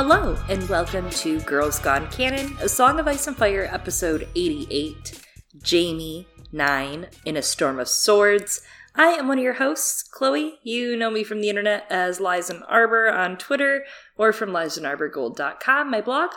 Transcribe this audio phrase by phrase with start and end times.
[0.00, 5.20] Hello, and welcome to Girls Gone Canon, a Song of Ice and Fire, episode 88
[5.60, 8.62] Jamie 9 in a Storm of Swords.
[8.94, 10.60] I am one of your hosts, Chloe.
[10.62, 13.82] You know me from the internet as Lizen Arbor on Twitter
[14.16, 16.30] or from lizenarborgold.com, my blog.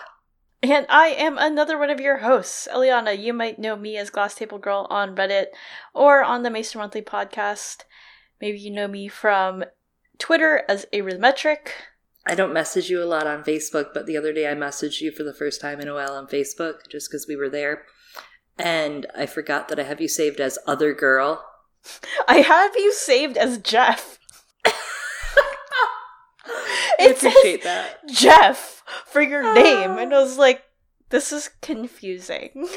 [0.63, 3.16] And I am another one of your hosts, Eliana.
[3.16, 5.49] You might know me as Glass Table Girl on Reddit
[5.93, 7.83] or on the Maester Monthly podcast.
[8.41, 9.66] Maybe you know me from
[10.17, 11.73] Twitter as Arithmetric.
[12.25, 15.11] I don't message you a lot on Facebook, but the other day I messaged you
[15.11, 17.84] for the first time in a while on Facebook just because we were there.
[18.57, 21.44] And I forgot that I have you saved as Other Girl.
[22.27, 24.20] I have you saved as Jeff.
[26.99, 28.08] I appreciate that.
[28.08, 29.53] Jeff for your ah.
[29.53, 29.97] name.
[29.97, 30.64] And I was like,
[31.09, 32.67] this is confusing.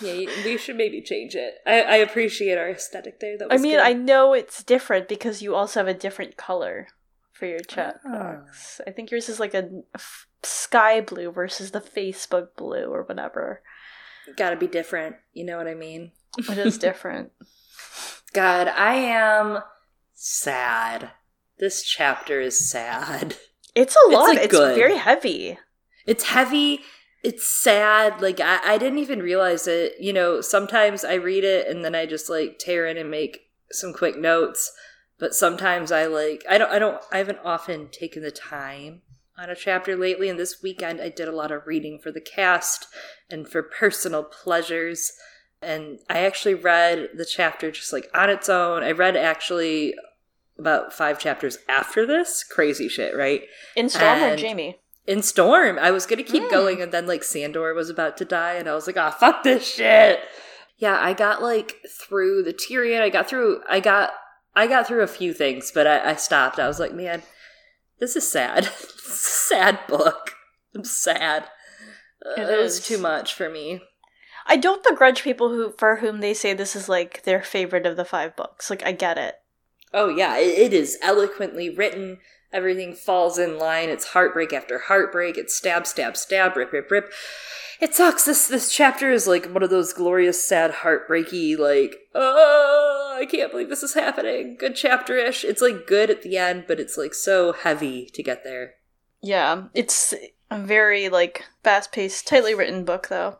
[0.00, 1.54] Yeah, we should maybe change it.
[1.66, 3.38] I, I appreciate our aesthetic there.
[3.38, 3.84] That I mean, good.
[3.84, 6.88] I know it's different because you also have a different color
[7.34, 8.10] for your chat Oh.
[8.12, 8.80] box.
[8.86, 13.62] I think yours is like a f- sky blue versus the Facebook blue or whatever.
[14.36, 15.16] gotta be different.
[15.34, 16.12] You know what I mean?
[16.38, 17.32] It is different.
[18.32, 19.58] God, I am
[20.14, 21.10] sad.
[21.58, 23.36] This chapter is sad.
[23.74, 24.36] It's a It's, lot.
[24.36, 24.74] It's, good.
[24.76, 25.58] very heavy.
[26.06, 26.80] It's heavy.
[27.22, 28.20] It's sad.
[28.20, 29.94] Like I, I didn't even realize it.
[30.00, 33.40] You know, sometimes I read it and then I just like tear in and make
[33.70, 34.72] some quick notes.
[35.18, 39.02] But sometimes I like I don't I don't I haven't often taken the time
[39.38, 40.28] on a chapter lately.
[40.28, 42.86] And this weekend I did a lot of reading for the cast
[43.30, 45.12] and for personal pleasures.
[45.62, 48.82] And I actually read the chapter just like on its own.
[48.82, 49.94] I read actually
[50.58, 52.44] about five chapters after this.
[52.44, 53.42] Crazy shit, right?
[53.74, 54.80] In Storm or And- Jamie?
[55.06, 55.78] in Storm.
[55.78, 56.50] I was gonna keep Mm.
[56.50, 59.42] going, and then like Sandor was about to die, and I was like, "Ah, fuck
[59.42, 60.20] this shit."
[60.78, 63.00] Yeah, I got like through the Tyrion.
[63.02, 63.62] I got through.
[63.68, 64.12] I got.
[64.56, 66.58] I got through a few things, but I, I stopped.
[66.58, 67.22] I was like, "Man,
[67.98, 68.64] this is sad.
[68.64, 70.32] this is a sad book.
[70.74, 71.44] I'm sad.
[72.24, 73.82] Uh, It it was too much for me."
[74.46, 77.96] I don't begrudge people who for whom they say this is like their favorite of
[77.96, 78.68] the five books.
[78.70, 79.36] Like I get it.
[79.92, 82.18] Oh yeah, it, it is eloquently written.
[82.54, 83.88] Everything falls in line.
[83.90, 85.36] It's heartbreak after heartbreak.
[85.36, 87.12] It's stab, stab, stab, rip, rip, rip.
[87.80, 88.24] It sucks.
[88.24, 93.50] This this chapter is like one of those glorious, sad, heartbreaky, like, oh, I can't
[93.50, 94.56] believe this is happening.
[94.56, 95.44] Good chapter ish.
[95.44, 98.74] It's like good at the end, but it's like so heavy to get there.
[99.20, 100.14] Yeah, it's
[100.50, 103.38] a very like fast paced, tightly written book though.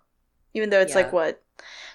[0.53, 1.03] Even though it's Yeah.
[1.03, 1.41] like what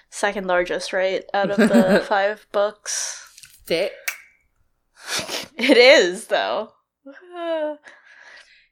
[0.08, 3.22] second largest, right, out of the five books.
[3.66, 3.92] Thick.
[5.56, 6.72] It is though.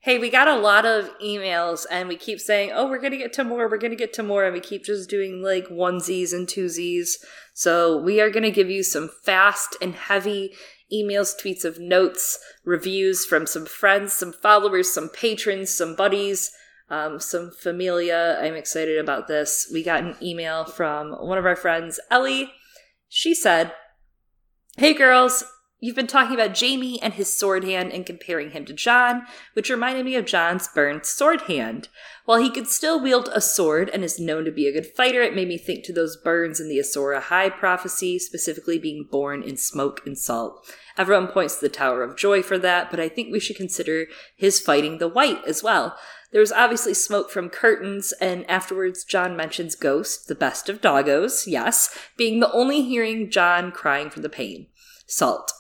[0.00, 3.18] Hey, we got a lot of emails and we keep saying, oh, we're going to
[3.18, 4.44] get to more, we're going to get to more.
[4.44, 7.16] And we keep just doing like onesies and twosies.
[7.52, 10.54] So we are going to give you some fast and heavy
[10.92, 16.52] emails, tweets of notes, reviews from some friends, some followers, some patrons, some buddies,
[16.90, 18.38] um, some familia.
[18.40, 19.68] I'm excited about this.
[19.72, 22.52] We got an email from one of our friends, Ellie.
[23.08, 23.72] She said,
[24.76, 25.44] Hey girls,
[25.80, 29.22] You've been talking about Jamie and his sword hand and comparing him to John,
[29.52, 31.88] which reminded me of John's burnt sword hand.
[32.24, 35.22] While he could still wield a sword and is known to be a good fighter,
[35.22, 39.44] it made me think to those burns in the Azor Ahai prophecy, specifically being born
[39.44, 40.68] in smoke and salt.
[40.96, 44.06] Everyone points to the Tower of Joy for that, but I think we should consider
[44.34, 45.96] his fighting the white as well.
[46.32, 51.46] There was obviously smoke from curtains, and afterwards John mentions Ghost, the best of doggos,
[51.46, 54.66] yes, being the only hearing John crying from the pain.
[55.06, 55.52] Salt.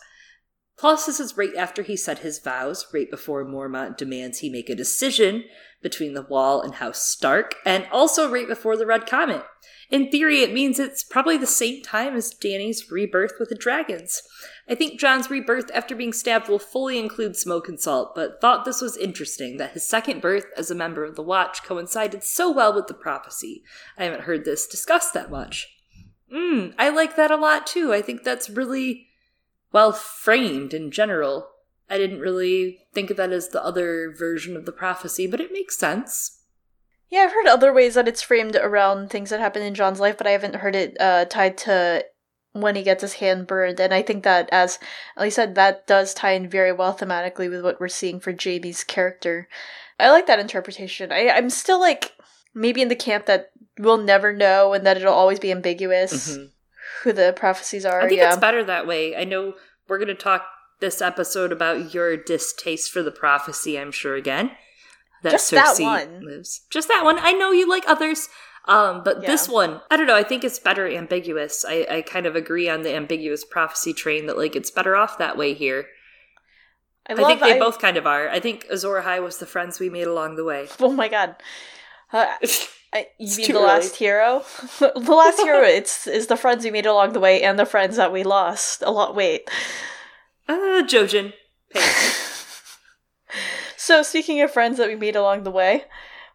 [0.78, 4.70] Plus, this is right after he said his vows, right before Mormont demands he make
[4.70, 5.44] a decision
[5.82, 9.44] between the Wall and House Stark, and also right before the Red Comet.
[9.90, 14.22] In theory, it means it's probably the same time as Dany's rebirth with the dragons.
[14.68, 18.64] I think John's rebirth after being stabbed will fully include smoke and salt, but thought
[18.64, 22.52] this was interesting that his second birth as a member of the Watch coincided so
[22.52, 23.62] well with the prophecy.
[23.96, 25.66] I haven't heard this discussed that much.
[26.32, 27.92] Mm, I like that a lot too.
[27.92, 29.07] I think that's really
[29.72, 31.48] well framed in general.
[31.90, 35.52] I didn't really think of that as the other version of the prophecy, but it
[35.52, 36.42] makes sense.
[37.08, 40.18] Yeah, I've heard other ways that it's framed around things that happen in John's life,
[40.18, 42.04] but I haven't heard it uh, tied to
[42.52, 43.80] when he gets his hand burned.
[43.80, 44.78] And I think that, as
[45.16, 48.84] Ellie said, that does tie in very well thematically with what we're seeing for Jamie's
[48.84, 49.48] character.
[49.98, 51.10] I like that interpretation.
[51.10, 52.12] I, I'm still like
[52.54, 56.36] maybe in the camp that we'll never know and that it'll always be ambiguous
[57.02, 58.00] who the prophecies are.
[58.00, 58.28] I think yeah.
[58.28, 59.16] it's better that way.
[59.16, 59.54] I know
[59.88, 60.46] we're going to talk
[60.80, 64.52] this episode about your distaste for the prophecy, I'm sure, again.
[65.22, 66.24] That Just that one.
[66.24, 66.62] lives.
[66.70, 67.18] Just that one.
[67.18, 68.28] I know you like others.
[68.66, 69.28] Um, but Yeah.
[69.30, 70.14] this one, I don't know.
[70.14, 71.64] I think it's better ambiguous.
[71.66, 75.18] I, I kind of agree on the ambiguous prophecy train that like it's better off
[75.18, 75.86] that way here.
[77.08, 78.28] I, I, think they both kind of are.
[78.28, 80.68] I think Azor Ahai was the friends we made along the way.
[80.78, 81.36] Oh my god.
[82.12, 82.26] Uh,
[82.92, 84.44] I, you It's mean the last hero?
[84.78, 87.96] the last hero it's is the friends we made along the way and the friends
[87.96, 88.82] that we lost.
[88.82, 89.50] A lot wait.
[90.48, 91.34] Uh, Jojen.
[93.88, 95.84] So speaking of friends that we made along the way,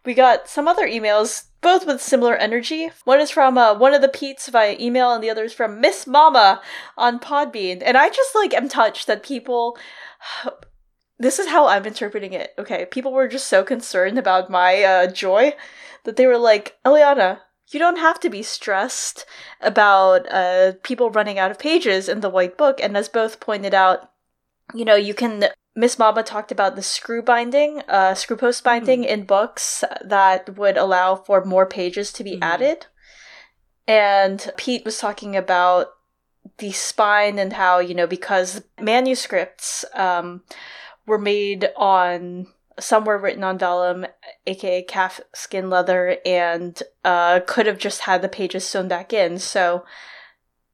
[0.04, 2.90] we got some other emails, both with similar energy.
[3.04, 5.80] One is from uh, one of the Pete's via email, and the other is from
[5.80, 6.60] Miss Mama
[6.96, 7.80] on Podbean.
[7.80, 9.78] And I just like am touched that people.
[11.16, 12.54] This is how I'm interpreting it.
[12.58, 15.52] Okay, people were just so concerned about my uh, joy
[16.04, 19.26] that they were like, Eliana, you don't have to be stressed
[19.60, 22.78] about uh, people running out of pages in the White Book.
[22.80, 24.10] And as both pointed out,
[24.74, 25.46] you know, you can
[25.76, 30.76] Miss Mama talked about the screw binding, uh, screw post binding in books that would
[30.76, 32.42] allow for more pages to be Mhm.
[32.42, 32.86] added.
[33.88, 35.88] And Pete was talking about
[36.58, 40.44] the spine and how, you know, because manuscripts um,
[41.06, 42.46] were made on,
[42.78, 44.06] some were written on vellum,
[44.46, 49.38] aka calf skin leather, and uh, could have just had the pages sewn back in.
[49.38, 49.84] So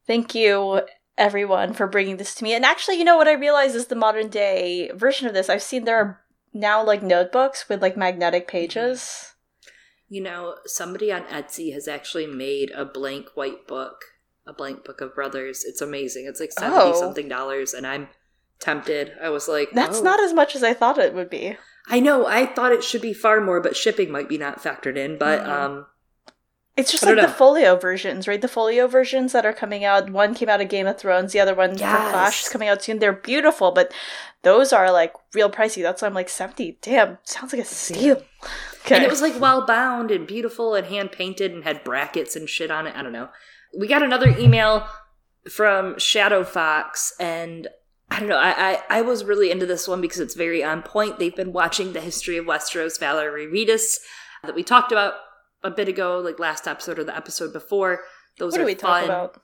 [0.07, 0.83] thank you
[1.19, 2.55] everyone for bringing this to me.
[2.55, 5.49] And actually, you know what I realize is the modern day version of this.
[5.51, 6.21] I've seen there are
[6.53, 9.35] now like notebooks with like magnetic pages.
[10.09, 14.01] You know, somebody on Etsy has actually made a blank white book,
[14.47, 15.65] a blank book of brothers.
[15.65, 16.27] It's amazing.
[16.27, 16.99] It's like seventy Oh.
[16.99, 18.09] something dollars, and I'm
[18.59, 19.13] tempted.
[19.23, 20.03] I was like, That's oh.
[20.03, 21.57] not as much as I thought it would be.
[21.91, 22.27] I know.
[22.27, 25.19] I thought it should be far more, but shipping might be not factored in.
[25.19, 25.49] But Mhm.
[25.49, 25.87] um,
[26.77, 28.41] It's just like the folio versions, right?
[28.41, 30.09] The folio versions that are coming out.
[30.09, 32.83] One came out of Game of Thrones, the other one for Clash is coming out
[32.83, 33.01] soon.
[33.01, 33.93] They're beautiful, but
[34.43, 35.83] those are like real pricey.
[35.83, 36.79] That's why I'm like 70.
[36.81, 38.23] Damn, sounds like a steal.
[38.87, 38.95] Okay.
[38.95, 42.49] and it was like well bound and beautiful and hand painted and had brackets and
[42.49, 42.97] shit on it.
[42.97, 43.29] I don't know.
[43.77, 44.87] We got another email
[45.51, 47.69] from Shadow Fox, and
[48.11, 48.39] I don't know.
[48.39, 51.19] I, I I was really into this one because it's very on point.
[51.19, 52.99] They've been watching the history of Westeros.
[52.99, 53.99] Valerie Redis
[54.43, 55.15] that we talked about
[55.63, 58.01] a bit ago, like last episode or the episode before.
[58.39, 59.03] Those what are we fun.
[59.03, 59.43] talk about?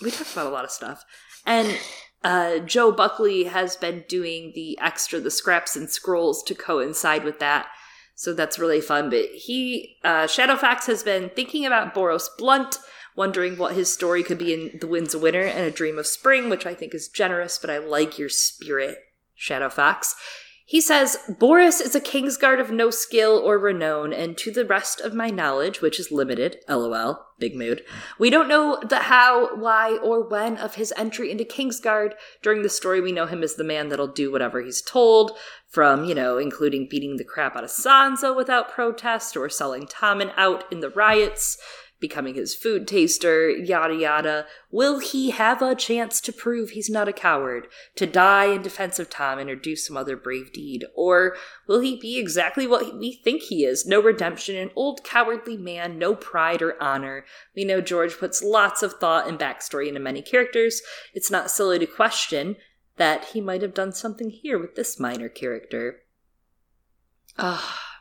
[0.00, 1.04] we talked about a lot of stuff.
[1.44, 1.78] And
[2.24, 7.40] uh, Joe Buckley has been doing the extra, the scraps and scrolls to coincide with
[7.40, 7.66] that.
[8.14, 9.10] So that's really fun.
[9.10, 12.78] But he, uh, Shadowfax, has been thinking about Boros Blount,
[13.16, 16.06] wondering what his story could be in The Winds of Winter and A Dream of
[16.06, 18.98] Spring, which I think is generous, but I like your spirit,
[19.38, 20.14] Shadowfax.
[20.64, 25.00] He says, Boros is a Kingsguard of no skill or renown, and to the rest
[25.00, 27.82] of my knowledge, which is limited, lol, big mood,
[28.18, 32.14] we don't know the how, why, or when of his entry into Kingsguard.
[32.42, 35.36] During the story, we know him as the man that'll do whatever he's told,
[35.68, 40.32] from, you know, including beating the crap out of Sansa without protest, or selling Tommen
[40.38, 41.58] out in the riots,
[42.02, 44.46] becoming his food taster, yada yada.
[44.70, 48.98] Will he have a chance to prove he's not a coward, to die in defense
[48.98, 50.84] of Tommen or do some other brave deed?
[50.94, 53.86] Or will he be exactly what we think he is?
[53.86, 57.24] No redemption, an old cowardly man, no pride or honor.
[57.56, 60.82] We know George puts lots of thought and backstory into many characters.
[61.14, 62.56] It's not silly to question
[62.96, 66.02] that he might have done something here with this minor character.
[67.38, 68.00] Ah,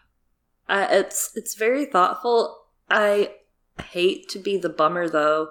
[0.67, 2.65] uh, it's it's very thoughtful.
[2.89, 3.35] I
[3.79, 5.49] hate to be the bummer though.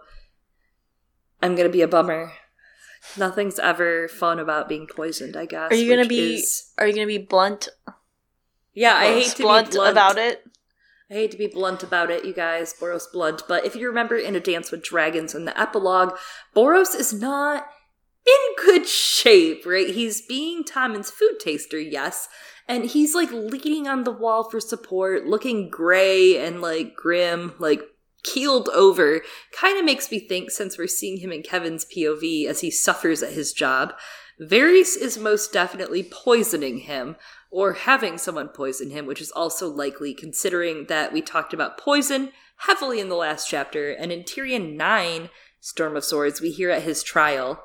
[1.42, 2.32] I'm gonna be a bummer.
[3.16, 5.36] Nothing's ever fun about being poisoned.
[5.36, 5.70] I guess.
[5.72, 6.34] Are you gonna be?
[6.34, 7.68] is- Are you gonna be blunt?
[8.74, 10.42] yeah, I hate to blunt, be blunt about it.
[11.10, 12.72] I hate to be blunt about it, you guys.
[12.80, 16.16] Boros Blount, but if you remember in A Dance with Dragons in the epilogue,
[16.54, 17.66] Boros is not
[18.24, 19.88] in good shape, right?
[19.88, 22.28] He's being Tommen's food taster, yes,
[22.68, 27.82] and he's like leaning on the wall for support, looking gray and like grim, like
[28.22, 29.22] keeled over.
[29.52, 33.22] Kind of makes me think, since we're seeing him in Kevan's POV as he suffers
[33.22, 33.94] at his job,
[34.40, 37.16] Varys is most definitely poisoning him
[37.50, 42.30] or having someone poison him, which is also likely considering that we talked about poison
[42.60, 46.82] heavily in the last chapter, and in Tyrion 9, Storm of Swords, we hear at
[46.82, 47.62] his trial.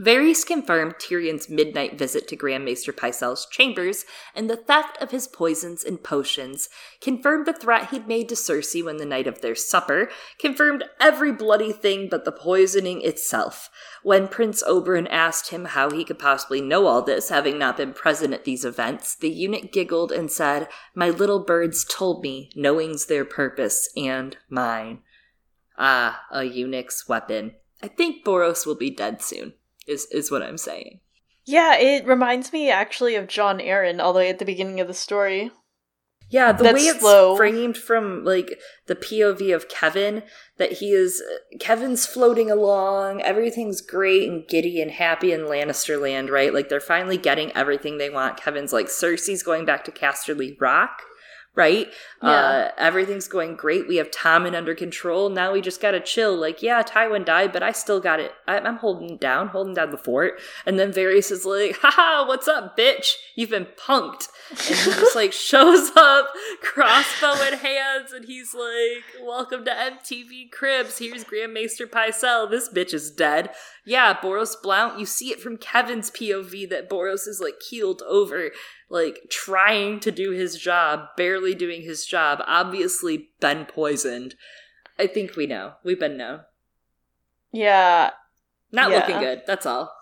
[0.00, 5.26] Varys confirmed Tyrion's midnight visit to Grand Maester Pycelle's chambers and the theft of his
[5.26, 6.68] poisons and potions,
[7.00, 11.32] confirmed the threat he'd made to Cersei when the night of their supper, confirmed every
[11.32, 13.70] bloody thing but the poisoning itself.
[14.04, 17.92] When Prince Oberyn asked him how he could possibly know all this, having not been
[17.92, 23.06] present at these events, the eunuch giggled and said, My little birds told me, knowing's
[23.06, 25.00] their purpose and mine.
[25.76, 27.54] Ah, a eunuch's weapon.
[27.82, 29.54] I think Boros will be dead soon,
[29.88, 31.00] is, is what I'm saying.
[31.44, 34.86] Yeah, it reminds me actually of Jon Arryn all the way at the beginning of
[34.86, 35.50] the story.
[36.30, 37.36] Yeah, the That's way it's slow.
[37.36, 40.24] framed from like the POV of Kevan,
[40.58, 41.22] that he is
[41.58, 46.52] Kevan's floating along, everything's great and giddy and happy in Lannister land, right?
[46.52, 48.36] Like they're finally getting everything they want.
[48.36, 51.00] Kevan's like Cersei's going back to Casterly Rock,
[51.58, 51.88] right?
[52.22, 52.28] Yeah.
[52.28, 53.88] Uh, everything's going great.
[53.88, 55.28] We have Tommen under control.
[55.28, 56.36] Now we just gotta chill.
[56.36, 58.32] Like, yeah, Tywin died, but I still got it.
[58.46, 60.40] I- I'm holding down, holding down the fort.
[60.64, 63.14] And then Varys is like, haha, what's up, bitch?
[63.34, 64.28] You've been punked.
[64.50, 66.28] And he just like shows up,
[66.62, 70.98] crossbow in hands, and he's like, Welcome to MTV Cribs.
[70.98, 72.48] Here's Grand Maester Pycelle.
[72.48, 73.50] This bitch is dead.
[73.88, 78.50] Yeah, Boros Blount, you see it from Kevan's POV that Boros is like keeled over,
[78.90, 84.34] like trying to do his job, barely doing his job, obviously been poisoned.
[84.98, 85.72] I think we know.
[85.84, 86.40] We've been known.
[87.50, 88.10] Yeah,
[88.70, 88.96] Not Yeah.
[88.98, 89.94] looking good, that's all.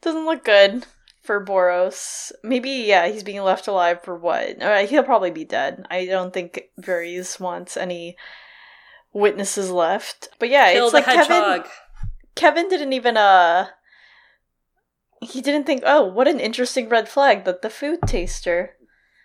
[0.00, 0.86] doesn't look good
[1.22, 2.32] for Boros.
[2.42, 4.56] Maybe yeah, he's being left alive for what?
[4.58, 5.86] Right, he'll probably be dead.
[5.90, 8.16] I don't think Varys wants any
[9.12, 10.30] witnesses left.
[10.38, 11.64] But yeah, Kill it's like Kevan.
[12.34, 13.68] Kevan didn't even uh.
[15.20, 18.72] He didn't think, oh, what an interesting red flag that the food taster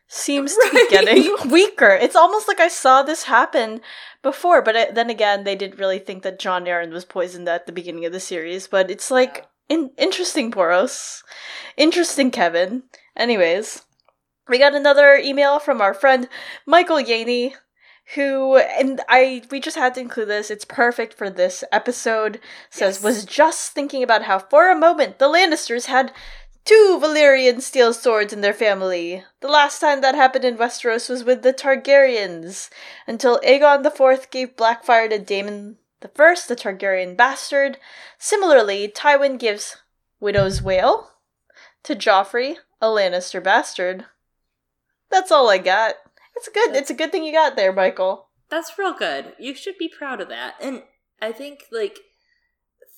[0.07, 1.89] seems to be getting weaker.
[1.89, 3.81] It's almost like I saw this happen
[4.21, 7.65] before, but it, then again, they didn't really think that Jon Arryn was poisoned at
[7.65, 8.67] the beginning of the series.
[8.67, 11.21] But it's like in- interesting, Boros,
[11.75, 12.83] interesting, Kevan.
[13.15, 13.83] Anyways,
[14.47, 16.29] we got another email from our friend
[16.65, 17.53] Michael Yaney,
[18.15, 20.49] who and I we just had to include this.
[20.49, 22.39] It's perfect for this episode.
[22.69, 23.03] Says Yes.
[23.03, 26.13] was just thinking about how for a moment the Lannisters had
[26.63, 29.23] two Valyrian steel swords in their family.
[29.39, 32.69] The last time that happened in Westeros was with the Targaryens,
[33.07, 37.77] until Aegon IV gave Blackfyre to Daemon the First, the Targaryen bastard.
[38.17, 39.77] Similarly, Tywin gives
[40.19, 41.11] Widow's Wail
[41.83, 44.05] to Joffrey, a Lannister bastard.
[45.09, 45.95] That's all I got.
[46.37, 46.75] It's good.
[46.75, 48.29] It's a good thing you got there, Michael.
[48.49, 49.33] That's real good.
[49.39, 50.53] You should be proud of that.
[50.61, 50.83] And
[51.21, 51.99] I think, like,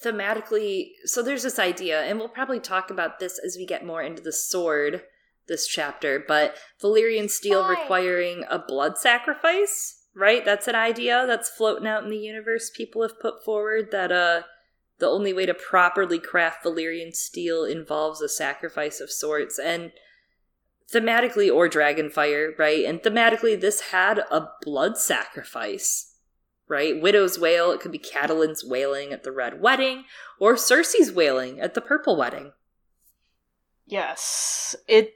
[0.04, 4.02] thematically, so there's this idea, and we'll probably talk about this as we get more
[4.02, 5.04] into the sword
[5.48, 10.46] this chapter, but Valyrian steel requiring a blood sacrifice, right?
[10.46, 12.70] That's an idea that's floating out in the universe.
[12.70, 14.44] People have put forward that, uh,
[15.00, 19.58] the only way to properly craft Valyrian steel involves a sacrifice of sorts.
[19.58, 19.92] And
[20.92, 22.86] thematically or dragonfire right?
[22.86, 26.10] And thematically this had a blood sacrifice
[26.70, 27.02] right?
[27.02, 30.06] Widow's wail it could be Catelyn's wailing at the red wedding
[30.40, 32.54] or cersei's wailing at the purple wedding.
[33.86, 35.16] Yes, it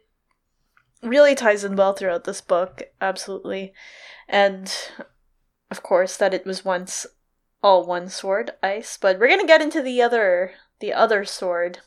[1.03, 3.71] really ties in well throughout this book, absolutely.
[4.27, 4.75] And
[5.69, 7.05] of course that it was once
[7.61, 11.79] all one sword, ice, but we're going to get into the other the other sword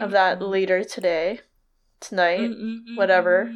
[0.00, 1.40] of that later today.
[2.00, 2.40] Tonight.
[2.40, 3.52] Mm, mm, mm, whatever.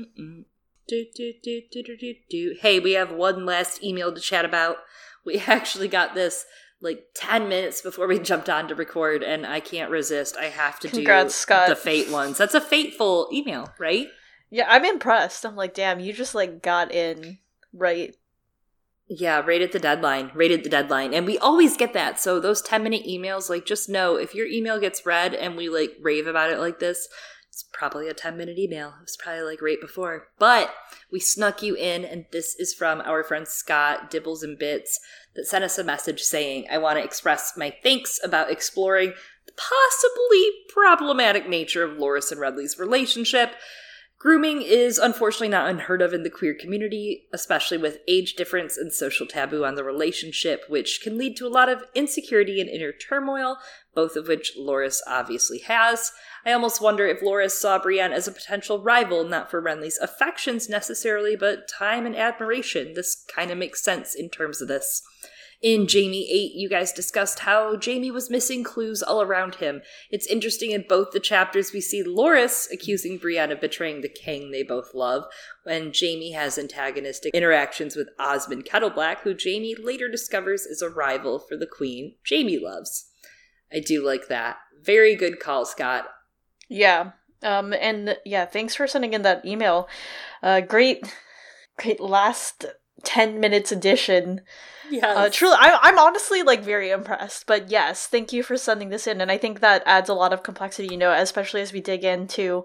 [0.87, 2.57] Do, do, do, do, do, do, do.
[2.61, 4.77] Hey, we have one last email to chat about.
[5.25, 6.45] We actually got this
[6.81, 10.37] like 10 minutes before we jumped on to record, and I can't resist.
[10.37, 11.69] I have to Congrats, do Scott.
[11.69, 12.37] the fate ones.
[12.37, 14.09] That's a fateful email, right?
[14.51, 15.45] Yeah, I'm impressed.
[15.45, 17.39] I'm like, damn, you just like got in
[17.73, 18.15] right.
[19.09, 20.31] Yeah, right at the deadline.
[20.35, 21.13] Right at the deadline.
[21.13, 22.21] And we always get that.
[22.21, 25.69] So those 10 minute emails, like just know if your email gets read and we
[25.69, 27.09] like rave about it like this,
[27.55, 28.89] it's probably a 10 minute email.
[28.89, 30.27] It was probably like right before.
[30.41, 30.75] But
[31.13, 34.99] we snuck you in, and this is from our friend Scott Dibbles and Bits
[35.37, 39.15] that sent us a message saying, I want to express my thanks about exploring
[39.47, 43.55] the possibly problematic nature of Loras and Renly's relationship.
[44.19, 48.93] Grooming is unfortunately not unheard of in the queer community, especially with age difference and
[48.93, 52.91] social taboo on the relationship, which can lead to a lot of insecurity and inner
[52.91, 53.59] turmoil,
[53.95, 56.13] both of which Loras obviously has.
[56.45, 60.69] I almost wonder if Loras saw Brienne as a potential rival, not for Renly's affections
[60.69, 62.95] necessarily, but time and admiration.
[62.95, 65.03] This kind of makes sense in terms of this.
[65.65, 69.81] In Jamie 8, you guys discussed how Jamie was missing clues all around him.
[70.11, 74.51] It's interesting in both the chapters we see Loras accusing Brienne of betraying the king
[74.51, 75.25] they both love,
[75.63, 81.39] when Jamie has antagonistic interactions with Osmund Kettleblack, who Jamie later discovers is a rival
[81.39, 83.11] for the queen Jamie loves.
[83.75, 84.57] I do like that.
[84.83, 86.07] Very good call, Scott.
[86.69, 87.13] Yeah.
[87.43, 89.89] Um and yeah, thanks for sending in that email.
[90.43, 91.05] Uh great
[91.79, 92.67] great last
[93.05, 94.41] 10 minutes edition.
[94.91, 95.17] Yes.
[95.17, 97.47] Uh, truly, I, I'm honestly like very impressed.
[97.47, 100.33] But yes, thank you for sending this in, and I think that adds a lot
[100.33, 100.89] of complexity.
[100.89, 102.65] You know, especially as we dig into.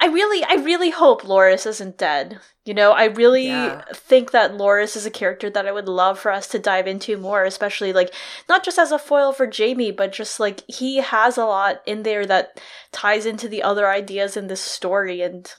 [0.00, 2.38] I really, I really hope Loras isn't dead.
[2.64, 3.82] You know, I really Yeah.
[3.92, 7.16] think that Loras is a character that I would love for us to dive into
[7.16, 8.14] more, especially like
[8.48, 12.04] not just as a foil for Jamie, but just like he has a lot in
[12.04, 12.60] there that
[12.92, 15.52] ties into the other ideas in this story, and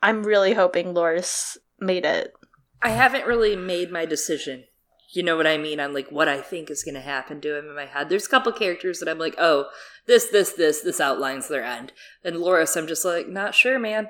[0.00, 2.32] I'm really hoping Loras made it.
[2.80, 4.64] I haven't really made my decision.
[5.12, 7.58] You know what I mean on like what I think is going to happen to
[7.58, 8.08] him in my head.
[8.08, 9.66] There's a couple characters that I'm like, oh,
[10.06, 11.92] this, this, this, this outlines their end.
[12.24, 14.08] And Loras, I'm just like, not sure, man,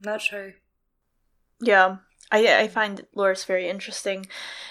[0.00, 0.54] not sure.
[1.60, 1.98] Yeah,
[2.32, 4.26] I I find Loras very interesting,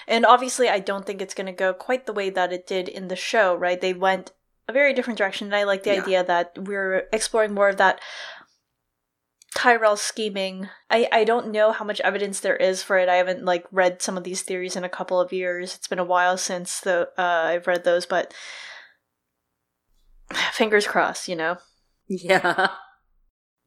[0.06, 2.86] and obviously I don't think it's going to go quite the way that it did
[2.88, 3.54] in the show.
[3.54, 3.80] Right?
[3.80, 4.32] They went
[4.68, 6.02] a very different direction, and I like the Yeah.
[6.02, 7.98] idea that we're exploring more of that
[9.54, 10.68] Tyrell scheming.
[10.90, 13.08] I I don't know how much evidence there is for it.
[13.08, 15.74] I haven't like read some of these theories in a couple of years.
[15.74, 18.32] It's been a while since the uh, I've read those, but
[20.52, 21.28] fingers crossed.
[21.28, 21.58] You know.
[22.08, 22.68] Yeah.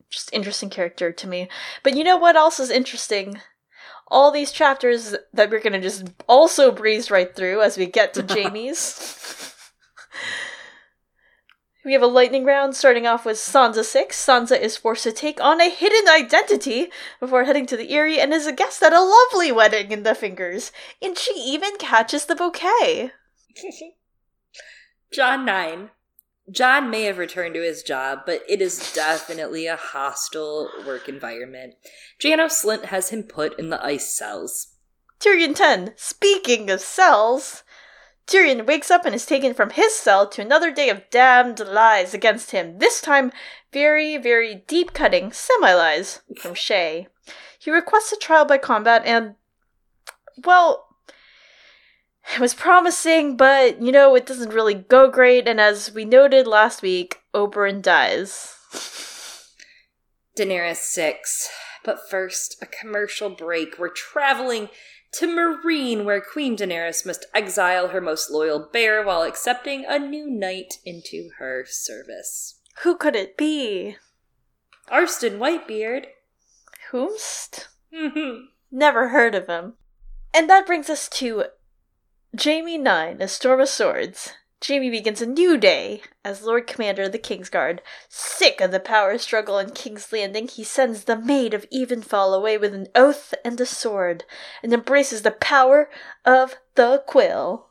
[0.09, 1.49] just interesting character to me.
[1.83, 3.39] But you know what else is interesting?
[4.07, 8.23] All these chapters that we're gonna just also breeze right through as we get to
[8.35, 9.41] Jamie's.
[11.85, 14.17] we have a lightning round starting off with Sansa 6.
[14.17, 16.89] Sansa is forced to take on a hidden identity
[17.19, 20.15] before heading to the Eyrie and is a guest at a lovely wedding in the
[20.15, 20.71] fingers.
[21.01, 23.11] And she even catches the bouquet.
[25.13, 25.91] John 9.
[26.51, 31.75] John may have returned to his job, but it is definitely a hostile work environment.
[32.19, 34.75] Janos Slynt has him put in the ice cells.
[35.19, 35.93] Tyrion 10.
[35.95, 37.63] Speaking of cells,
[38.27, 42.13] Tyrion wakes up and is taken from his cell to another day of damned lies
[42.13, 42.79] against him.
[42.79, 43.31] This time,
[43.71, 47.07] very, very deep cutting semi lies from Shae.
[47.59, 49.35] He requests a trial by combat and,
[50.43, 50.87] well,
[52.33, 55.47] it was promising, but you know, it doesn't really go great.
[55.47, 58.55] And as we noted last week, Oberyn dies.
[60.37, 61.49] Daenerys 6.
[61.83, 63.77] But first, a commercial break.
[63.77, 64.69] We're traveling
[65.13, 70.29] to Meereen, where Queen Daenerys must exile her most loyal bear while accepting a new
[70.29, 72.59] knight into her service.
[72.83, 73.97] Who could it be?
[74.89, 76.07] Arstan Whitebeard.
[76.91, 77.67] Whomst?
[77.93, 78.47] Mhm.
[78.71, 79.77] Never heard of him.
[80.33, 81.45] And that brings us to
[82.35, 84.33] Jamie 9, A Storm of Swords.
[84.61, 87.79] Jamie begins a new day as Lord Commander of the Kingsguard.
[88.09, 92.57] Sick of the power struggle in King's Landing, he sends the Maid of Evenfall away
[92.57, 94.23] with an oath and a sword,
[94.63, 95.89] and embraces the power
[96.23, 97.67] of the quill.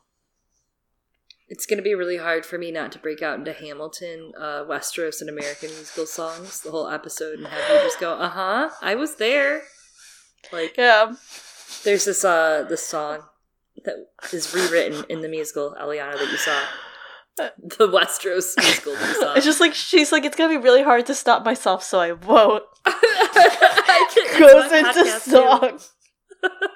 [1.47, 4.63] It's going to be really hard for me not to break out into Hamilton, uh,
[4.63, 8.69] Westeros, and American musical songs the whole episode and have you just go, uh huh,
[8.81, 9.61] I was there.
[10.51, 11.13] Like, Yeah.
[11.83, 13.23] there's this uh this song
[13.83, 13.95] that
[14.31, 16.59] is rewritten in the musical Eliana that you saw,
[17.37, 19.33] the Westeros musical that you saw.
[19.35, 22.13] It's just like she's like, it's gonna be really hard to stop myself, so I
[22.13, 22.63] won't.
[22.85, 25.79] I can- it's Goes into song.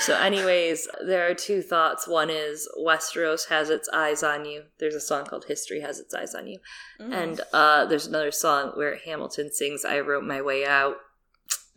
[0.00, 2.06] So, anyways, there are two thoughts.
[2.06, 4.64] One is Westeros has its eyes on you.
[4.78, 6.58] There's a song called History Has Its Eyes on You.
[6.98, 10.96] And uh, there's another song where Hamilton sings I Wrote My Way Out.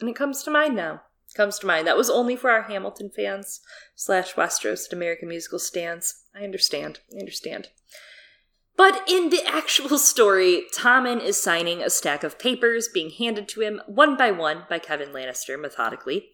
[0.02, 1.02] And it comes to mind now.
[1.38, 1.86] Comes to mind.
[1.86, 3.62] That was only for our Hamilton fans
[3.94, 6.24] slash Westeros and American musical stands.
[6.36, 7.00] I understand.
[7.16, 7.68] I understand.
[8.76, 13.62] But in the actual story, Tommen is signing a stack of papers being handed to
[13.62, 16.30] him one by one by Kevan Lannister methodically.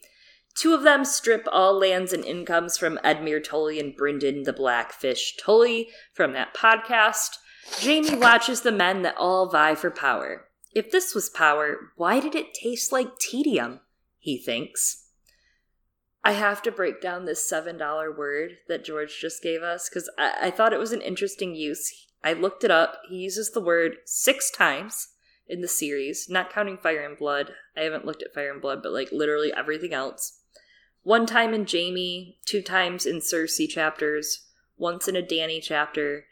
[0.56, 5.36] Two of them strip all lands and incomes from Edmure Tully and Brynden the Blackfish
[5.36, 7.40] Tully from that podcast.
[7.82, 10.46] Jamie watches the men that all vie for power.
[10.74, 13.82] If this was power, why did it taste like tedium?
[14.24, 15.10] He thinks.
[16.24, 20.34] I have to break down this $7 word that George just gave us because I-,
[20.44, 21.92] I thought it was an interesting use.
[22.24, 23.02] I looked it up.
[23.10, 25.10] He uses the word six times
[25.46, 27.52] in the series, not counting Fire and Blood.
[27.76, 30.40] I haven't looked at Fire and Blood, but like literally everything else.
[31.02, 36.28] One time in Jamie, two times in Cersei chapters, once in a Dany chapter,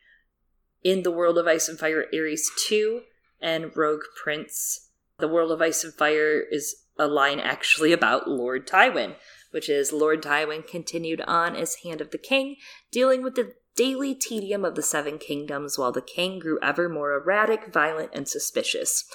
[0.81, 3.01] in the World of Ice and Fire Aerys 2,
[3.41, 4.91] and Rogue Prince.
[5.19, 9.15] The World of Ice and Fire is a line actually about Lord Tywin,
[9.49, 12.57] which is Lord Tywin continued on as Hand of the King,
[12.91, 17.13] dealing with the daily tedium of the Seven Kingdoms while the king grew ever more
[17.13, 19.05] erratic, violent, and suspicious.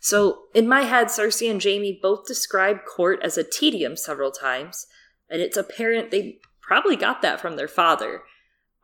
[0.00, 4.86] So, in my head, Cersei and Jamie both describe court as a tedium several times,
[5.30, 8.22] and it's apparent they probably got that from their father.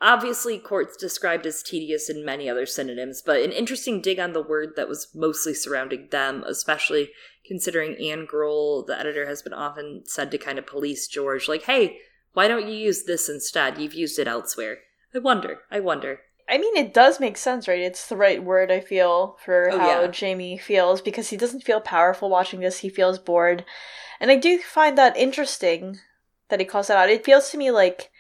[0.03, 4.43] Obviously, court's described as tedious in many other synonyms, but an interesting dig on the
[4.43, 7.11] word that was mostly surrounding them, especially
[7.47, 11.63] considering Anne Groell, the editor, has been often said to kind of police George, like,
[11.63, 11.99] hey,
[12.33, 13.79] why don't you use this instead?
[13.79, 14.79] You've used it elsewhere.
[15.15, 16.23] I wonder, I wonder.
[16.49, 17.81] I mean, it does make sense, right?
[17.81, 20.07] It's the right word, I feel, for Oh, how yeah.
[20.09, 22.79] Jamie feels because he doesn't feel powerful watching this.
[22.79, 23.65] He feels bored.
[24.19, 25.99] And I do find that interesting
[26.49, 27.09] that he calls that out.
[27.09, 28.11] It feels to me like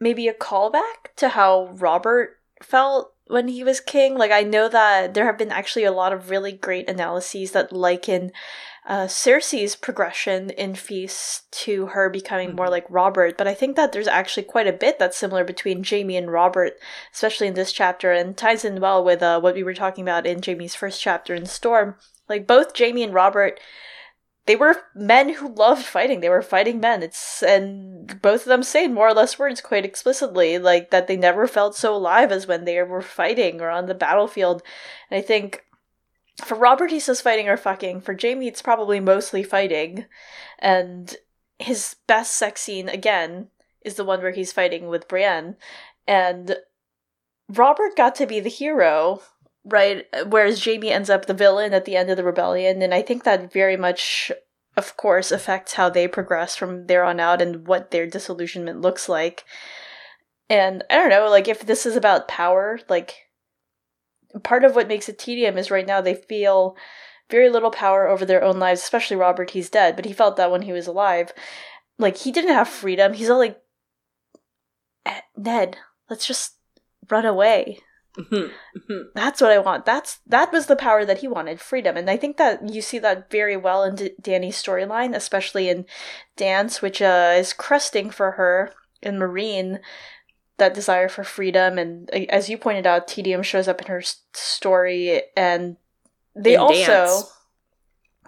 [0.00, 4.16] maybe a callback to how Robert felt when he was king.
[4.16, 7.72] Like I know that there have been actually a lot of really great analyses that
[7.72, 8.32] liken
[8.86, 12.72] uh, Cersei's progression in Feast to her becoming more mm-hmm.
[12.72, 16.16] like Robert, but I think that there's actually quite a bit that's similar between Jaime
[16.16, 16.72] and Robert,
[17.12, 20.26] especially in this chapter, and ties in well with uh, what we were talking about
[20.26, 21.96] in Jaime's first chapter in Storm.
[22.30, 23.60] Like both Jaime and Robert
[24.48, 26.20] they were men who loved fighting.
[26.20, 27.02] They were fighting men.
[27.02, 31.18] It's and both of them say more or less words quite explicitly, like that they
[31.18, 34.62] never felt so alive as when they were fighting or on the battlefield.
[35.10, 35.66] And I think
[36.42, 38.00] for Robert, he says fighting or fucking.
[38.00, 40.06] For Jamie it's probably mostly fighting.
[40.58, 41.14] And
[41.58, 43.48] his best sex scene again
[43.82, 45.56] is the one where he's fighting with Brienne,
[46.06, 46.56] and
[47.50, 49.20] Robert got to be the hero
[49.68, 50.06] right?
[50.26, 53.24] Whereas Jamie ends up the villain at the end of the rebellion, and I think
[53.24, 54.32] that very much,
[54.76, 59.08] of course, affects how they progress from there on out and what their disillusionment looks
[59.08, 59.44] like.
[60.50, 63.28] And I don't know, like if this is about power, like
[64.42, 66.76] part of what makes it tedium is right now they feel
[67.30, 70.50] very little power over their own lives, especially Robert, he's dead, but he felt that
[70.50, 71.32] when he was alive.
[71.98, 73.12] Like he didn't have freedom.
[73.12, 73.60] He's all like
[75.04, 75.76] eh, Ned,
[76.08, 76.54] let's just
[77.10, 77.80] run away.
[78.16, 78.34] Mm-hmm.
[78.34, 79.02] Mm-hmm.
[79.14, 79.84] That's what I want.
[79.84, 81.96] That's that was the power that he wanted, freedom.
[81.96, 85.86] And I think that you see that very well in D- Dany's storyline, especially in
[86.36, 89.80] Dance, which uh, is crusting for her in Meereen
[90.58, 94.02] that desire for freedom and as you pointed out tedium shows up in her
[94.34, 95.76] story and
[96.34, 97.37] they in also dance.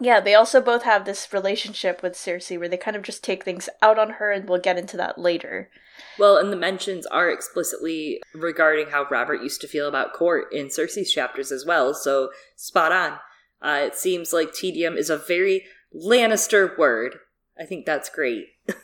[0.00, 3.44] Yeah they also both have this relationship with cersei where they kind of just take
[3.44, 5.70] things out on her and we'll get into that later
[6.18, 10.66] well, and the mentions are explicitly regarding how Robert used to feel about court in
[10.66, 13.18] Cersei's chapters as well, so spot on.
[13.62, 17.16] Uh, it seems like tedium is a very Lannister word.
[17.58, 18.46] I think that's great.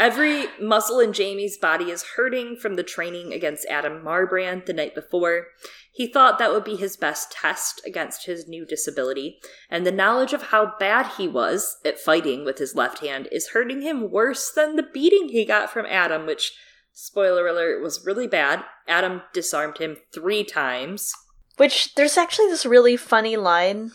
[0.00, 4.94] Every muscle in Jamie's body is hurting from the training against Addam Marbrand the night
[4.94, 5.48] before.
[5.92, 10.32] He thought that would be his best test against his new disability, and the knowledge
[10.32, 14.52] of how bad he was at fighting with his left hand is hurting him worse
[14.52, 16.52] than the beating he got from Addam, which,
[16.92, 18.62] spoiler alert, was really bad.
[18.88, 21.12] Addam disarmed him three times.
[21.56, 23.90] Which, there's actually this really funny line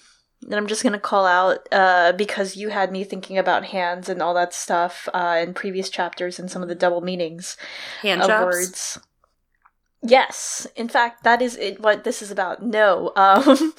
[0.47, 4.21] that I'm just gonna call out uh, because you had me thinking about hands and
[4.21, 7.58] all that stuff uh, in previous chapters and some of the double meanings
[8.01, 8.45] Hand of jobs.
[8.45, 8.99] words.
[10.06, 12.62] Yes, in fact, that is it, what this is about.
[12.62, 13.73] No, um,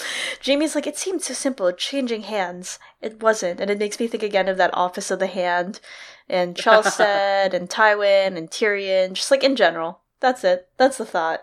[0.44, 2.78] Jaime's like it seemed so simple, changing hands.
[3.02, 5.80] It wasn't, and it makes me think again of that Office of the Hand,
[6.28, 7.04] and Chelsted,
[7.54, 10.00] and Tywin, and Tyrion, just like in general.
[10.20, 10.68] That's it.
[10.78, 11.42] That's the thought.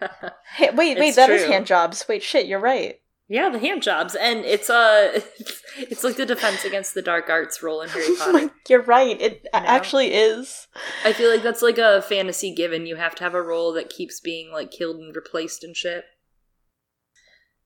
[0.56, 1.36] Hey, wait, wait, that true.
[1.36, 2.04] is hand jobs.
[2.08, 3.00] Wait, shit, you're right.
[3.28, 5.20] Yeah, the hand jobs, and it's uh
[5.78, 8.50] it's like the defense against the dark arts role in Harry Potter.
[8.68, 9.20] You're right.
[9.20, 9.66] It you know?
[9.66, 10.66] actually is.
[11.04, 12.86] I feel like that's like a fantasy given.
[12.86, 16.04] You have to have a role that keeps being like killed and replaced and shit.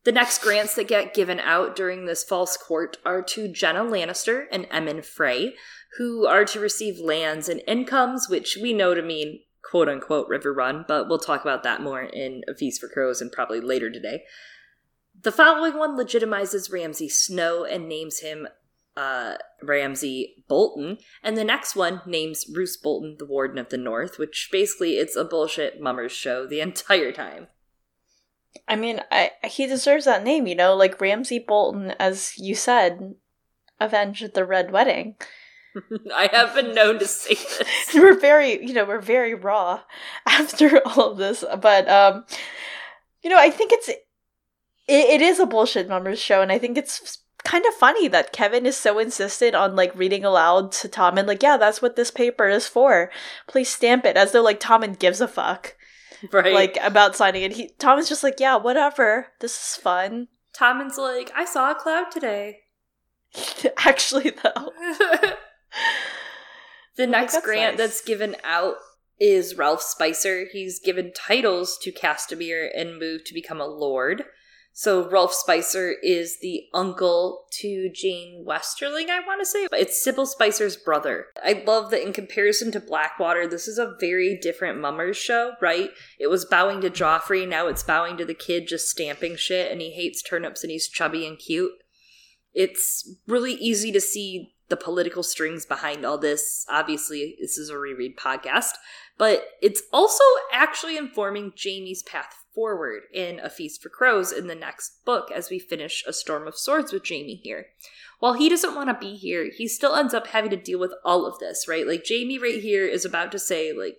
[0.04, 4.44] The next grants that get given out during this false court are to Genna Lannister
[4.52, 5.54] and Emmon Frey,
[5.98, 10.86] who are to receive lands and incomes, which we know to mean quote unquote Riverrun,
[10.86, 14.22] but we'll talk about that more in A Feast for Crows and probably later today.
[15.26, 18.46] The following one legitimizes Ramsay Snow and names him
[18.96, 24.20] uh, Ramsay Bolton, and the next one names Roose Bolton the Warden of the North,
[24.20, 27.48] which basically it's a bullshit mummers show the entire time.
[28.68, 33.16] I mean, I, he deserves that name, you know, like Ramsay Bolton, as you said,
[33.80, 35.16] avenged the Red Wedding.
[36.14, 37.94] I have been known to say this.
[37.96, 39.80] we're very, you know, we're very raw
[40.24, 42.26] after all of this, but um,
[43.24, 43.90] you know, I think it's
[44.88, 48.32] it, it is a bullshit mummers show, and I think it's kind of funny that
[48.32, 51.94] Kevan is so insistent on like reading aloud to Tom and like, yeah, that's what
[51.96, 53.10] this paper is for.
[53.46, 55.76] Please stamp it, as though like Tommen gives a fuck,
[56.32, 56.52] right?
[56.52, 57.52] Like about signing it.
[57.52, 59.28] He Tom is just like, yeah, whatever.
[59.40, 60.28] This is fun.
[60.52, 62.60] Tommen's like, I saw a cloud today.
[63.78, 64.72] Actually, though.
[66.96, 67.88] the oh next that's grant nice.
[67.88, 68.76] that's given out
[69.20, 70.46] is Ralph Spicer.
[70.50, 74.24] He's given titles to Castamere and moved to become a lord.
[74.78, 79.66] So Rolph Spicer is the uncle to Jeyne Westerling, I want to say.
[79.72, 81.28] It's Sybell Spicer's brother.
[81.42, 85.88] I love that in comparison to Blackwater, this is a very different mummers show, right?
[86.18, 89.80] It was bowing to Joffrey, now it's bowing to the kid just stamping shit, and
[89.80, 91.72] he hates turnips and he's chubby and cute.
[92.52, 96.66] It's really easy to see the political strings behind all this.
[96.68, 98.72] Obviously, this is a reread podcast,
[99.16, 104.54] but it's also actually informing Jamie's path forward in A Feast for Crows in the
[104.54, 107.66] next book as we finish A Storm of Swords with Jamie here.
[108.18, 110.94] While he doesn't want to be here, he still ends up having to deal with
[111.04, 111.86] all of this, right?
[111.86, 113.98] Like Jamie right here is about to say, like,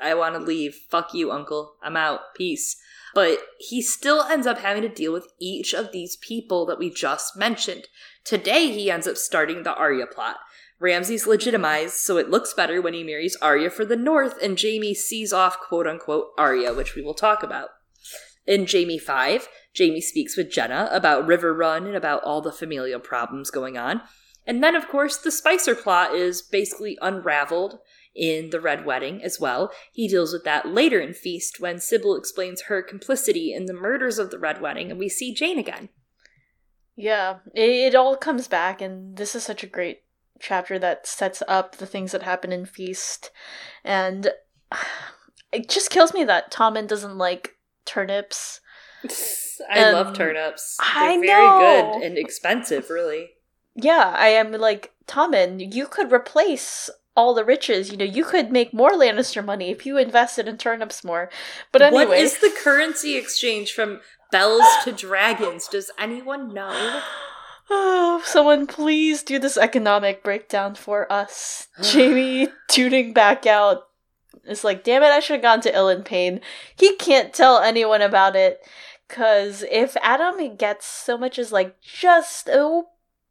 [0.00, 0.76] I want to leave.
[0.88, 1.74] Fuck you, uncle.
[1.82, 2.34] I'm out.
[2.34, 2.76] Peace.
[3.12, 6.90] But he still ends up having to deal with each of these people that we
[6.90, 7.88] just mentioned.
[8.24, 10.36] Today, he ends up starting the Arya plot.
[10.78, 14.94] Ramsay's legitimized, so it looks better when he marries Arya for the North, and Jamie
[14.94, 17.70] sees off quote unquote Arya, which we will talk about.
[18.46, 23.50] In Jamie 5, Jamie speaks with Genna about Riverrun and about all the familial problems
[23.50, 24.02] going on.
[24.46, 27.78] And then, of course, the Spicer plot is basically unraveled
[28.14, 29.70] in the Red Wedding as well.
[29.92, 34.18] He deals with that later in Feast when Sybell explains her complicity in the murders
[34.18, 35.90] of the Red Wedding, and we see Jeyne again.
[36.96, 40.02] Yeah, it, all comes back, and this is such a great
[40.38, 43.30] chapter that sets up the things that happen in Feast.
[43.84, 44.30] And
[45.52, 47.56] it just kills me that Tommen doesn't like
[49.62, 49.70] Um, turnips.
[49.70, 50.78] I love turnips.
[50.78, 51.58] They're I very know.
[51.98, 53.30] good and expensive, really.
[53.74, 57.90] Yeah, I am like, Tommen, you could replace all the riches.
[57.90, 61.30] You know, you could make more Lannister money if you invested in turnips more.
[61.72, 62.06] But anyway.
[62.06, 64.00] What is the currency exchange from
[64.32, 65.68] bells to dragons?
[65.68, 67.02] Does anyone know?
[67.68, 71.68] Oh, someone please do this economic breakdown for us.
[71.82, 73.82] Jamie tuning back out.
[74.44, 76.40] It's like, damn it, I should have gone to Ilyn Payne.
[76.76, 78.60] He can't tell anyone about it.
[79.08, 82.82] Cause if Addam gets so much as like just a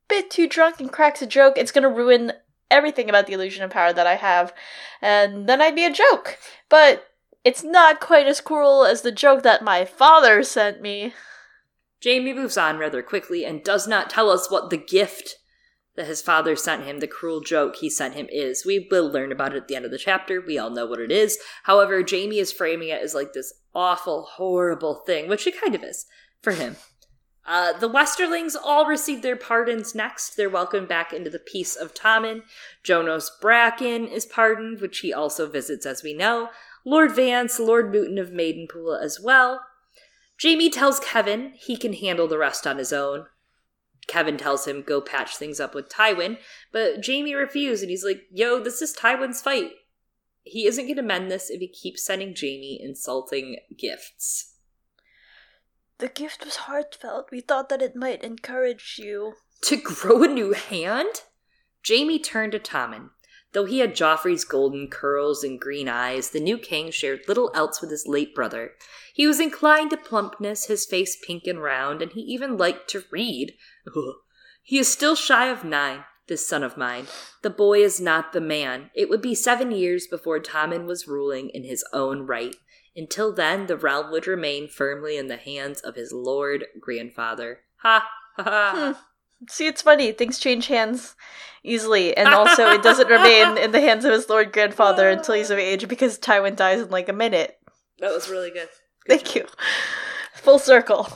[0.09, 2.33] bit too drunk and cracks a joke, it's gonna ruin
[2.69, 4.53] everything about the illusion of power that I have.
[5.01, 6.37] And then I'd be a joke.
[6.67, 7.05] But
[7.45, 11.13] it's not quite as cruel as the joke that my father sent me.
[12.01, 15.37] Jamie moves on rather quickly and does not tell us what the gift
[15.99, 18.65] that his father sent him, the cruel joke he sent him, is.
[18.65, 20.39] We will learn about it at the end of the chapter.
[20.39, 21.37] We all know what it is.
[21.63, 25.83] However, Jamie is framing it as like this awful, horrible thing, which it kind of
[25.83, 26.05] is
[26.41, 26.77] for him.
[27.45, 30.37] Uh, the Westerlings all receive their pardons next.
[30.37, 32.43] They're welcomed back into the peace of Tommen.
[32.81, 36.47] Jonos Bracken is pardoned, which he also visits, as we know.
[36.85, 39.65] Lord Vance, Lord Mooton of Maidenpool as well.
[40.37, 43.25] Jamie tells Kevan he can handle the rest on his own.
[44.09, 46.37] Kevan tells him go patch things up with Tywin,
[46.71, 49.71] but Jamie refused and he's like, "Yo, this is Tywin's fight.
[50.41, 54.55] He isn't going to mend this if he keeps sending Jamie insulting gifts."
[55.99, 57.29] The gift was heartfelt.
[57.31, 59.33] We thought that it might encourage you.
[59.63, 61.23] To grow a new hand?
[61.83, 63.09] Jamie turned to Tommen.
[63.51, 67.81] Though he had Joffrey's golden curls and green eyes, the new king shared little else
[67.81, 68.73] with his late brother.
[69.13, 73.03] He was inclined to plumpness, his face pink and round, and he even liked to
[73.11, 73.57] read.
[74.63, 77.07] He is still shy of nine, this son of mine.
[77.41, 78.91] The boy is not the man.
[78.93, 82.55] It would be seven years before Tommen was ruling in his own right.
[82.95, 87.59] Until then, the realm would remain firmly in the hands of his lord grandfather.
[87.77, 88.73] Ha ha ha.
[88.75, 89.45] Hmm.
[89.49, 90.11] See, it's funny.
[90.11, 91.15] Things change hands
[91.63, 95.49] easily, and also it doesn't remain in the hands of his lord grandfather until he's
[95.49, 97.57] of age because Tywin dies in like a minute.
[97.99, 98.69] That was really good.
[99.05, 99.45] Good Thank you.
[100.35, 101.07] Full circle.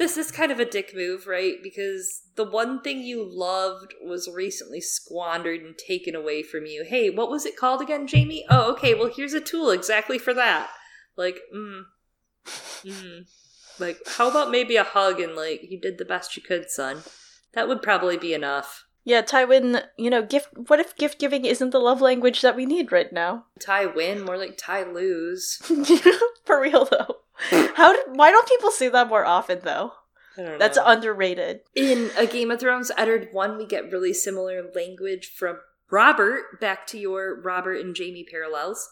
[0.00, 1.56] This is kind of a dick move, right?
[1.62, 6.84] Because the one thing you loved was recently squandered and taken away from you.
[6.88, 8.46] Hey, what was it called again, Jamie?
[8.48, 10.70] Oh, okay, well, here's a tool exactly for that.
[11.18, 11.82] Like, mm.
[12.82, 13.26] Mm.
[13.78, 17.02] Like, how about maybe a hug and, like, you did the best you could, son?
[17.52, 18.86] That would probably be enough.
[19.04, 22.64] Yeah, Tywin, you know, gift what if gift giving isn't the love language that we
[22.64, 23.44] need right now?
[23.58, 25.56] Ty win, more like Ty lose.
[26.46, 27.16] For real though.
[27.74, 29.92] How did why don't people say that more often though?
[30.36, 30.86] I don't That's know.
[30.86, 31.60] underrated.
[31.74, 35.58] In A Game of Thrones Eddard 1, we get really similar language from
[35.90, 38.88] Robert, back to your Robert and Jamie parallels.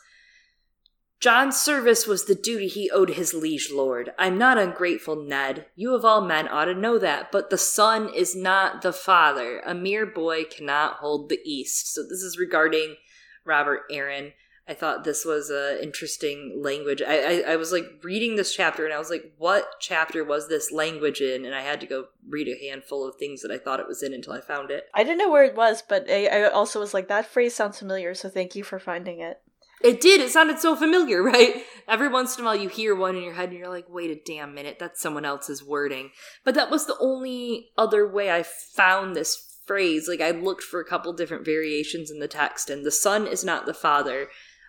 [1.20, 4.12] John's service was the duty he owed his liege lord.
[4.18, 5.66] I'm not ungrateful, Ned.
[5.74, 9.60] You of all men ought to know that, but the son is not the father.
[9.66, 11.92] A mere boy cannot hold the East.
[11.92, 12.96] So this is regarding
[13.44, 14.32] Robert Arryn.
[14.68, 17.00] I thought this was a interesting language.
[17.00, 20.48] I, I I was like reading this chapter and I was like, what chapter was
[20.48, 21.46] this language in?
[21.46, 24.02] And I had to go read a handful of things that I thought it was
[24.02, 24.84] in until I found it.
[24.94, 27.78] I didn't know where it was, but I, I also was like, that phrase sounds
[27.78, 29.40] familiar, so thank you for finding it.
[29.82, 30.20] It did.
[30.20, 31.62] It sounded so familiar, right?
[31.86, 34.10] Every once in a while, you hear one in your head, and you're like, "Wait
[34.10, 36.10] a damn minute, that's someone else's wording."
[36.44, 40.08] But that was the only other way I found this phrase.
[40.08, 43.44] Like I looked for a couple different variations in the text, and the son is
[43.44, 44.28] not the father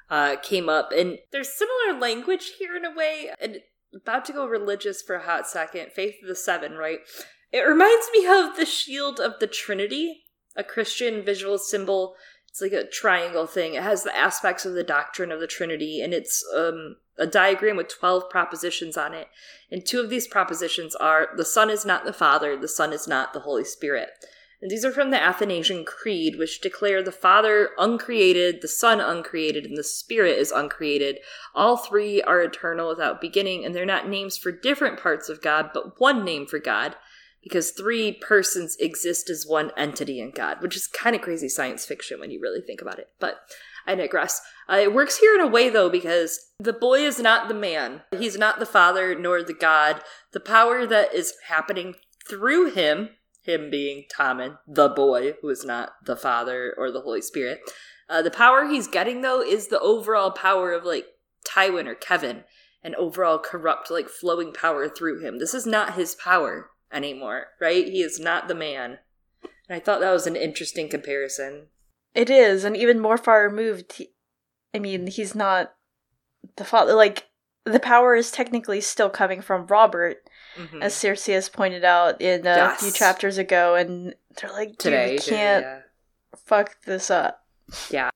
[0.09, 3.29] uh, came up, and there's similar language here in a way.
[3.39, 3.57] And
[3.95, 5.91] about to go religious for a hot second.
[5.91, 6.99] Faith of the Seven, right?
[7.51, 10.23] It reminds me of the shield of the Trinity,
[10.55, 12.15] a Christian visual symbol
[12.49, 13.75] it's like a triangle thing.
[13.75, 17.77] It has the aspects of the doctrine of the Trinity, and it's um, a diagram
[17.77, 19.27] with 12 propositions on it.
[19.71, 23.07] And two of these propositions are the Son is not the Father, the Son is
[23.07, 24.09] not the Holy Spirit.
[24.61, 29.65] And these are from the Athanasian Creed, which declare the Father uncreated, the Son uncreated,
[29.65, 31.19] and the Spirit is uncreated.
[31.55, 35.69] All three are eternal without beginning, and they're not names for different parts of God,
[35.73, 36.97] but one name for God,
[37.41, 41.85] because three persons exist as one entity in God, which is kind of crazy science
[41.85, 43.07] fiction when you really think about it.
[43.17, 43.39] But
[43.87, 44.41] I digress.
[44.69, 48.01] Uh, it works here in a way, though, because the boy is not the man.
[48.17, 50.01] He's not the Father nor the God.
[50.33, 51.95] The power that is happening
[52.27, 53.11] through him
[53.49, 57.59] him being Tommen, the boy, who is not the Father or the Holy Spirit.
[58.07, 61.05] Uh, the power he's getting, though, is the overall power of, like,
[61.47, 62.43] Tywin or Kevan,
[62.83, 65.39] an overall corrupt, like, flowing power through him.
[65.39, 67.85] This is not his power anymore, right?
[67.85, 68.99] He is not the man.
[69.43, 71.67] And I thought that was an interesting comparison.
[72.15, 73.93] It is, and even more far removed.
[73.93, 74.09] He,
[74.73, 75.73] I mean, he's not
[76.55, 76.93] the father.
[76.93, 77.27] Like,
[77.65, 80.17] the power is technically still coming from Robert,
[80.57, 80.81] mm-hmm.
[80.81, 82.81] as Cersei has pointed out in a yes.
[82.81, 85.79] few chapters ago, and they're like, dude, Today, we can't yeah.
[86.35, 87.45] fuck this up.
[87.89, 88.09] Yeah.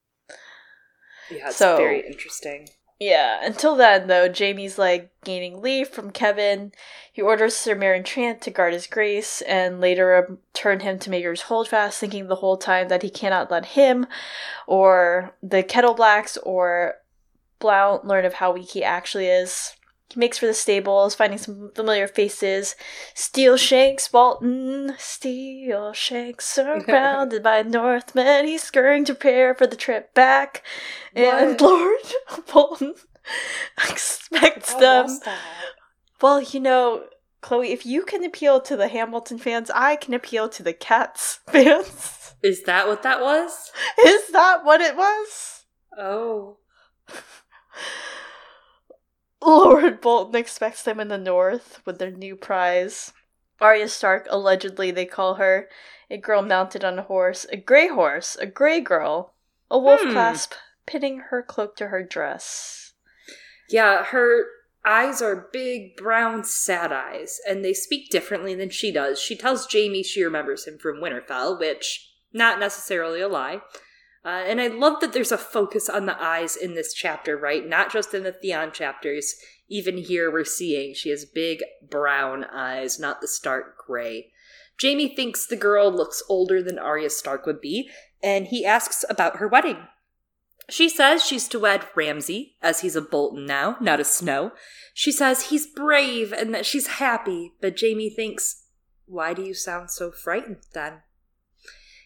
[1.32, 2.68] Yeah, it's so, very interesting.
[3.00, 6.72] Yeah, until then, though, Jaime's like gaining leave from Kevan.
[7.12, 11.44] He orders Sir Meryn Trant to guard his grace and later turn him to Maegor's
[11.44, 14.08] Holdfast, thinking the whole time that he cannot let him
[14.68, 16.96] or the Kettleblacks or
[17.60, 19.76] Blount learn of how weak he actually is.
[20.10, 22.76] He makes for the stables, finding some familiar faces.
[23.16, 28.46] Steelshanks, Bolton, Steelshanks, surrounded by Northmen.
[28.46, 30.64] He's scurrying to prepare for the trip back.
[31.16, 31.98] And Lord
[32.54, 32.94] Bolton
[33.90, 35.08] expects them.
[36.22, 37.06] Well, you know,
[37.42, 41.40] Chloe, if you can appeal to the Hamilton fans, I can appeal to the Cats
[41.48, 42.36] fans.
[42.42, 43.72] Is that what that was?
[44.06, 45.66] Is that what it was?
[45.98, 46.58] Oh.
[49.46, 53.14] Lord Bolton expects them in the north with their new prize.
[53.60, 55.70] Arya Stark, allegedly, they call her,
[56.10, 59.34] a girl mounted on a horse, a grey horse, a grey girl,
[59.70, 60.12] a wolf hmm.
[60.12, 60.54] clasp,
[60.86, 62.94] pinning her cloak to her dress.
[63.70, 64.46] Yeah, her
[64.86, 69.20] eyes are big, brown, sad eyes, and they speak differently than she does.
[69.20, 73.62] She tells Jaime she remembers him from Winterfell, which, not necessarily a lie.
[74.26, 77.68] Uh, and I love that there's a focus on the eyes in this chapter, right?
[77.68, 79.36] Not just in the Theon chapters.
[79.68, 84.32] Even here, we're seeing she has big brown eyes, not the stark gray.
[84.82, 87.90] Jaime thinks the girl looks older than Arya Stark would be,
[88.22, 89.88] and he asks about her wedding.
[90.70, 94.54] She says she's to wed Ramsay, as he's a Bolton now, not a Snow.
[94.94, 98.64] She says he's brave and that she's happy, but Jaime thinks,
[99.06, 101.02] why do you sound so frightened then?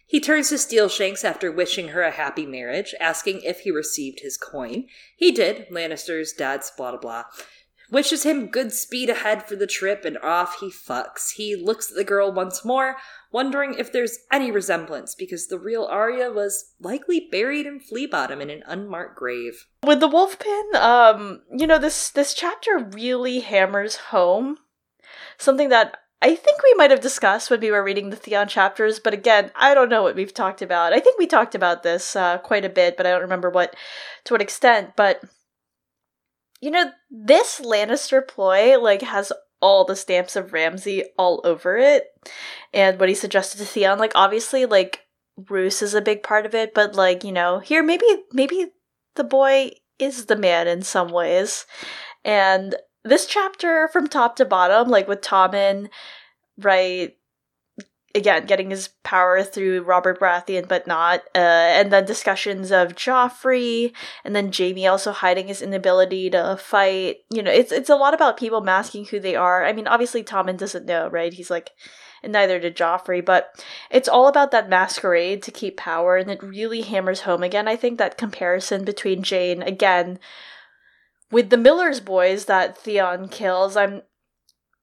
[0.08, 4.38] He turns to Steelshanks after wishing her a happy marriage, asking if he received his
[4.38, 4.86] coin.
[5.18, 7.24] He did, Lannister's dad's blah blah blah.
[7.90, 11.32] Wishes him good speed ahead for the trip, and off he fucks.
[11.36, 12.98] He looks at the girl once more,
[13.32, 18.42] wondering if there's any resemblance, because the real Arya was likely buried in Flea Bottom
[18.42, 19.68] in an unmarked grave.
[19.86, 24.58] With the wolf pin, um, you know, this this chapter really hammers home
[25.38, 29.00] something that I think we might have discussed when we were reading the Theon chapters,
[29.00, 30.92] but again, I don't know what we've talked about.
[30.92, 33.76] I think we talked about this uh, quite a bit, but I don't remember what
[34.26, 34.94] to what extent.
[34.96, 35.22] But
[36.60, 42.06] you know, this Lannister ploy like has all the stamps of Ramsay all over it,
[42.74, 45.02] and what he suggested to Theon, like obviously, like
[45.50, 48.72] Roose is a big part of it, but like you know, here maybe maybe
[49.16, 51.68] the boy is the man in some ways,
[52.26, 52.76] and
[53.08, 55.90] this chapter from top to bottom, like with Tommen,
[56.58, 57.16] right?
[58.16, 63.94] Again, getting his power through Robert Baratheon, but not, uh, and then discussions of Joffrey,
[64.24, 67.18] and then Jaime also hiding his inability to fight.
[67.30, 69.66] You know, it's it's a lot about people masking who they are.
[69.66, 71.32] I mean, obviously Tommen doesn't know, right?
[71.32, 71.72] He's like,
[72.24, 76.42] and neither did Joffrey, but it's all about that masquerade to keep power, and it
[76.42, 77.68] really hammers home again.
[77.68, 80.18] I think that comparison between Jeyne, again
[81.32, 84.02] with the Miller's boys that Theon kills, I'm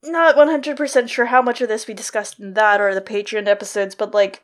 [0.03, 3.95] not 100% sure how much of this we discussed in that or the Patreon episodes,
[3.95, 4.43] but like,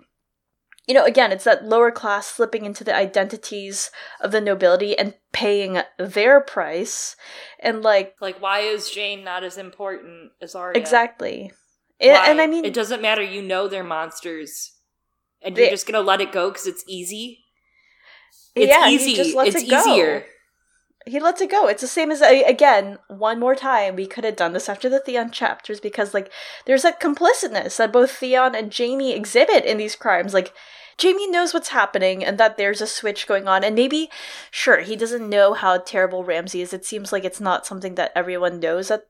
[0.87, 5.15] you know, again, it's that lower class slipping into the identities of the nobility and
[5.33, 7.17] paying their price.
[7.61, 8.15] And like.
[8.21, 10.79] Like, why is Jeyne not as important as Arya?
[10.79, 11.53] Exactly.
[12.01, 12.65] It, and I mean.
[12.65, 13.23] It doesn't matter.
[13.23, 14.73] You know they're monsters.
[15.43, 17.45] And you're just gonna let it go because it's easy?
[18.55, 19.13] It's yeah, easy.
[19.13, 20.27] it's it easier
[21.07, 21.67] he lets it go.
[21.67, 23.97] It's the same as again, one more time.
[23.97, 26.31] We could have done this after the Theon chapters because like
[26.67, 30.35] there's a complicitness that both Theon and Jaime exhibit in these crimes.
[30.35, 30.53] Like
[31.01, 34.11] Jaime knows what's happening and that there's a switch going on, and maybe
[34.51, 36.73] sure he doesn't know how terrible Ramsay is.
[36.75, 39.07] It seems like it's not something that everyone knows at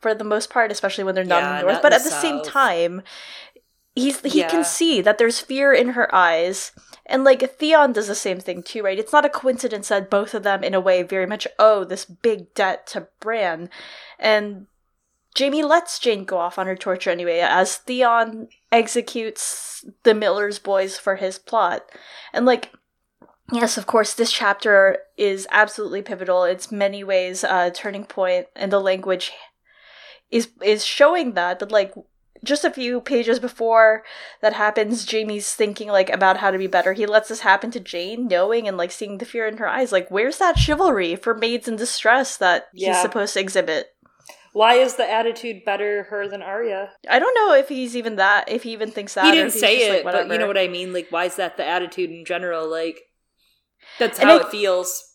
[0.00, 1.82] for the most part, especially when they're not yeah, in the north.
[1.82, 3.02] But at the, the same time,
[3.94, 4.48] he's he Yeah.
[4.48, 6.72] can see that there's fear in her eyes.
[7.06, 8.98] And like Theon does the same thing too, right?
[8.98, 12.04] It's not a coincidence that both of them in a way very much owe this
[12.04, 13.68] big debt to Bran.
[14.18, 14.66] And
[15.38, 20.98] Jaime lets Jeyne go off on her torture anyway, as Theon executes the Miller's boys
[20.98, 21.90] for his plot.
[22.32, 22.72] And like
[23.52, 26.44] Yes, of course, this chapter is absolutely pivotal.
[26.44, 29.32] It's many ways a turning point, and the language
[30.30, 31.58] is is showing that.
[31.58, 31.92] But like
[32.44, 34.02] just a few pages before
[34.40, 36.92] that happens, Jaime's thinking like about how to be better.
[36.92, 39.92] He lets this happen to Jeyne, knowing and like seeing the fear in her eyes.
[39.92, 43.88] Like, where's that chivalry for maids in distress that he's supposed to exhibit?
[44.52, 46.90] Why is the attitude better her than Arya?
[47.08, 48.50] I don't know if he's even that.
[48.50, 49.24] If he even thinks that.
[49.24, 50.92] he didn't say just, like, it, but you know what I mean.
[50.92, 52.70] Like, why is that the attitude in general?
[52.70, 53.00] Like,
[53.98, 55.08] that's how I- it feels.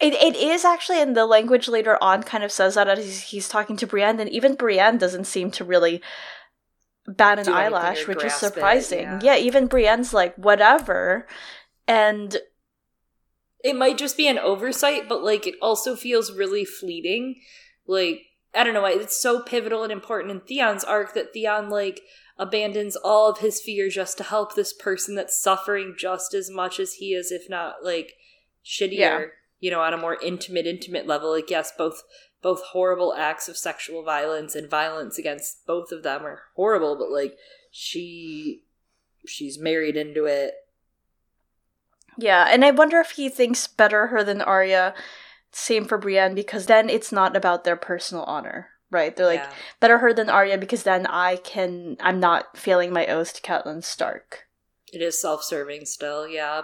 [0.00, 3.22] It, it is actually, and the language later on kind of says that as he's,
[3.22, 6.00] he's talking to Brienne, and even Brienne doesn't seem to really
[7.08, 9.00] bat an Do eyelash, which is grasp it, surprising.
[9.02, 9.20] yeah.
[9.22, 11.26] yeah, even Brienne's like, whatever.
[11.86, 12.36] And
[13.64, 17.40] It might just be an oversight, but like, it also feels really fleeting.
[17.86, 18.20] Like,
[18.54, 18.82] I don't know.
[18.82, 22.00] Why it's so pivotal and important in Theon's arc that Theon like
[22.38, 26.78] abandons all of his fear just to help this person that's suffering just as much
[26.78, 28.12] as he is, if not like
[28.64, 28.92] shittier.
[28.92, 29.20] Yeah.
[29.60, 31.32] You know, on a more intimate, intimate level.
[31.32, 32.02] Like, yes, both
[32.42, 37.10] both horrible acts of sexual violence and violence against both of them are horrible, but
[37.10, 37.36] like
[37.70, 38.62] she
[39.26, 40.54] she's married into it.
[42.16, 44.94] yeah, and I wonder if he thinks better her than Arya.
[45.50, 49.14] Same for Brienne, because then it's not about their personal honor, right?
[49.16, 49.52] They're like, Yeah.
[49.80, 53.82] better her than Arya because then I can, I'm not failing my oath to Catelyn
[53.82, 54.46] Stark.
[54.92, 56.62] It is self-serving still, yeah.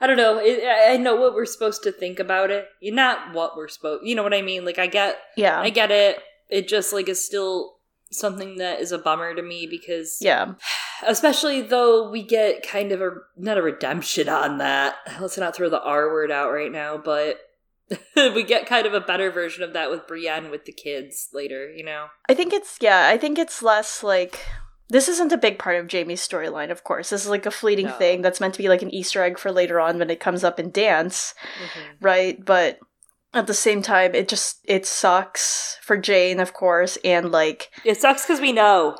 [0.00, 0.38] I don't know.
[0.38, 2.68] I I know what we're supposed to think about it.
[2.82, 4.06] Not what we're supposed.
[4.06, 4.64] You know what I mean?
[4.64, 5.60] Like I get, Yeah.
[5.60, 6.18] I get it.
[6.48, 7.76] It just like is still
[8.10, 10.54] something that is a bummer to me because, yeah.
[11.06, 14.96] especially though we get kind of a not a redemption on that.
[15.20, 17.40] Let's not throw the R word out right now, but
[18.16, 21.72] we get kind of a better version of that with Brienne with the kids later.
[21.72, 22.06] You know?
[22.28, 24.44] I think it's yeah, I think it's less like
[24.88, 27.10] this isn't a big part of Jaime's storyline, of course.
[27.10, 27.92] This is like a fleeting No.
[27.92, 30.44] thing that's meant to be like an Easter egg for later on when it comes
[30.44, 32.04] up in dance, mm-hmm.
[32.04, 32.44] right?
[32.44, 32.78] But
[33.34, 38.00] at the same time, it just it sucks for Jeyne, of course, and like It
[38.00, 38.96] sucks because we know.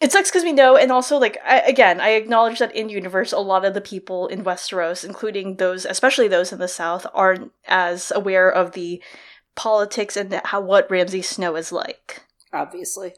[0.00, 3.32] it sucks because we know, and also like I, again, I acknowledge that in universe,
[3.32, 7.50] a lot of the people in Westeros, including those, especially those in the South, aren't
[7.66, 9.02] as aware of the
[9.56, 12.22] politics and how what Ramsay Snow is like.
[12.52, 13.14] Obviously.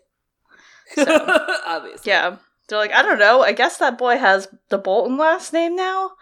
[0.95, 1.05] So.
[1.67, 2.11] Obviously.
[2.11, 2.37] Yeah.
[2.69, 3.43] They're like, I don't know.
[3.43, 6.13] I guess that boy has the Bolton last name now.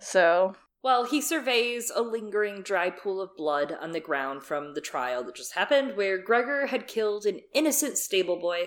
[0.00, 4.80] So, Well, he surveys a lingering dry pool of blood on the ground from the
[4.80, 8.66] trial that just happened, where Gregor had killed an innocent stable boy.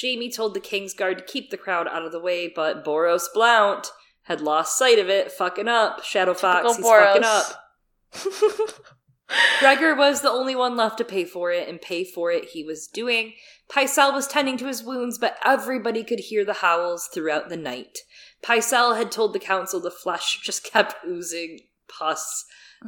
[0.00, 3.26] Jaime told the King's Guard to keep the crowd out of the way, but Boros
[3.32, 3.90] Blount
[4.22, 6.02] had lost sight of it, fucking up.
[6.02, 8.80] Shadow Fox, Typical he's fucking up.
[9.60, 12.64] Gregor was the only one left to pay for it, and pay for it he
[12.64, 13.34] was doing.
[13.70, 17.98] Pycelle was tending to his wounds, but everybody could hear the howls throughout the night.
[18.42, 22.44] Pycelle had told the council the flesh just kept oozing pus.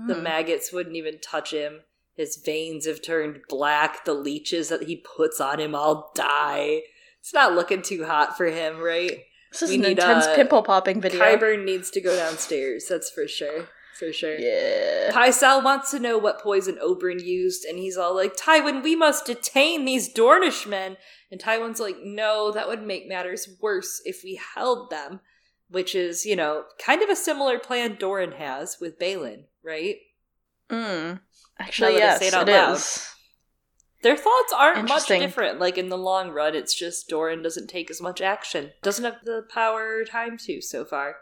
[0.06, 0.22] The Mm.
[0.22, 1.82] maggots wouldn't even touch him.
[2.14, 4.04] His veins have turned black.
[4.04, 6.82] The leeches that he puts on him all die.
[7.20, 9.24] It's not looking too hot for him, right?
[9.50, 11.20] this is we an need, intense uh, pimple popping video.
[11.24, 13.68] Qyburn needs to go downstairs, that's for sure.
[13.98, 14.38] For sure.
[14.38, 15.10] Yeah.
[15.12, 19.26] Pycelle wants to know what poison Oberyn used, and he's all like, Tywin, we must
[19.26, 20.96] detain these Dornishmen.
[21.32, 25.20] And Tywin's like, no, that would make matters worse if we held them.
[25.70, 29.96] Which is, you know, kind of a similar plan Doran has with Balon, right?
[30.70, 31.20] Mm.
[31.58, 32.76] Actually, yes, say it out it loud.
[32.76, 33.06] is.
[34.02, 35.58] Their thoughts aren't much different.
[35.58, 38.70] Like in the long run, it's just Doran doesn't take as much action.
[38.80, 41.16] Doesn't have the power or time to so far.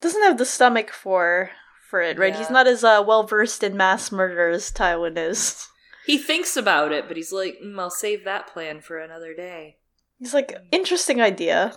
[0.00, 1.50] Doesn't have the stomach for
[1.92, 2.34] for it, right?
[2.34, 5.68] He's not as uh, well versed in mass murder as Tywin is.
[6.04, 9.76] He thinks about it, but he's like, mm, I'll save that plan for another day.
[10.18, 11.74] He's like, interesting idea.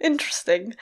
[0.00, 0.72] Interesting.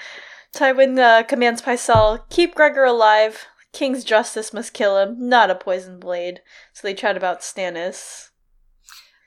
[0.54, 3.46] Tywin uh, commands Pycelle, keep Gregor alive.
[3.72, 6.42] King's justice must kill him, not a poison blade.
[6.74, 8.28] So they chat about Stannis.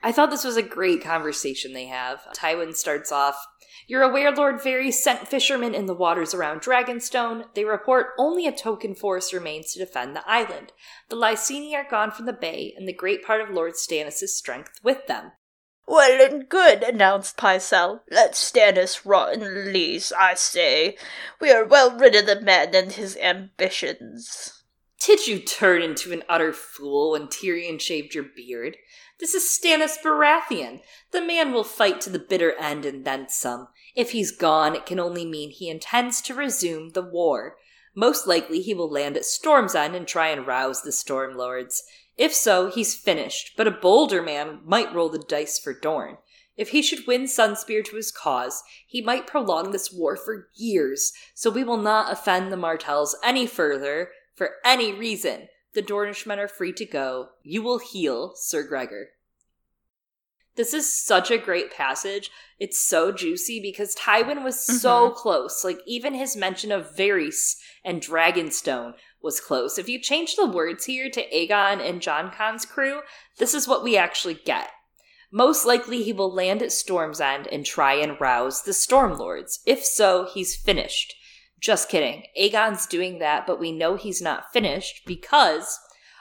[0.01, 2.21] I thought this was a great conversation they have.
[2.33, 3.45] Tywin starts off
[3.89, 7.45] You're aware Lord Varys sent fishermen in the waters around Dragonstone.
[7.55, 10.73] They report only a token force remains to defend the island.
[11.09, 14.79] The Lyseni are gone from the bay, and the great part of Lord Stannis' strength
[14.83, 15.31] with them.
[15.87, 18.01] Well and good, announced Pycelle.
[18.11, 20.95] Let Stannis rot in Lys, I say.
[21.41, 24.65] We are well rid of the man and his ambitions.
[24.99, 28.77] Did you turn into an utter fool when Tyrion shaved your beard?
[29.19, 30.81] This is Stannis Baratheon.
[31.11, 33.69] The man will fight to the bitter end and then some.
[33.95, 37.57] If he's gone, it can only mean he intends to resume the war.
[37.95, 41.83] Most likely, he will land at Storm's End and try and rouse the Storm Lords.
[42.17, 46.17] If so, he's finished, but a bolder man might roll the dice for Dorne.
[46.57, 51.13] If he should win Sunspear to his cause, he might prolong this war for years,
[51.33, 55.47] so we will not offend the Martells any further for any reason.
[55.73, 57.29] The Dornishmen are free to go.
[57.43, 59.11] You will heal, Sir Gregor.
[60.59, 62.29] This is such a great passage.
[62.59, 65.15] It's so juicy because Tywin was so mm-hmm.
[65.15, 65.63] close.
[65.63, 67.55] Like, even his mention of Varys
[67.85, 69.79] and Dragonstone was close.
[69.79, 72.99] If you change the words here to Aegon and Jon Con's crew,
[73.37, 74.67] this is what we actually get.
[75.31, 79.61] Most likely he will land at Storm's End and try and rouse the Storm Lords.
[79.65, 81.15] If so, he's finished.
[81.61, 82.23] Just kidding.
[82.37, 85.79] Aegon's doing that, but we know he's not finished because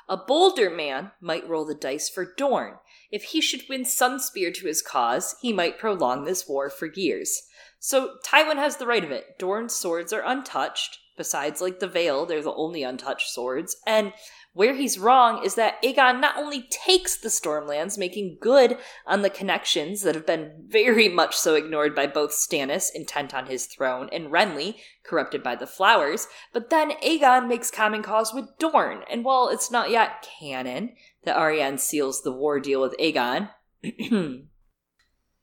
[0.09, 2.77] a bolder man might roll the dice for Dorne.
[3.11, 7.43] If he should win Sunspear to his cause, he might prolong this war for years.
[7.79, 9.39] So Tywin has the right of it.
[9.39, 10.99] Dorne's swords are untouched.
[11.17, 13.77] Besides, like the Vale, they're the only untouched swords.
[13.87, 14.13] And
[14.53, 19.31] where he's wrong is that Aegon not only takes the Stormlands, making good on the
[19.31, 24.09] connections that have been very much so ignored by both Stannis, intent on his throne,
[24.13, 29.03] and Renly, corrupted by the flowers, but then Aegon makes common cause with Dorne.
[29.11, 30.95] And while it's not yet canon
[31.29, 33.51] that Arianne seals the war deal with Aegon,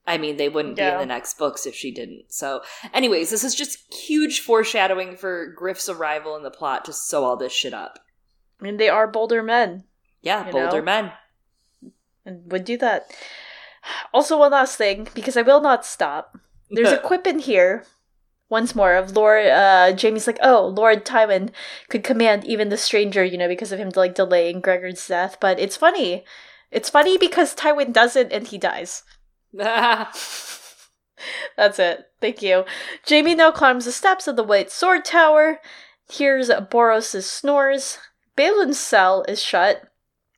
[0.06, 0.90] I mean, they wouldn't yeah.
[0.90, 2.32] be in the next books if she didn't.
[2.32, 2.62] So,
[2.94, 7.36] anyways, this is just huge foreshadowing for Griff's arrival in the plot to sew all
[7.36, 7.98] this shit up.
[8.60, 9.84] I mean, they are bolder men.
[10.22, 10.84] Yeah, bolder know?
[10.84, 11.12] men.
[12.24, 13.10] And would do that.
[14.12, 16.36] Also, one last thing, because I will not stop.
[16.70, 17.84] There's a quip in here,
[18.48, 21.50] once more, of Lord, uh, Jaime's like, oh, Lord Tywin
[21.88, 25.38] could command even the stranger, you know, because of him, like, delaying Gregor's death.
[25.40, 26.24] But it's funny.
[26.70, 29.02] It's funny because Tywin doesn't and he dies.
[29.52, 30.12] That's
[31.56, 32.06] it.
[32.20, 32.64] Thank you.
[33.08, 35.60] Jaime now climbs the steps of the White Sword Tower,
[36.08, 37.98] hears Boros' snores,
[38.36, 39.90] Balon's cell is shut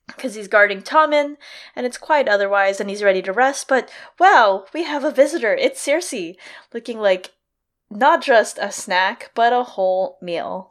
[0.06, 1.36] because he's guarding Tommen,
[1.76, 3.68] and it's quiet otherwise, and he's ready to rest.
[3.68, 5.54] But wow, we have a visitor.
[5.54, 6.36] It's Cersei,
[6.72, 7.34] looking like
[7.90, 10.70] not just a snack, but a whole meal.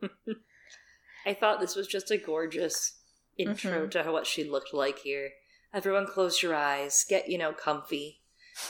[1.26, 2.98] I thought this was just a gorgeous
[3.38, 3.88] intro mm-hmm.
[3.90, 5.30] to what she looked like here.
[5.72, 7.04] Everyone, close your eyes.
[7.08, 8.20] Get you know comfy.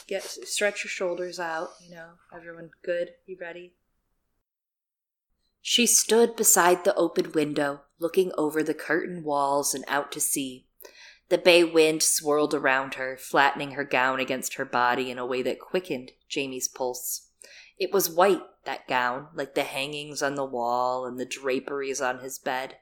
[0.07, 1.71] Get stretch your shoulders out.
[1.81, 3.11] You know, everyone, good.
[3.27, 3.75] You ready?
[5.61, 10.67] She stood beside the open window, looking over the curtained walls and out to sea.
[11.29, 15.41] The bay wind swirled around her, flattening her gown against her body in a way
[15.43, 17.29] that quickened Jaime's pulse.
[17.83, 22.21] It was white, that gown, like the hangings on the wall and the draperies on
[22.21, 22.77] his bed.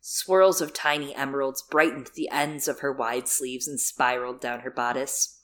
[0.00, 4.70] Swirls of tiny emeralds brightened the ends of her wide sleeves and spiraled down her
[4.70, 5.40] bodice.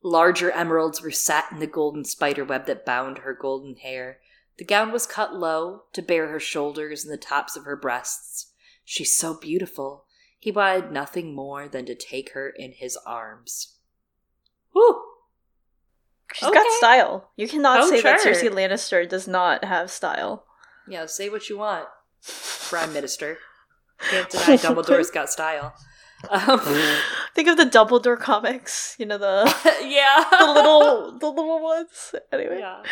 [0.00, 4.20] Larger emeralds were set in the golden spiderweb that bound her golden hair,
[4.58, 8.52] the gown was cut low to bare her shoulders and the tops of her breasts.
[8.84, 10.04] She's so beautiful.
[10.38, 13.78] He wanted nothing more than to take her in his arms.
[14.72, 15.11] Whew!
[16.34, 16.54] She's okay.
[16.54, 17.30] got style.
[17.36, 18.12] You cannot oh, say sure.
[18.12, 20.44] that Cersei Lannister does not have style.
[20.88, 21.86] Yeah, say what you want,
[22.68, 23.38] Prime Minister.
[23.98, 25.74] Can't deny Dumbledore's got style.
[26.28, 26.60] Um,
[27.34, 28.96] Think of the Dumbledore comics.
[28.98, 29.44] You know the
[29.84, 32.14] yeah the little the little ones.
[32.32, 32.82] Anyway, yeah.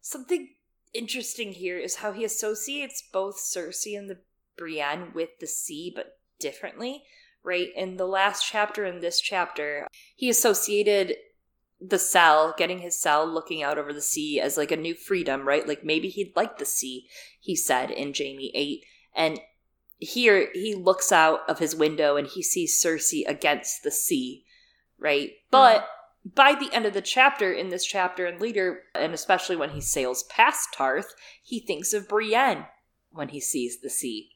[0.00, 0.50] Something
[0.92, 4.18] interesting here is how he associates both Cersei and the
[4.56, 7.04] Brienne with the sea, but differently.
[7.42, 11.16] Right in the last chapter and this chapter, he associated
[11.88, 15.46] the cell, getting his cell looking out over the sea as like a new freedom,
[15.46, 15.66] right?
[15.66, 17.08] Like maybe he'd like the sea,
[17.40, 18.84] he said in Jaime 8.
[19.14, 19.40] And
[19.98, 24.44] here he looks out of his window and he sees Cersei against the sea,
[24.98, 25.30] right?
[25.50, 25.86] But mm
[26.24, 29.80] by the end of the chapter, in this chapter and later, and especially when he
[29.80, 32.64] sails past Tarth, he thinks of Brienne
[33.10, 34.30] when he sees the sea.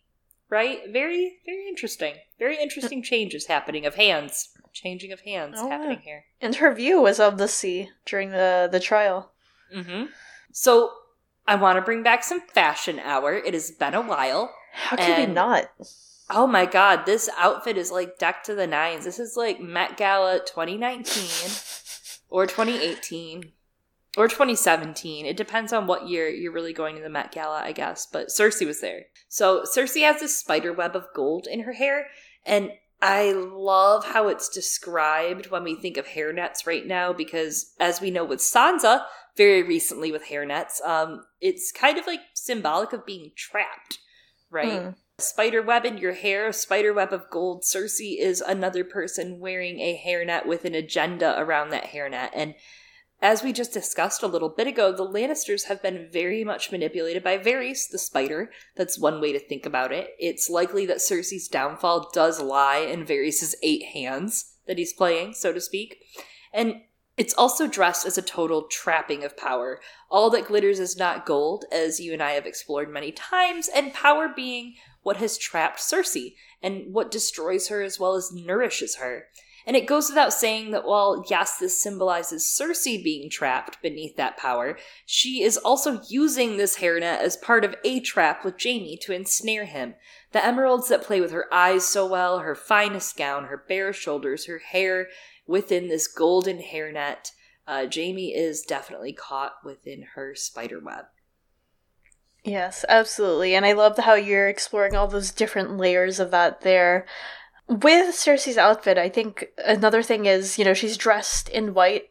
[0.50, 0.80] Right?
[0.90, 2.14] Very, very interesting.
[2.38, 4.48] Very interesting changes happening of hands.
[4.72, 6.24] Changing of hands oh, happening here.
[6.40, 9.32] And her view was of the sea during the, the trial.
[9.74, 10.06] Mm-hmm.
[10.52, 10.92] So
[11.46, 13.34] I want to bring back some fashion hour.
[13.34, 14.54] It has been a while.
[14.72, 15.70] How can we not?
[16.30, 19.04] Oh my god, this outfit is like decked to the nines.
[19.04, 21.50] This is like Met Gala 2019
[22.28, 23.52] or 2018
[24.18, 25.24] or 2017.
[25.24, 28.04] It depends on what year you're really going to the Met Gala, I guess.
[28.04, 29.04] But Cersei was there.
[29.28, 32.08] So Cersei has this spider web of gold in her hair,
[32.44, 38.00] and I love how it's described when we think of hairnets right now because, as
[38.00, 39.04] we know with Sansa,
[39.36, 43.98] very recently with hairnets, um, it's kind of like symbolic of being trapped,
[44.50, 44.82] right?
[44.82, 44.94] Mm.
[45.20, 47.62] spider web in your hair, spider web of gold.
[47.62, 52.30] Cersei is another person wearing a hairnet with an agenda around that hairnet.
[52.34, 52.56] And
[53.20, 57.24] as we just discussed a little bit ago, the Lannisters have been very much manipulated
[57.24, 58.50] by Varys, the spider.
[58.76, 60.14] That's one way to think about it.
[60.18, 65.52] It's likely that Cersei's downfall does lie in Varys' eight hands that he's playing, so
[65.52, 66.04] to speak.
[66.52, 66.82] And
[67.16, 69.80] it's also dressed as a total trapping of power.
[70.08, 73.92] All that glitters is not gold, as you and I have explored many times, and
[73.92, 79.26] power being what has trapped Cersei, and what destroys her as well as nourishes her.
[79.68, 84.38] And it goes without saying that while, yes, this symbolizes Cersei being trapped beneath that
[84.38, 89.12] power, she is also using this hairnet as part of a trap with Jaime to
[89.12, 89.94] ensnare him.
[90.32, 94.46] The emeralds that play with her eyes so well, her finest gown, her bare shoulders,
[94.46, 95.08] her hair
[95.46, 97.32] within this golden hairnet,
[97.66, 101.04] uh, Jaime is definitely caught within her spider web.
[102.42, 103.54] Yes, absolutely.
[103.54, 107.04] And I love how you're exploring all those different layers of that there
[107.68, 112.08] with Cersei's outfit, I think another thing is, you know, she's dressed in white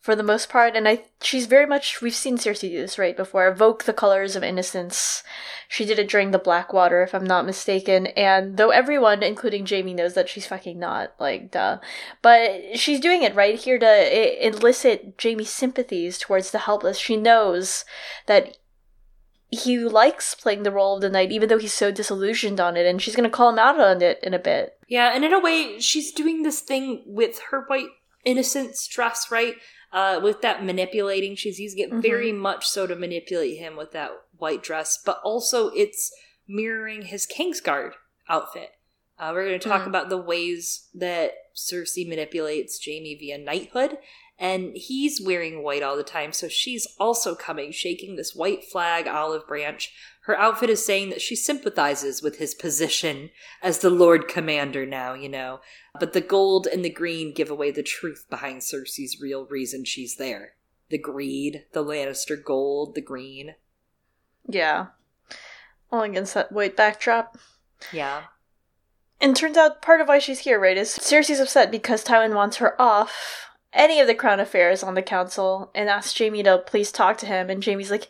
[0.00, 3.16] for the most part, and I she's very much we've seen Cersei do this right
[3.16, 3.46] before.
[3.46, 5.22] Evoke the colors of innocence.
[5.68, 8.08] She did it during the Blackwater, if I'm not mistaken.
[8.08, 11.78] And though everyone, including Jaime, knows that she's fucking not, like, duh,
[12.20, 16.98] but she's doing it right here to elicit Jaime's sympathies towards the helpless.
[16.98, 17.84] She knows
[18.26, 18.56] that
[19.52, 22.86] he likes playing the role of the knight, even though he's so disillusioned on it,
[22.86, 24.78] and she's gonna call him out on it in a bit.
[24.88, 27.90] Yeah, and in a way, she's doing this thing with her white
[28.24, 29.56] innocence dress, right?
[29.92, 32.00] Uh, with that manipulating, she's using it mm-hmm.
[32.00, 36.10] very much so to manipulate him with that white dress, but also it's
[36.48, 37.92] mirroring his Kingsguard
[38.28, 38.70] outfit.
[39.18, 39.86] Uh, we're going to talk mm.
[39.86, 43.98] about the ways that Cersei manipulates Jaime via knighthood,
[44.42, 49.06] and he's wearing white all the time, so she's also coming, shaking this white flag
[49.06, 49.94] olive branch.
[50.22, 53.30] Her outfit is saying that she sympathizes with his position
[53.62, 55.60] as the Lord Commander now, you know.
[56.00, 60.16] But the gold and the green give away the truth behind Cersei's real reason she's
[60.16, 60.54] there.
[60.90, 63.54] The greed, the Lannister gold, the green.
[64.48, 64.86] Yeah.
[65.92, 67.38] All against that white backdrop.
[67.92, 68.22] Yeah.
[69.20, 72.56] And turns out part of why she's here, right, is Cersei's upset because Tywin wants
[72.56, 76.92] her off any of the crown affairs on the council and asks Jaime to please
[76.92, 77.50] talk to him.
[77.50, 78.08] And Jaime's like,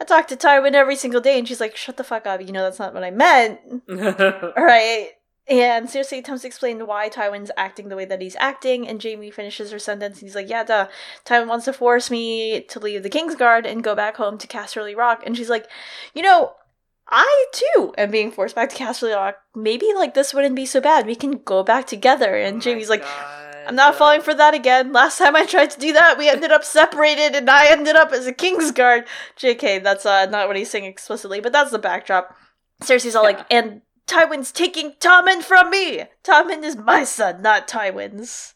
[0.00, 1.38] I talk to Tywin every single day.
[1.38, 2.40] And she's like, shut the fuck up.
[2.40, 3.60] You know, that's not what I meant.
[3.88, 5.10] right.
[5.48, 9.32] And seriously, attempts to explain why Tywin's acting the way that he's acting, and Jaime
[9.32, 10.86] finishes her sentence and he's like, Yeah, duh.
[11.24, 14.96] Tywin wants to force me to leave the Kingsguard and go back home to Casterly
[14.96, 15.24] Rock.
[15.26, 15.66] And she's like,
[16.14, 16.52] You know,
[17.08, 19.38] I too am being forced back to Casterly Rock.
[19.56, 21.06] Maybe like this wouldn't be so bad.
[21.06, 22.36] We can go back together.
[22.36, 23.39] And oh Jaime's like, God.
[23.66, 24.92] I'm not falling for that again.
[24.92, 28.12] Last time I tried to do that, we ended up separated, and I ended up
[28.12, 29.06] as a Kingsguard.
[29.38, 32.36] JK, that's uh, not what he's saying explicitly, but that's the backdrop.
[32.82, 33.36] Cersei's all yeah.
[33.36, 36.04] like, and Tywin's taking Tommen from me!
[36.24, 38.54] Tommen is my son, not Tywin's.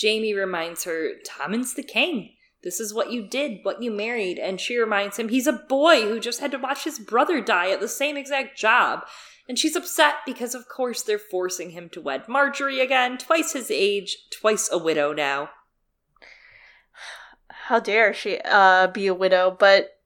[0.00, 2.34] Jaime reminds her, Tommen's the king.
[2.62, 4.38] This is what you did, what you married.
[4.38, 7.70] And she reminds him he's a boy who just had to watch his brother die
[7.70, 9.04] at the same exact job.
[9.48, 13.70] And she's upset because, of course, they're forcing him to wed Margaery again, twice his
[13.70, 15.50] age, twice a widow now.
[17.48, 20.00] How dare she uh, be a widow, but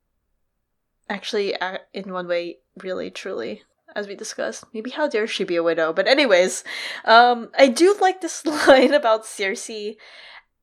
[1.08, 3.62] actually, uh, in one way, really, truly,
[3.96, 5.92] as we discussed, maybe how dare she be a widow.
[5.92, 6.62] But, anyways,
[7.04, 9.96] um, I do like this line about Cersei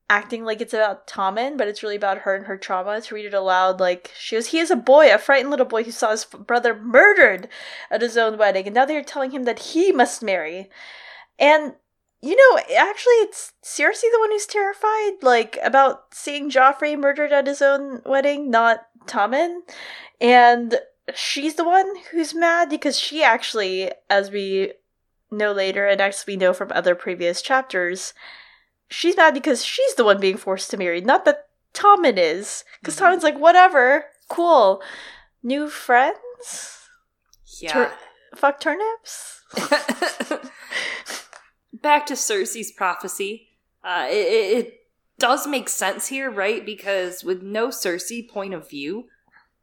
[0.09, 2.99] acting like it's about Tommen, but it's really about her and her trauma.
[2.99, 5.83] To read it aloud, like she was, he is a boy, a frightened little boy
[5.83, 7.47] who saw his brother murdered
[7.91, 10.69] at his own wedding, and now they're telling him that he must marry.
[11.37, 11.75] And
[12.21, 17.47] you know, actually, it's Cersei the one who's terrified, like about seeing Joffrey murdered at
[17.47, 19.61] his own wedding, not Tommen.
[20.19, 20.79] And
[21.15, 24.73] she's the one who's mad because she actually, as we
[25.31, 28.13] know later, and as we know from other previous chapters,
[28.89, 32.63] she's mad because she's the one being forced to marry, not that Tommen is.
[32.81, 33.05] Because mm-hmm.
[33.05, 34.81] Tommen's like, whatever, cool.
[35.43, 36.79] New friends?
[37.61, 37.73] Yeah.
[37.73, 37.93] Tur-
[38.35, 39.41] fuck turnips?
[41.73, 43.47] Back to Cersei's prophecy.
[43.83, 44.73] Uh, it, it
[45.17, 46.65] does make sense here, right?
[46.65, 49.05] Because with no Cersei point of view,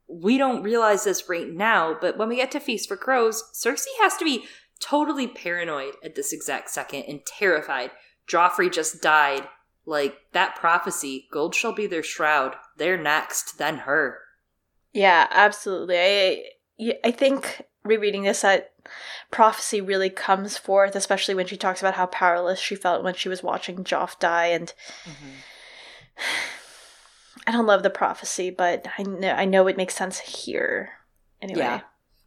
[0.09, 3.87] we don't realize this right now, but when we get to Feast for Crows, Cersei
[4.01, 4.45] has to be
[4.79, 7.91] totally paranoid at this exact second and terrified
[8.29, 9.49] Joffrey just died.
[9.85, 12.57] Like that prophecy, gold shall be their shroud.
[12.77, 14.19] They're next, then her.
[14.93, 15.97] Yeah, absolutely.
[15.99, 16.45] I
[17.05, 18.73] I think rereading this that
[19.31, 23.29] prophecy really comes forth, especially when she talks about how powerless she felt when she
[23.29, 24.73] was watching Joff die, and
[25.05, 25.31] mm-hmm.
[27.47, 30.91] I don't love the prophecy, but I know I know it makes sense here.
[31.41, 31.61] Anyway.
[31.61, 31.81] Yeah.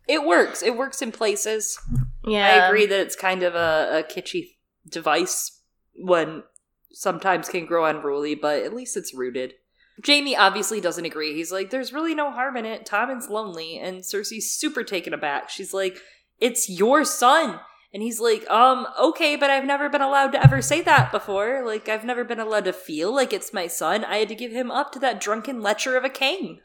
[0.07, 0.63] it works.
[0.63, 1.77] It works in places.
[2.23, 2.45] Yeah.
[2.45, 4.55] I agree that it's kind of a, a kitschy
[4.87, 5.58] device
[5.95, 6.43] when
[6.91, 9.53] sometimes can grow unruly, but at least it's rooted.
[10.01, 11.35] Jamie obviously doesn't agree.
[11.35, 12.85] He's like, there's really no harm in it.
[12.85, 13.77] Tommen's lonely.
[13.77, 15.49] And Cersei's super taken aback.
[15.49, 15.99] She's like,
[16.39, 17.59] it's your son.
[17.93, 21.63] And he's like, um, okay, but I've never been allowed to ever say that before.
[21.65, 24.05] Like, I've never been allowed to feel like it's my son.
[24.05, 26.59] I had to give him up to that drunken lecher of a king.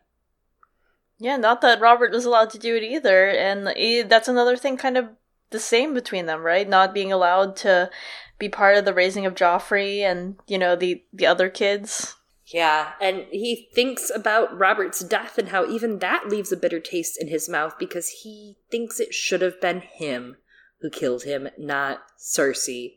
[1.19, 3.29] Yeah, not that Robert was allowed to do it either.
[3.29, 5.09] And eh, that's another thing kind of
[5.51, 6.69] the same between them, right?
[6.69, 7.91] Not being allowed to
[8.39, 12.17] be part of the raising of Joffrey and, you know, the, the other kids.
[12.47, 17.21] Yeah, and he thinks about Robert's death and how even that leaves a bitter taste
[17.21, 20.37] in his mouth because he thinks it should have been him
[20.81, 22.97] who killed him, not Cersei.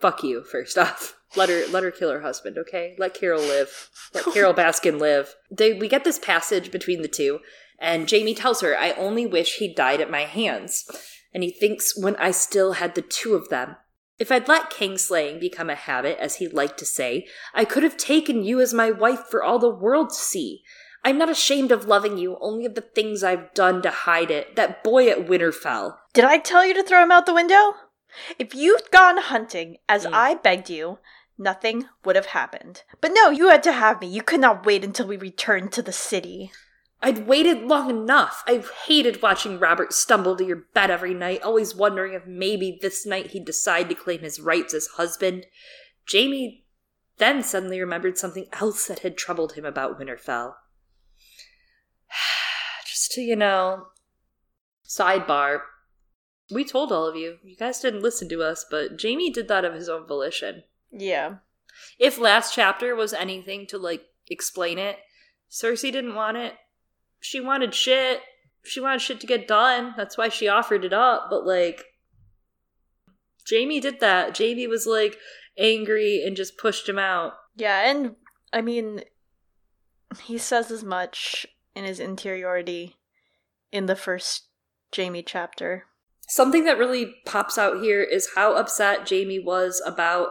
[0.00, 1.16] Fuck you, first off.
[1.36, 2.94] Let her let her kill her husband, okay?
[2.98, 3.90] Let Carol live.
[4.14, 5.34] Let Carole Baskin live.
[5.50, 7.40] They we get this passage between the two,
[7.78, 10.84] and Jaime tells her, I only wish he died at my hands.
[11.32, 13.76] And he thinks when I still had the two of them.
[14.18, 17.96] If I'd let kingslaying become a habit, as he liked to say, I could have
[17.96, 20.62] taken you as my wife for all the world to see.
[21.04, 24.56] I'm not ashamed of loving you, only of the things I've done to hide it.
[24.56, 25.96] That boy at Winterfell.
[26.14, 27.74] Did I tell you to throw him out the window?
[28.38, 30.14] If you'd gone hunting, as Mm.
[30.14, 30.98] I begged you,
[31.36, 32.84] nothing would have happened.
[33.00, 34.06] But no, you had to have me.
[34.06, 36.52] You could not wait until we returned to the city.
[37.04, 38.42] I'd waited long enough.
[38.46, 43.04] I hated watching Robert stumble to your bed every night, always wondering if maybe this
[43.04, 45.44] night he'd decide to claim his rights as husband.
[46.10, 46.64] Jaime
[47.18, 50.54] then suddenly remembered something else that had troubled him about Winterfell.
[52.86, 53.88] Just to, you know,
[54.88, 55.60] sidebar.
[56.50, 57.36] We told all of you.
[57.44, 60.62] You guys didn't listen to us, but Jaime did that of his own volition.
[60.90, 61.34] Yeah.
[61.98, 64.96] If last chapter was anything to, like, explain it,
[65.50, 66.54] Cersei didn't want it
[67.24, 68.20] she wanted shit.
[68.64, 69.94] She wanted shit to get done.
[69.96, 71.28] That's why she offered it up.
[71.30, 71.82] But like,
[73.48, 74.36] Jaime did that.
[74.36, 75.16] Jaime was like
[75.58, 77.32] angry and just pushed him out.
[77.56, 78.16] Yeah, and
[78.52, 79.04] I mean,
[80.22, 82.96] he says as much in his interiority
[83.72, 84.48] in the first
[84.94, 85.84] Jaime chapter.
[86.28, 90.28] Something that really pops out here is how upset Jaime was about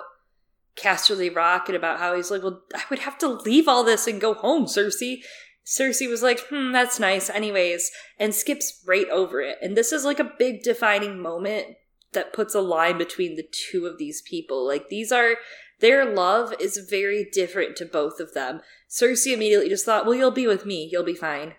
[0.75, 4.05] Casterly Rock and about how he's like, well, I would have to leave all this
[4.05, 5.21] and go home, Cersei.
[5.65, 9.57] Cersei was like, hmm, that's nice, anyways, and skips right over it.
[9.61, 11.77] And this is like a big defining moment
[12.11, 14.67] that puts a line between the two of these people.
[14.67, 15.35] Like, these are,
[15.79, 18.61] their love is very different to both of them.
[18.89, 21.55] Cersei immediately just thought, well, you'll be with me, you'll be fine.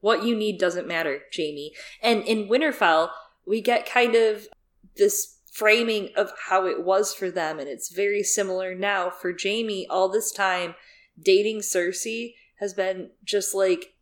[0.00, 1.72] What you need doesn't matter, Jaime.
[2.00, 3.10] And in Winterfell,
[3.46, 4.48] we get kind of
[4.96, 9.86] this framing of how it was for them, and it's very similar now for Jaime
[9.88, 10.74] all this time
[11.20, 13.94] dating Cersei has been just like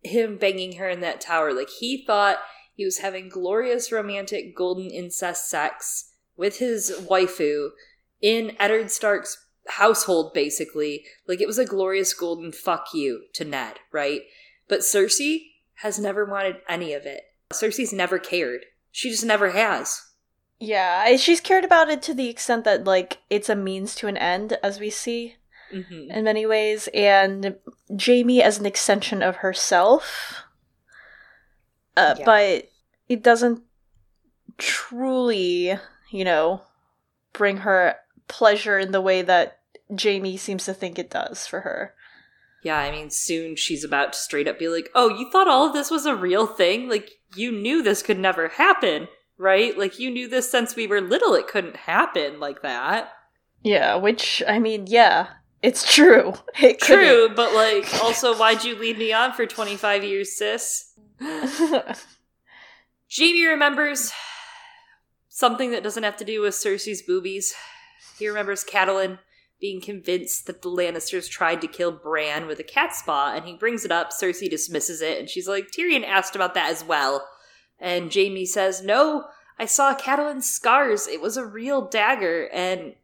[0.00, 1.52] him banging her in that tower.
[1.52, 2.38] Like he thought
[2.72, 7.70] he was having glorious romantic golden incest sex with his waifu
[8.22, 11.04] in Eddard Stark's household, basically.
[11.26, 14.20] Like it was a glorious golden fuck you to Ned, right?
[14.68, 15.40] But Cersei
[15.80, 17.22] has never wanted any of it.
[17.52, 18.66] Cersei's never cared.
[18.92, 20.00] She just never has.
[20.60, 24.16] Yeah, she's cared about it to the extent that, like, it's a means to an
[24.16, 25.36] end, as we see
[25.72, 26.10] Mm-hmm.
[26.10, 27.56] in many ways, and
[28.00, 30.44] Jaime as an extension of herself.
[31.96, 32.24] Uh, Yeah.
[32.24, 32.68] But
[33.08, 33.62] it doesn't
[34.58, 35.78] truly,
[36.10, 36.62] you know,
[37.32, 37.96] bring her
[38.28, 39.58] pleasure in the way that
[40.00, 41.94] Jaime seems to think it does for her.
[42.62, 45.66] Yeah, I mean, soon she's about to straight up be like, oh, you thought all
[45.68, 46.88] of this was a real thing?
[46.88, 49.06] Like, you knew this could never happen,
[49.38, 49.76] right?
[49.78, 53.10] Like, you knew this since we were little, it couldn't happen like that.
[53.62, 55.28] Yeah, which, I mean, yeah,
[55.66, 56.34] it's true.
[56.62, 60.94] It True, but like, also, why'd you lead me on for 25 years, sis?
[61.18, 61.84] couldn't.
[63.16, 64.12] Jaime remembers
[65.28, 67.54] something that doesn't have to do with Cersei's boobies.
[68.18, 69.18] He remembers Catelyn
[69.60, 73.54] being convinced that the Lannisters tried to kill Bran with a cat's paw, and he
[73.54, 74.10] brings it up.
[74.10, 77.28] Cersei dismisses it, and she's like, Tyrion asked about that as well.
[77.78, 79.24] And Jaime says, No,
[79.58, 81.06] I saw Catelyn's scars.
[81.06, 82.48] It was a real dagger.
[82.52, 82.94] And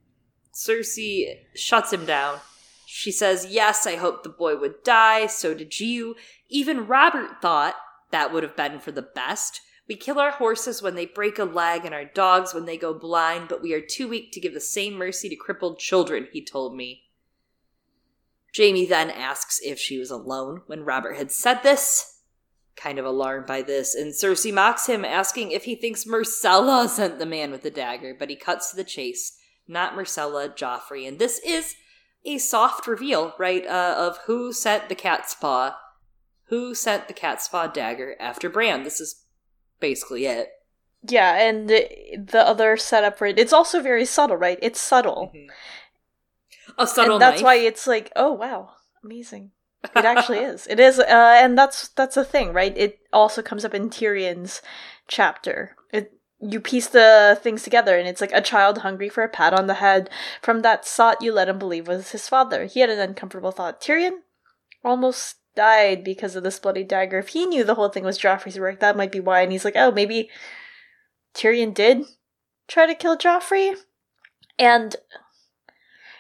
[0.55, 2.41] Cersei shuts him down.
[2.95, 5.27] She says, Yes, I hoped the boy would die.
[5.27, 6.15] So did you.
[6.51, 7.75] Even Robert thought
[8.11, 9.63] that would have been for the best.
[9.89, 12.93] We kill our horses when they break a leg and our dogs when they go
[12.93, 16.45] blind, but we are too weak to give the same mercy to crippled children, he
[16.45, 17.05] told me.
[18.55, 22.21] Jaime then asks if she was alone when Robert had said this.
[22.77, 27.19] Kind of alarmed by this, and Cersei mocks him, asking if he thinks Myrcella sent
[27.19, 29.39] the man with the dagger, but he cuts to the chase.
[29.67, 31.09] Not Myrcella, Joffrey.
[31.09, 31.75] And this is
[32.25, 35.77] a soft reveal, right, uh, of who sent the cat's paw
[36.53, 38.83] who sent the cat's paw dagger after Bran.
[38.83, 39.25] This is
[39.81, 40.51] basically it.
[41.03, 44.59] Yeah, and the, the other setup for it, it's also very subtle, right?
[44.61, 45.33] It's subtle.
[45.35, 45.49] Mhm.
[46.77, 47.45] A subtle and that's knife.
[47.45, 49.53] why it's like, oh wow, amazing.
[49.97, 50.67] It actually is.
[50.67, 52.77] It is, uh, and that's that's a thing, right?
[52.77, 54.61] It also comes up in Tyrion's
[55.09, 55.75] chapter.
[56.43, 59.69] You piece the things together, and it's like a child hungry for a pat on
[59.69, 62.65] the head from that sot you let him believe was his father.
[62.65, 63.81] He had an uncomfortable thought.
[63.81, 64.19] Tyrion
[64.85, 67.19] almost died because of this bloody dagger.
[67.19, 69.43] If he knew the whole thing was Joffrey's work, that might be why.
[69.43, 70.31] And he's like, oh, maybe
[71.35, 72.05] Tyrion did
[72.67, 73.77] try to kill Joffrey,
[74.59, 74.97] and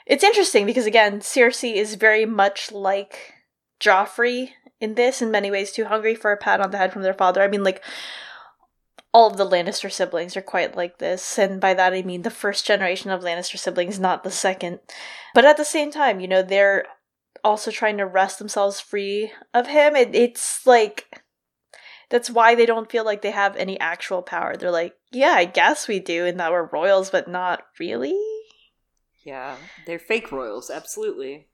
[0.06, 3.34] it's interesting because again, Cersei is very much like
[3.80, 4.50] Joffrey
[4.80, 7.14] in this in many ways too hungry for a pat on the head from their
[7.14, 7.42] father.
[7.42, 7.82] I mean like
[9.12, 12.30] all of the Lannister siblings are quite like this, and by that I mean the
[12.30, 14.80] first generation of Lannister siblings, not the second.
[15.34, 16.86] But at the same time, you know, they're
[17.44, 19.96] also trying to wrest themselves free of him.
[19.96, 21.22] It, it's like
[22.08, 24.56] that's why they don't feel like they have any actual power.
[24.56, 28.18] They're like, yeah, I guess we do, and that we're royals, but not really.
[29.24, 29.56] Yeah,
[29.86, 31.48] they're fake royals, absolutely.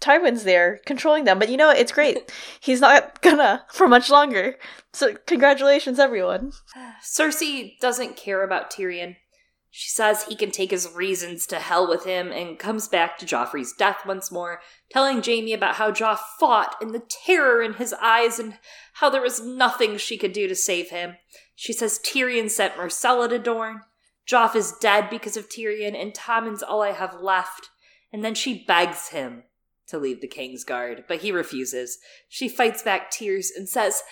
[0.00, 1.70] Tywin's there controlling them, but you know?
[1.70, 2.32] It's great.
[2.60, 4.56] He's not gonna for much longer.
[4.92, 6.52] So congratulations, everyone.
[7.02, 9.16] Cersei doesn't care about Tyrion.
[9.72, 13.26] She says he can take his reasons to hell with him and comes back to
[13.26, 14.60] Joffrey's death once more,
[14.90, 18.58] telling Jaime about how Joff fought and the terror in his eyes and
[18.94, 21.18] how there was nothing she could do to save him.
[21.54, 23.82] She says Tyrion sent Myrcella to Dorne.
[24.28, 27.68] Joff is dead because of Tyrion, and Tommen's all I have left.
[28.12, 29.44] And then she begs him
[29.90, 31.98] to leave the King's Guard, but he refuses.
[32.28, 34.02] She fights back tears and says,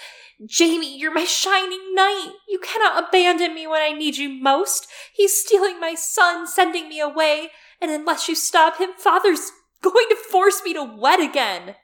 [0.57, 2.33] Jaime, you're my shining knight.
[2.49, 4.87] You cannot abandon me when I need you most.
[5.13, 7.51] He's stealing my son, sending me away,
[7.81, 9.51] and unless you stop him, father's
[9.83, 11.75] going to force me to wed again.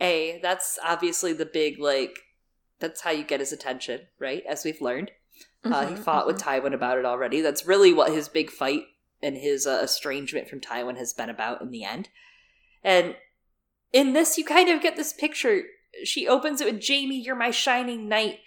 [0.00, 2.18] A, that's obviously the big, like,
[2.78, 4.42] that's how you get his attention, right?
[4.48, 5.10] As we've learned.
[5.62, 7.42] Uh, he Mhm, fought with Tywin about it already.
[7.42, 8.84] That's really what his big fight
[9.22, 12.08] and his uh, estrangement from Tywin has been about in the end.
[12.82, 13.16] And
[13.92, 15.62] in this, you kind of get this picture.
[16.04, 18.38] She opens it with Jaime, you're my shining knight.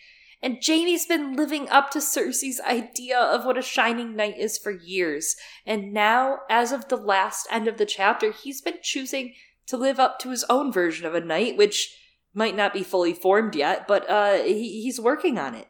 [0.41, 4.71] And Jaime's been living up to Cersei's idea of what a shining knight is for
[4.71, 5.37] years.
[5.65, 9.35] And now, as of the last end of the chapter, he's been choosing
[9.67, 11.97] to live up to his own version of a knight, which
[12.33, 15.67] might not be fully formed yet, but uh, he, he's working on it.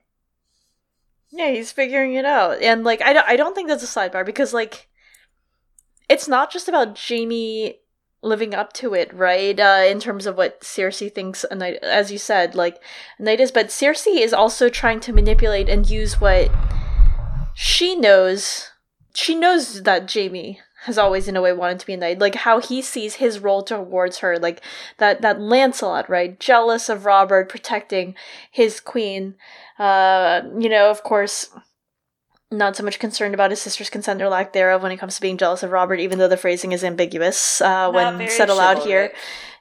[1.30, 4.24] Yeah, he's figuring it out, and like I don't, I don't think that's a sidebar
[4.24, 4.88] because like
[6.08, 7.80] it's not just about Jaime
[8.24, 9.60] living up to it, right?
[9.60, 12.82] Uh, in terms of what Cersei thinks a knight, as you said, like
[13.20, 16.50] a knight is, but Cersei is also trying to manipulate and use what
[17.54, 18.70] she knows.
[19.14, 22.20] She knows that Jaime has always, in a way, wanted to be a knight.
[22.20, 24.62] Like how he sees his role towards her, like
[24.98, 26.40] that that Lancelot, right?
[26.40, 28.16] Jealous of Robert, protecting
[28.52, 29.36] his queen.
[29.80, 31.50] Uh, you know, of course,
[32.54, 35.22] not so much concerned about his sister's consent or lack thereof when it comes to
[35.22, 39.12] being jealous of Robert, even though the phrasing is ambiguous uh, when said aloud here.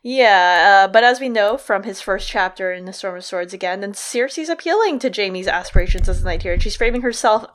[0.04, 3.54] Yeah, uh, but as we know from his first chapter in The Storm of Swords
[3.54, 7.46] again, then Cersei's appealing to Jaime's aspirations as a knight here, and she's framing herself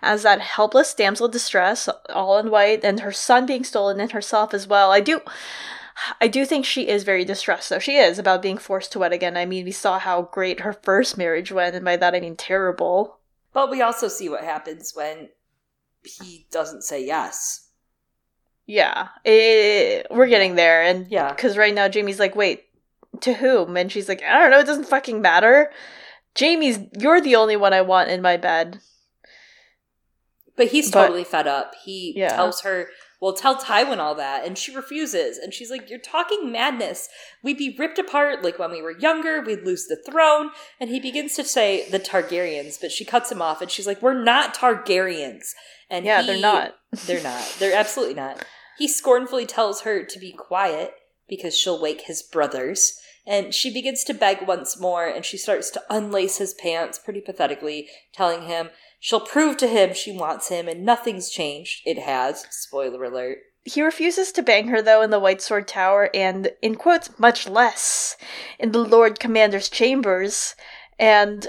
[0.00, 4.12] as that helpless damsel in distress, all in white, and her son being stolen and
[4.12, 4.90] herself as well.
[4.90, 5.20] I do.
[6.22, 7.78] I do think she is very distressed, though.
[7.78, 9.36] She is about being forced to wed again.
[9.36, 12.36] I mean, we saw how great her first marriage went, and by that I mean
[12.36, 13.19] terrible.
[13.52, 15.30] But we also see what happens when
[16.04, 17.68] he doesn't say yes.
[18.66, 21.32] Yeah, eh, we're getting there, and Yeah.
[21.32, 22.66] because right now Jaime's like, wait,
[23.22, 23.76] to whom?
[23.76, 25.72] And she's like, I don't know, it doesn't fucking matter.
[26.38, 28.80] Jaime's, you're the only one I want in my bed.
[30.56, 31.74] But he's But- totally fed up.
[31.82, 32.28] He Yeah.
[32.36, 32.88] tells her,
[33.20, 34.46] well, tell Tywin all that.
[34.46, 35.36] And she refuses.
[35.38, 37.08] And she's like, You're talking madness.
[37.42, 39.42] We'd be ripped apart like when we were younger.
[39.42, 40.50] We'd lose the throne.
[40.80, 44.00] And he begins to say the Targaryens, but she cuts him off and she's like,
[44.02, 45.50] We're not Targaryens.
[45.90, 46.76] And Yeah, he- they're not.
[47.06, 47.56] They're not.
[47.58, 48.44] They're absolutely not.
[48.78, 50.94] He scornfully tells her to be quiet
[51.28, 52.98] because she'll wake his brothers.
[53.26, 57.20] And she begins to beg once more, and she starts to unlace his pants pretty
[57.20, 58.70] pathetically, telling him
[59.00, 61.82] she'll prove to him she wants him, and nothing's changed.
[61.84, 62.46] It has.
[62.50, 63.38] Spoiler alert.
[63.64, 67.48] He refuses to bang her, though, in the White Sword Tower, and, in quotes, much
[67.48, 68.16] less
[68.58, 70.54] in the Lord Commander's chambers.
[70.98, 71.48] And,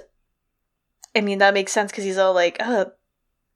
[1.15, 2.91] I mean, that makes sense because he's all like, oh,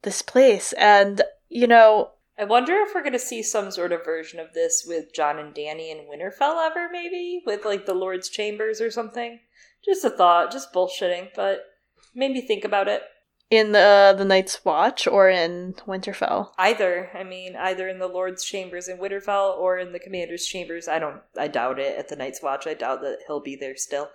[0.03, 0.73] this place.
[0.73, 4.53] And, you know, I wonder if we're going to see some sort of version of
[4.53, 7.41] this with Jon and Dany in Winterfell ever, maybe?
[7.45, 9.39] With, like, the Lord's Chambers or something?
[9.83, 11.65] Just a thought, just bullshitting, but
[12.13, 13.03] made me think about it.
[13.51, 16.51] In the, the Night's Watch or in Winterfell.
[16.57, 20.87] Either, I mean, either in the Lord's chambers in Winterfell or in the Commander's chambers.
[20.87, 21.97] I don't, I doubt it.
[21.97, 24.09] At the Night's Watch, I doubt that he'll be there still.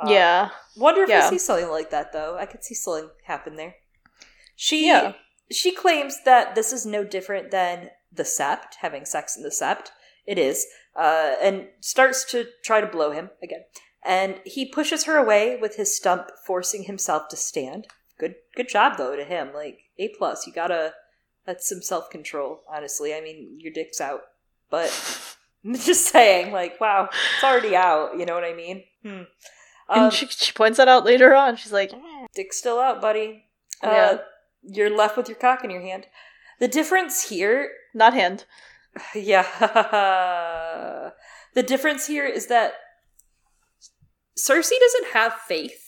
[0.00, 0.48] Uh, yeah.
[0.76, 1.30] Wonder if Yeah.
[1.30, 2.36] we see something like that though.
[2.38, 3.74] I could see something happen there.
[4.56, 5.12] She Yeah.
[5.50, 9.88] she claims that this is no different than the sept, having sex in the sept.
[10.26, 10.66] It is.
[10.96, 13.64] Uh, and starts to try to blow him again.
[14.04, 17.86] And he pushes her away with his stump, forcing himself to stand.
[18.22, 19.50] Good good job though to him.
[19.52, 20.46] Like A plus.
[20.46, 20.94] You gotta
[21.44, 23.12] that's some self control, honestly.
[23.12, 24.20] I mean, your dick's out.
[24.70, 24.90] But
[25.64, 28.84] I'm just saying, like, wow, it's already out, you know what I mean?
[29.02, 29.08] Hmm.
[29.88, 31.56] Um, and she, she points that out later on.
[31.56, 31.90] She's like,
[32.32, 33.46] dick's still out, buddy.
[33.82, 34.18] Uh, Yeah.
[34.64, 36.06] You're left with your cock in your hand.
[36.60, 38.44] The difference here, not hand.
[39.16, 39.42] yeah.
[41.54, 42.74] the difference here is that
[44.38, 45.81] Cersei doesn't have faith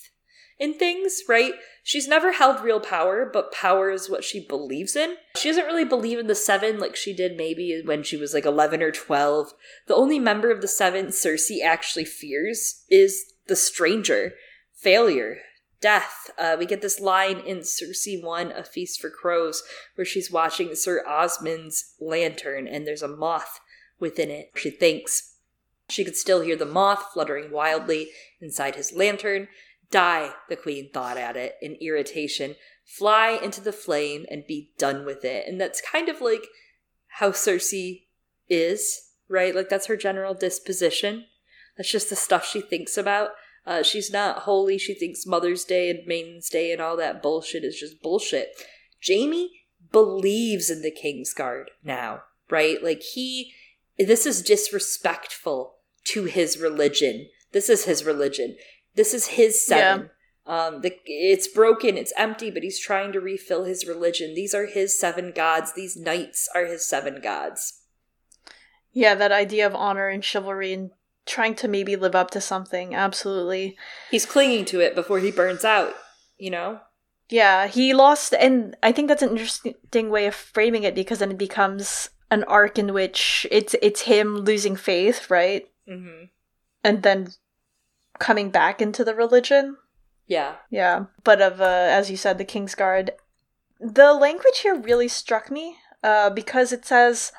[0.58, 1.52] in things, right?
[1.82, 5.16] She's never held real power, but power is what she believes in.
[5.36, 8.46] She doesn't really believe in the Seven like she did maybe when she was like
[8.46, 9.52] 11 or 12.
[9.86, 14.32] The only member of the Seven Cersei actually fears is the stranger,
[14.72, 15.38] failure,
[15.80, 16.30] death.
[16.38, 19.62] Uh, we get this line in Cersei 1, A Feast for Crows,
[19.96, 23.60] where she's watching Sir Osmund's lantern and there's a moth
[24.00, 24.50] within it.
[24.56, 25.34] She thinks
[25.90, 28.08] she could still hear the moth fluttering wildly
[28.40, 29.48] inside his lantern.
[29.94, 32.56] Die, the queen thought at it in irritation.
[32.84, 35.46] Fly into the flame and be done with it.
[35.46, 36.48] And that's kind of like
[37.18, 38.02] how Cersei
[38.48, 39.54] is, right?
[39.54, 41.26] Like that's her general disposition.
[41.76, 43.30] That's just the stuff she thinks about.
[43.64, 44.78] Uh, she's not holy.
[44.78, 48.48] She thinks Mother's Day and Maiden's Day and all that bullshit is just bullshit.
[49.06, 49.52] Jaime
[49.92, 52.82] believes in the Kingsguard now, right?
[52.82, 53.52] Like he,
[53.96, 55.76] this is disrespectful
[56.06, 57.28] to his religion.
[57.52, 58.56] This is his religion.
[58.94, 60.10] This is his seven.
[60.46, 64.34] Um, the, it's broken, it's empty, but he's trying to refill his religion.
[64.34, 65.72] These are his seven gods.
[65.72, 67.80] These knights are his seven gods.
[68.92, 70.90] Yeah, that idea of honor and chivalry and
[71.26, 72.94] trying to maybe live up to something.
[72.94, 73.76] Absolutely.
[74.10, 75.94] He's clinging to it before he burns out,
[76.36, 76.80] you know?
[77.30, 81.30] Yeah, he lost, and I think that's an interesting way of framing it because then
[81.30, 86.24] it becomes an arc in which it's it's him losing faith, right, Mm-hmm.
[86.84, 87.28] and then
[88.18, 89.76] coming back into the religion.
[90.26, 90.56] Yeah.
[90.70, 93.10] Yeah, but of uh, as you said, the Kingsguard.
[93.80, 97.32] The language here really struck me uh, because it says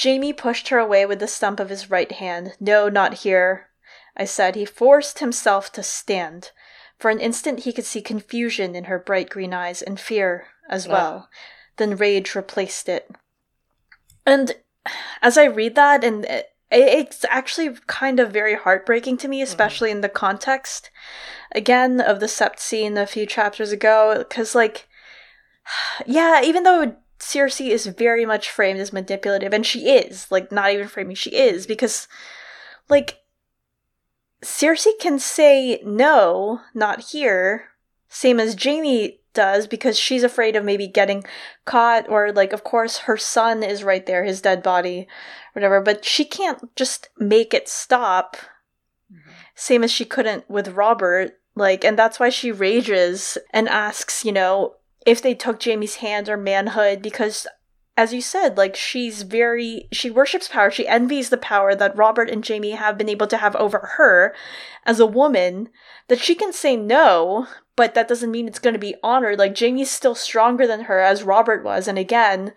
[0.00, 2.54] Jaime pushed her away with the stump of his right hand.
[2.58, 3.68] No, not here.
[4.16, 4.54] I said.
[4.54, 6.50] He forced himself to stand.
[6.98, 10.86] For an instant, he could see confusion in her bright green eyes and fear as
[10.86, 11.28] well.
[11.76, 13.10] Then rage replaced it.
[14.24, 14.56] And
[15.20, 19.44] as I read that, and it, it's actually kind of very heartbreaking to me, mm-hmm.
[19.44, 20.90] especially in the context
[21.54, 24.88] again of the sept scene a few chapters ago because like
[26.06, 30.72] yeah even though cersei is very much framed as manipulative and she is like not
[30.72, 31.68] even framing she is mm-hmm.
[31.68, 32.08] because
[32.88, 33.20] like
[34.42, 37.68] cersei can say no not here
[38.08, 41.24] same as jaime does because she's afraid of maybe getting
[41.64, 45.06] caught or like of course her son is right there his dead body
[45.52, 48.36] whatever but she can't just make it stop
[49.12, 49.30] mm-hmm.
[49.54, 51.38] same as she couldn't with Robert.
[51.54, 56.28] Like, and that's why she rages and asks, you know, if they took Jaime's hand
[56.28, 57.46] or manhood, because
[57.96, 60.70] as you said, like, she's very, she worships power.
[60.70, 64.34] She envies the power that Robert and Jaime have been able to have over her
[64.86, 65.68] as a woman,
[66.08, 69.38] that she can say no, but that doesn't mean it's going to be honored.
[69.38, 71.88] Like, Jaime's still stronger than her, as Robert was.
[71.88, 72.52] And again,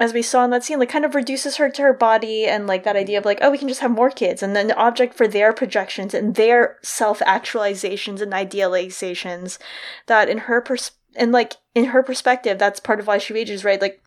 [0.00, 2.66] as we saw in that scene, like kind of reduces her to her body and
[2.66, 4.76] like that idea of like, oh, we can just have more kids, and then the
[4.76, 9.58] object for their projections and their self actualizations and idealizations.
[10.06, 13.64] That in her pers and like in her perspective, that's part of why she rages,
[13.64, 13.80] right?
[13.80, 14.00] Like,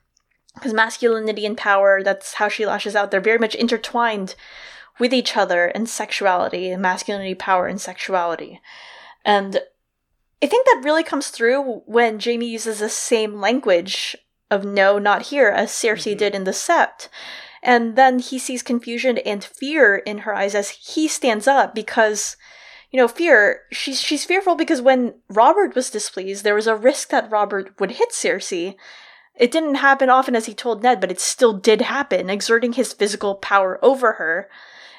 [0.55, 3.11] because masculinity and power, that's how she lashes out.
[3.11, 4.36] They're very much intertwined
[4.99, 8.61] with each other and sexuality, and masculinity, power, and sexuality.
[9.26, 9.61] And
[10.42, 14.16] I think that really comes through when Jaime uses the same language
[14.50, 16.18] of no, not here, as Cersei Mhm.
[16.18, 17.08] did in the Sept.
[17.64, 22.36] And then he sees confusion and fear in her eyes as he stands up because,
[22.89, 27.10] you know, fear, she's, she's fearful because when Robert was displeased, there was a risk
[27.10, 28.76] that Robert would hit Cersei.
[29.36, 32.94] It didn't happen often as he told Ned, but it still did happen, exerting his
[32.94, 34.50] physical power over her.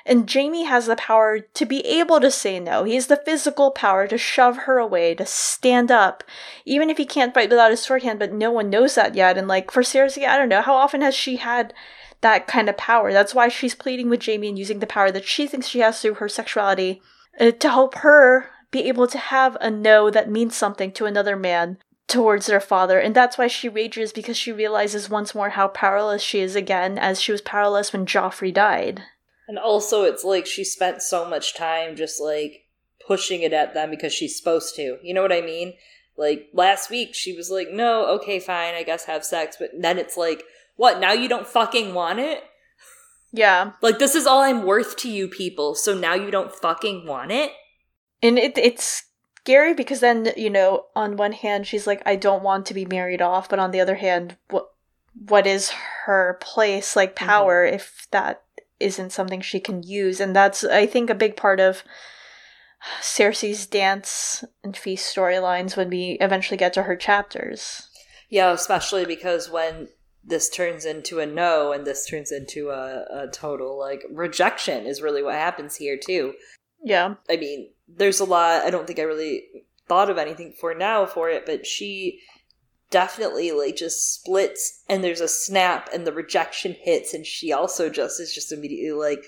[0.04, 2.84] And Jaime has the power to be able to say no.
[2.84, 6.24] He has the physical power to shove her away, to stand up,
[6.64, 9.38] even if he can't fight without his sword hand, but no one knows that yet.
[9.38, 11.72] And like for Cersei, I don't know, how often has she had
[12.20, 13.12] that kind of power?
[13.12, 16.00] That's why she's pleading with Jaime and using the power that she thinks she has
[16.00, 17.00] through her sexuality
[17.38, 21.36] uh, to help her be able to have a no that means something to another
[21.36, 21.78] man
[22.08, 22.98] towards their father.
[22.98, 26.98] And that's why she rages because she realizes once more how powerless she is again,
[26.98, 29.02] as she was powerless when Joffrey died.
[29.48, 32.66] And also, it's like she spent so much time just like
[33.04, 34.98] pushing it at them because she's supposed to.
[35.02, 35.74] You know what I mean?
[36.16, 39.56] Like last week, she was like, no, okay, fine, I guess have sex.
[39.58, 40.44] But then it's like,
[40.76, 42.44] what, now you don't fucking want it?
[43.32, 43.72] Yeah.
[43.80, 47.32] Like, this is all I'm worth to you people, so now you don't fucking want
[47.32, 47.50] it?
[48.22, 49.04] And it it's
[49.38, 52.84] scary because then, you know, on one hand, she's like, I don't want to be
[52.84, 53.48] married off.
[53.48, 54.68] But on the other hand, what
[55.28, 55.70] what is
[56.04, 57.74] her place, like power, mm-hmm.
[57.74, 58.42] if that
[58.82, 60.20] isn't something she can use?
[60.20, 61.82] And that's, I think, a big part of
[63.00, 67.88] Cersei's dance and feast storylines when we eventually get to her chapters.
[68.28, 69.88] Yeah, especially because when
[70.24, 75.02] this turns into a no and this turns into a, a total like rejection is
[75.02, 76.34] really what happens here too.
[76.82, 77.14] Yeah.
[77.30, 79.44] I mean, there's a lot I don't think I really
[79.88, 82.20] thought of anything for now for it, but she
[82.92, 87.90] definitely like just splits and there's a snap and the rejection hits and she also
[87.90, 89.24] just is just immediately like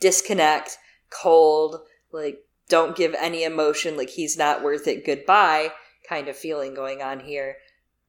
[0.00, 0.76] disconnect,
[1.08, 1.80] cold,
[2.12, 5.70] like don't give any emotion, like he's not worth it, goodbye
[6.08, 7.56] kind of feeling going on here.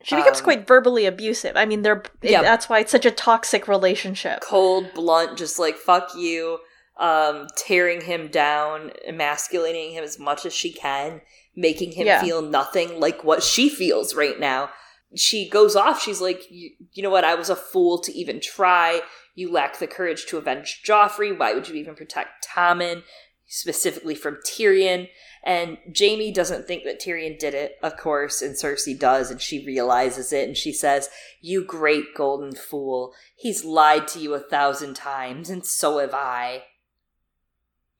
[0.03, 1.55] She becomes um, quite verbally abusive.
[1.55, 2.41] I mean, they're yeah.
[2.41, 4.41] that's why it's such a toxic relationship.
[4.41, 6.59] Cold, blunt, just like fuck you,
[6.97, 11.21] um, tearing him down, emasculating him as much as she can,
[11.55, 12.21] making him yeah.
[12.21, 14.69] feel nothing like what she feels right now.
[15.15, 16.01] She goes off.
[16.01, 17.23] She's like, you know what?
[17.23, 19.01] I was a fool to even try.
[19.33, 21.37] You lack the courage to avenge Joffrey.
[21.37, 23.03] Why would you even protect Tommen?
[23.47, 25.09] specifically from Tyrion.
[25.43, 29.63] And Jaime doesn't think that Tyrion did it, of course, and Cersei does, and she
[29.65, 31.09] realizes it, and she says,
[31.41, 36.63] You great golden fool, he's lied to you a thousand times, and so have I.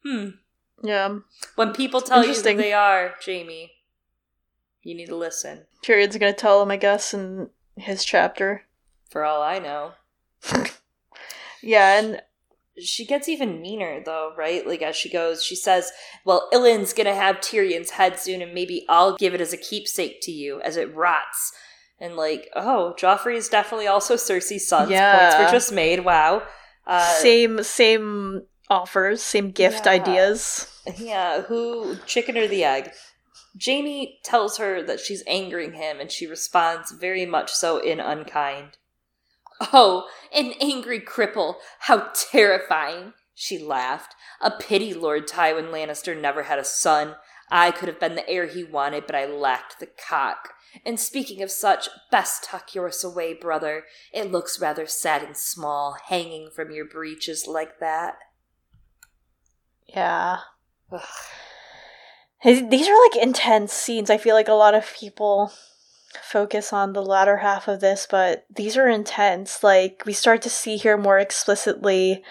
[0.03, 0.29] Hmm.
[0.83, 1.19] Yeah.
[1.55, 3.71] When people tell you who they are, Jaime,
[4.85, 5.65] you need to listen.
[5.81, 8.63] Tyrion's gonna tell him, I guess, in his chapter.
[9.09, 9.93] For all I know.
[11.61, 12.21] yeah, and
[12.77, 14.65] she gets even meaner though, right?
[14.65, 15.91] Like as she goes, she says,
[16.23, 20.21] "Well, Ilyn's gonna have Tyrion's head soon, and maybe I'll give it as a keepsake
[20.21, 21.51] to you as it rots."
[21.99, 24.89] And like, oh, Joffrey is definitely also Cersei's son.
[24.89, 25.17] Yeah.
[25.17, 26.03] Points were just made.
[26.03, 26.43] Wow.
[26.85, 29.93] Uh, same, same offers, same gift yeah.
[29.93, 30.69] ideas.
[30.97, 31.41] Yeah.
[31.43, 32.91] Who, chicken or the egg?
[33.63, 38.77] Jaime tells her that she's angering him, and she responds very much so in unkind.
[39.71, 41.55] Oh, an angry cripple!
[41.79, 43.13] How terrifying!
[43.33, 44.15] She laughed.
[44.41, 47.15] A pity Lord Tywin Lannister never had a son.
[47.49, 50.53] I could have been the heir he wanted, but I lacked the cock.
[50.85, 53.85] And speaking of such, best tuck yours away, brother.
[54.11, 58.17] It looks rather sad and small, hanging from your breeches like that.
[59.87, 60.39] Yeah.
[62.45, 64.11] These are like intense scenes.
[64.11, 65.51] I feel like a lot of people
[66.21, 69.63] focus on the latter half of this, but these are intense.
[69.63, 72.23] Like, we start to see here more explicitly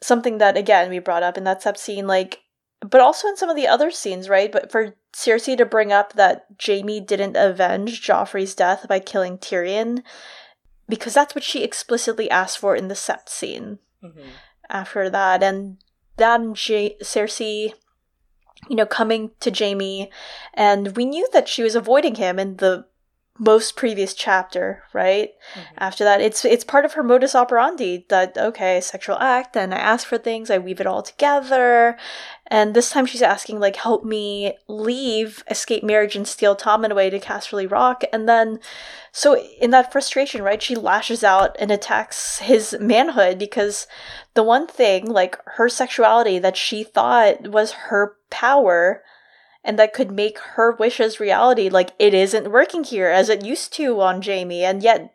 [0.00, 2.40] something that, again, we brought up in that sub scene, like,
[2.80, 4.50] but also in some of the other scenes, right?
[4.50, 10.02] But for Cersei to bring up that Jaime didn't avenge Joffrey's death by killing Tyrion,
[10.88, 14.30] because that's what she explicitly asked for in the sept scene mm-hmm.
[14.68, 15.42] after that.
[15.42, 15.76] And
[16.16, 17.74] then J- Cersei
[18.68, 20.10] you know, coming to Jaime,
[20.54, 22.84] and we knew that she was avoiding him in the
[23.42, 25.30] most previous chapter, right?
[25.54, 25.74] Mm-hmm.
[25.78, 29.78] After that, it's it's part of her modus operandi that okay, sexual act, and I
[29.78, 31.96] ask for things, I weave it all together,
[32.46, 37.10] and this time she's asking like, help me leave, escape marriage, and steal Tommen away
[37.10, 38.60] to Casterly Rock, and then,
[39.10, 43.88] so in that frustration, right, she lashes out and attacks his manhood because
[44.34, 49.02] the one thing, like her sexuality that she thought was her power
[49.64, 51.68] and that could make her wishes reality.
[51.68, 55.14] Like it isn't working here as it used to on Jaime, and yet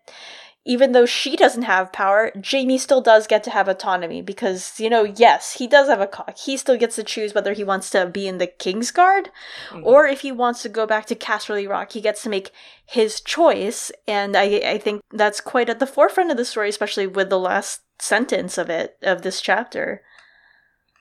[0.67, 4.89] even though she doesn't have power, Jaime still does get to have autonomy because, you
[4.89, 6.37] know, yes, he does have a cock.
[6.37, 9.29] He still gets to choose whether he wants to be in the King's Guard
[9.69, 9.85] mm-hmm.
[9.85, 11.93] or if he wants to go back to Casterly Rock.
[11.93, 12.51] He gets to make
[12.85, 13.93] his choice.
[14.09, 17.39] And I, I think that's quite at the forefront of the story, especially with the
[17.39, 20.01] last sentence of it, of this chapter.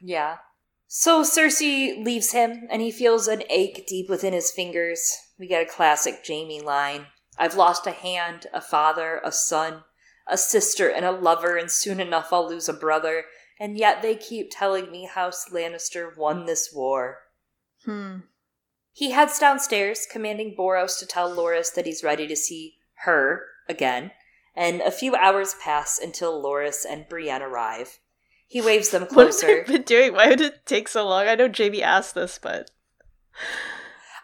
[0.01, 0.37] Yeah.
[0.99, 5.13] So Cersei leaves him, and he feels an ache deep within his fingers.
[5.39, 9.85] We get a classic Jaime line I've lost a hand, a father, a son,
[10.27, 13.27] a sister, and a lover, and soon enough I'll lose a brother.
[13.61, 17.19] And yet they keep telling me House Lannister won this war.
[17.85, 18.21] Hmm.
[18.95, 24.13] He heads downstairs, commanding Boros to tell Loras that he's ready to see her again,
[24.55, 27.99] and a few hours pass until Loras and Brienne arrive.
[28.47, 29.47] He waves them closer.
[29.47, 30.13] What have they been doing?
[30.15, 31.27] Why would it take so long?
[31.27, 32.71] I know Jaime asked this, but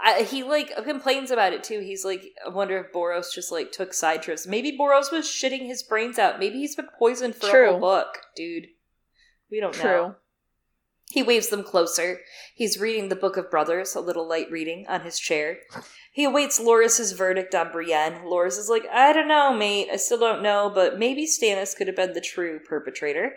[0.01, 1.81] I, he like complains about it too.
[1.81, 4.47] He's like, I wonder if Boros just like took side trips.
[4.47, 6.39] Maybe Boros was shitting his brains out.
[6.39, 7.69] Maybe he's been poisoned for True.
[7.69, 8.67] a whole book, dude.
[9.51, 9.85] We don't True.
[9.85, 10.15] know.
[11.11, 12.21] He waves them closer.
[12.55, 15.59] He's reading the Book of Brothers, a little light reading, on his chair.
[16.11, 18.23] He awaits Loras's verdict on Brienne.
[18.25, 19.89] Loras is like, I don't know, mate.
[19.93, 23.33] I still don't know, but maybe Stannis could have been the true perpetrator.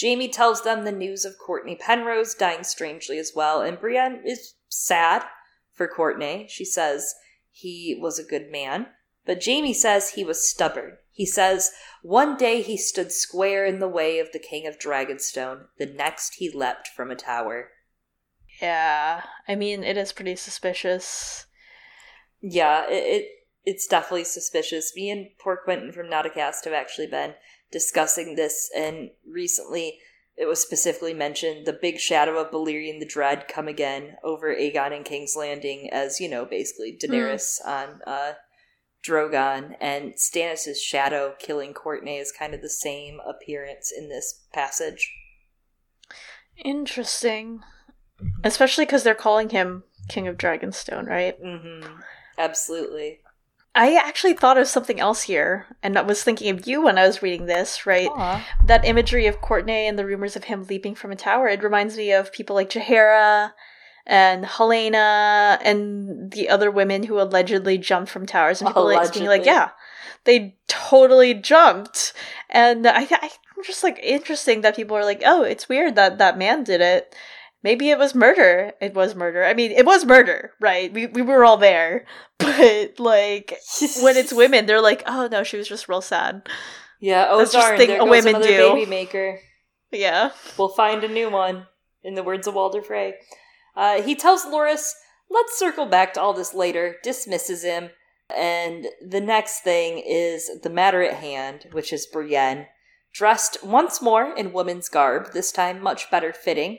[0.00, 4.54] Jaime tells them the news of Cortnay Penrose dying strangely as well, and Brienne is
[4.68, 5.24] sad
[5.72, 6.48] for Cortnay.
[6.48, 7.14] She says
[7.50, 8.86] he was a good man,
[9.24, 10.98] but Jaime says he was stubborn.
[11.10, 11.72] He says,
[12.02, 16.34] One day he stood square in the way of the King of Dragonstone, the next
[16.34, 17.70] he leapt from a tower.
[18.62, 21.46] Yeah, I mean, it is pretty suspicious.
[22.40, 23.28] Yeah, it, it
[23.64, 24.92] it's definitely suspicious.
[24.96, 27.34] Me and Poor Quentin from Nauticast have actually been
[27.70, 29.98] discussing this, and recently
[30.36, 34.94] it was specifically mentioned the big shadow of Balerion the Dread come again over Aegon
[34.94, 37.68] and King's Landing as, you know, basically Daenerys mm.
[37.68, 38.32] on uh,
[39.04, 45.12] Drogon, and Stannis' shadow killing Cortnay is kind of the same appearance in this passage.
[46.64, 47.60] Interesting.
[48.44, 51.40] Especially because they're calling him King of Dragonstone, right?
[51.42, 52.00] Mm-hmm.
[52.38, 53.20] Absolutely.
[53.78, 57.06] I actually thought of something else here, and I was thinking of you when I
[57.06, 58.10] was reading this, right?
[58.10, 58.42] Aww.
[58.66, 61.96] That imagery of Cortnay and the rumors of him leaping from a tower, it reminds
[61.96, 63.52] me of people like Jaehaera
[64.04, 69.26] and Helaena and the other women who allegedly jumped from towers, and people like being
[69.26, 69.70] like, "Yeah,
[70.24, 72.14] they totally jumped."
[72.50, 76.36] And I, I'm just like interesting that people are like, "Oh, it's weird that that
[76.36, 77.14] man did it."
[77.62, 78.72] Maybe it was murder.
[78.80, 79.44] It was murder.
[79.44, 80.92] I mean, it was murder, right?
[80.92, 82.06] We we were all there.
[82.38, 83.54] But like
[84.00, 86.48] when it's women, they're like, "Oh no, she was just real sad."
[87.00, 88.72] Yeah, oh that's darn, just thing a women do.
[88.74, 89.40] Baby maker.
[89.90, 91.66] Yeah, we'll find a new one.
[92.02, 93.14] In the words of Walder Frey,
[93.76, 94.92] uh, he tells Loras,
[95.28, 97.90] "Let's circle back to all this later." Dismisses him,
[98.34, 102.66] and the next thing is the matter at hand, which is Brienne,
[103.12, 106.78] dressed once more in woman's garb, this time much better fitting.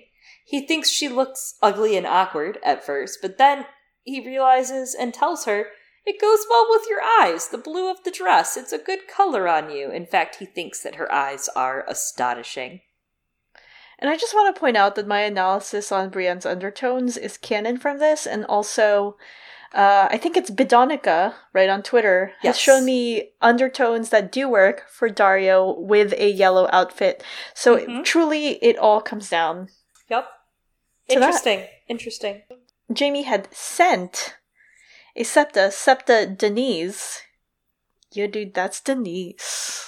[0.49, 3.65] He thinks she looks ugly and awkward at first, but then
[4.03, 5.67] he realizes and tells her,
[6.07, 8.57] It goes well with your eyes, the blue of the dress.
[8.57, 9.91] It's a good color on you.
[9.91, 12.81] In fact, he thinks that her eyes are astonishing.
[13.99, 17.77] And I just want to point out that my analysis on Brienne's undertones is canon
[17.77, 19.17] from this, and also
[19.73, 24.85] uh, I think it's Bidonica, right on Twitter, has shown me undertones that do work
[24.89, 27.23] for Dario with a yellow outfit.
[27.53, 27.97] So mm-hmm.
[27.97, 29.69] it, truly, it all comes down.
[30.09, 30.27] Yep.
[31.09, 31.59] Interesting.
[31.59, 32.41] That, Interesting.
[32.97, 34.35] Jaime had sent
[35.15, 37.21] a septa, septa Denise.
[38.11, 39.85] Yeah, dude, that's Denise.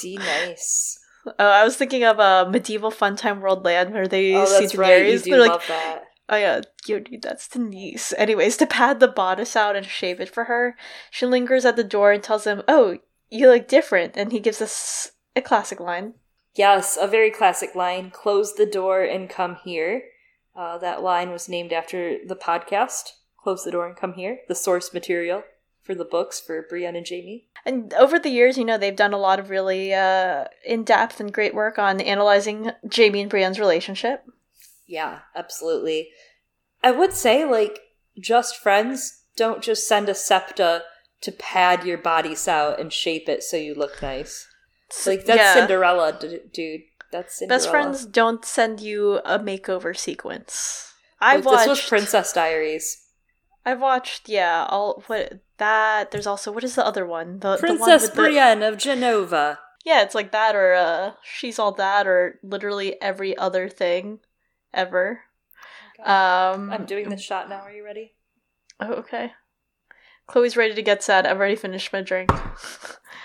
[0.00, 0.98] D nice.
[1.38, 4.44] Oh, I was thinking of a uh, medieval fun time world land where they oh,
[4.44, 4.76] see Daenerys.
[4.76, 5.24] Right.
[5.24, 6.04] They're like, that.
[6.28, 8.12] Oh yeah, yo dude, that's Denise.
[8.18, 10.76] Anyways, to pad the bodice out and shave it for her,
[11.10, 12.98] she lingers at the door and tells him, "Oh,
[13.30, 16.12] you look different," and he gives us a classic line.
[16.54, 18.10] Yes, a very classic line.
[18.10, 20.02] Close the door and come here.
[20.56, 24.54] Uh, that line was named after the podcast, Close the Door and Come Here, the
[24.54, 25.42] source material
[25.82, 27.46] for the books for Brienne and Jaime.
[27.66, 31.20] And over the years, you know, they've done a lot of really uh, in depth
[31.20, 34.24] and great work on analyzing Jaime and Brienne's relationship.
[34.86, 36.08] Yeah, absolutely.
[36.82, 37.80] I would say, like,
[38.18, 40.84] just friends don't just send a septa
[41.22, 44.46] to pad your bodice out and shape it so you look nice.
[45.06, 45.54] Like, that's yeah.
[45.54, 46.82] Cinderella, d- dude.
[47.14, 47.60] That's Cinderella.
[47.60, 50.92] Best friends don't send you a makeover sequence.
[51.20, 51.60] I watched.
[51.60, 53.06] This was Princess Diaries.
[53.64, 56.10] I've watched, yeah, all what that.
[56.10, 57.38] There's also what is the other one?
[57.38, 59.58] The Princess the one Brienne the, of Genovia.
[59.84, 64.18] Yeah, it's like that, or uh, she's all that, or literally every other thing
[64.72, 65.20] ever.
[66.04, 67.60] Oh um, I'm doing this shot now.
[67.60, 68.14] Are you ready?
[68.80, 69.30] Oh, okay.
[70.26, 71.28] Chloe's ready to get sad.
[71.28, 72.32] I've already finished my drink.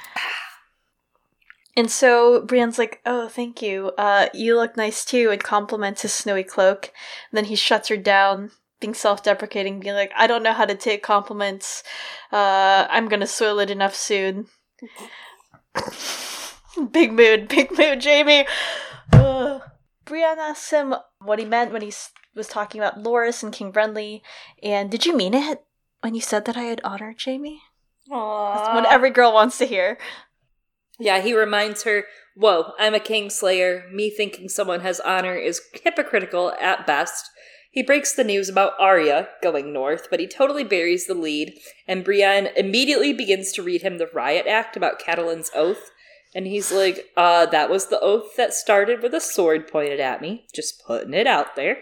[1.79, 3.93] And so Brienne's like, "Oh, thank you.
[3.97, 6.91] Uh, you look nice too," and compliments his snowy cloak.
[7.31, 8.51] And then he shuts her down,
[8.81, 11.81] being self-deprecating, being like, "I don't know how to take compliments.
[12.33, 14.47] Uh, I'm gonna soil it enough soon."
[16.91, 18.45] big mood, big mood, Jaime.
[19.13, 19.61] Ugh.
[20.03, 21.93] Brienne asks him what he meant when he
[22.35, 24.19] was talking about Loras and King Renly,
[24.61, 25.63] and did you mean it
[26.01, 27.61] when you said that I had honored Jaime?
[28.11, 28.55] Aww.
[28.55, 29.97] That's what every girl wants to hear.
[30.99, 32.03] Yeah, he reminds her,
[32.35, 33.91] Whoa, I'm a kingslayer.
[33.91, 37.29] Me thinking someone has honor is hypocritical at best.
[37.71, 41.53] He breaks the news about Arya going north, but he totally buries the lead,
[41.87, 45.91] and Brienne immediately begins to read him the riot act about Catelyn's oath.
[46.33, 50.21] And he's like, uh, that was the oath that started with a sword pointed at
[50.21, 50.45] me.
[50.53, 51.77] Just putting it out there.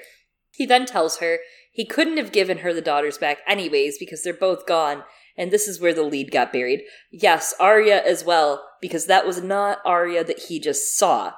[0.52, 1.40] He then tells her
[1.72, 5.04] he couldn't have given her the daughters back anyways because they're both gone,
[5.38, 6.82] and this is where the lead got buried.
[7.12, 11.34] Yes, Arya as well, because that was not Arya that he just saw.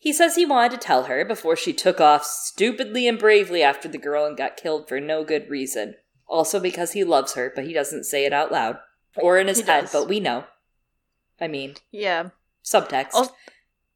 [0.00, 3.88] He says he wanted to tell her before she took off stupidly and bravely after
[3.88, 5.94] the girl and got killed for no good reason.
[6.28, 8.78] Also because he loves her, but he doesn't say it out loud
[9.16, 9.92] or in his He head, does.
[9.92, 10.44] but we know.
[11.40, 12.30] I mean, Yeah.
[12.64, 13.14] subtext.
[13.14, 13.34] Al-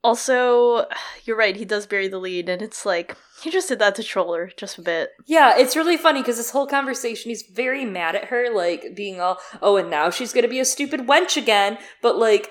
[0.05, 0.87] Also,
[1.25, 4.03] you're right, he does bury the lead, and it's like, he just did that to
[4.03, 5.11] troll her just a bit.
[5.27, 9.21] Yeah, it's really funny because this whole conversation, he's very mad at her, like being
[9.21, 11.79] all, oh, and now she's gonna be a stupid wench again.
[12.03, 12.51] But like,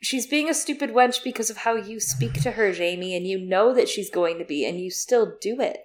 [0.00, 3.38] she's being a stupid wench because of how you speak to her, Jaime, and you
[3.38, 5.78] know that she's going to be, and you still do it.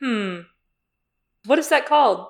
[0.00, 0.40] Hmm.
[1.46, 2.26] What is that called?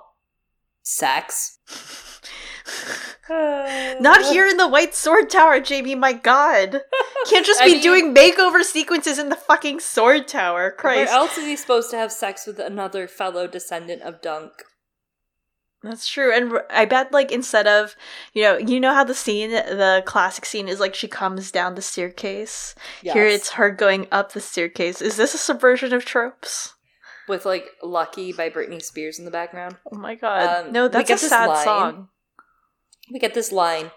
[0.83, 1.59] Sex.
[3.29, 6.81] Not here in the White Sword Tower, Jaime, my god.
[7.29, 10.71] Can't just I be mean- doing makeover sequences in the fucking Sword Tower.
[10.71, 11.11] Christ.
[11.11, 14.53] Where else is he supposed to have sex with another fellow descendant of Dunk?
[15.83, 16.35] That's true.
[16.35, 17.95] And I bet, like, instead of,
[18.33, 21.75] you know, you know how the scene, the classic scene is like she comes down
[21.75, 22.75] the staircase?
[23.03, 25.03] Here it's her going up the staircase.
[25.03, 26.75] Is this a subversion of tropes?
[27.27, 29.77] with like "Lucky" by Britney Spears in the background.
[29.91, 30.67] Oh my god.
[30.67, 31.65] Um, no, that's a sad line.
[31.65, 32.09] song.
[33.11, 33.91] We get this line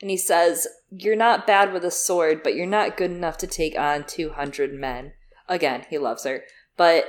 [0.00, 3.46] and he says you're not bad with a sword but you're not good enough to
[3.46, 5.12] take on 200 men.
[5.48, 6.42] Again he loves her.
[6.76, 7.06] But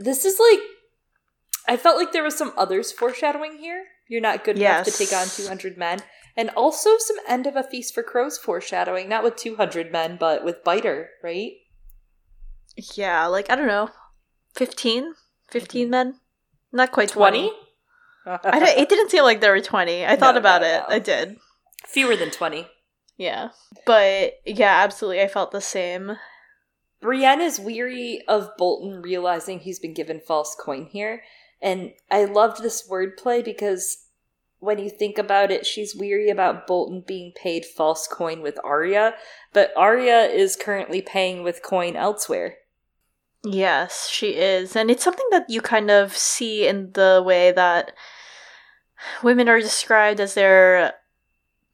[0.00, 0.60] this is like
[1.66, 3.84] i felt like there was some others foreshadowing here.
[4.08, 6.00] You're not good enough to take on 200 men.
[6.36, 10.44] And also some end of a feast for crows foreshadowing not with 200 men but
[10.44, 11.52] with biter right?
[12.96, 13.90] Yeah, like, I don't know,
[14.54, 15.14] 15?
[15.50, 15.90] 15 mm-hmm.
[15.90, 16.20] men?
[16.72, 17.63] Not quite 20 20.
[18.26, 20.04] I don't, it didn't seem like there were 20.
[20.06, 20.78] I thought No, about no, it.
[20.88, 20.94] no.
[20.94, 21.36] I did.
[21.86, 22.66] fewer than 20
[23.16, 23.50] Yeah.
[23.86, 25.20] But yeah, absolutely.
[25.22, 26.16] I felt the same.
[27.00, 31.22] Brienne is weary of Bolton realizing he's been given false coin here.
[31.60, 33.98] And I loved this wordplay because
[34.58, 39.14] when you think about it, she's weary about Bolton being paid false coin with Arya,
[39.52, 42.56] but Arya is currently paying with coin elsewhere.
[43.44, 44.74] Yes, she is.
[44.74, 47.92] And it's something that you kind of see in the way that
[49.22, 50.94] women are described as they're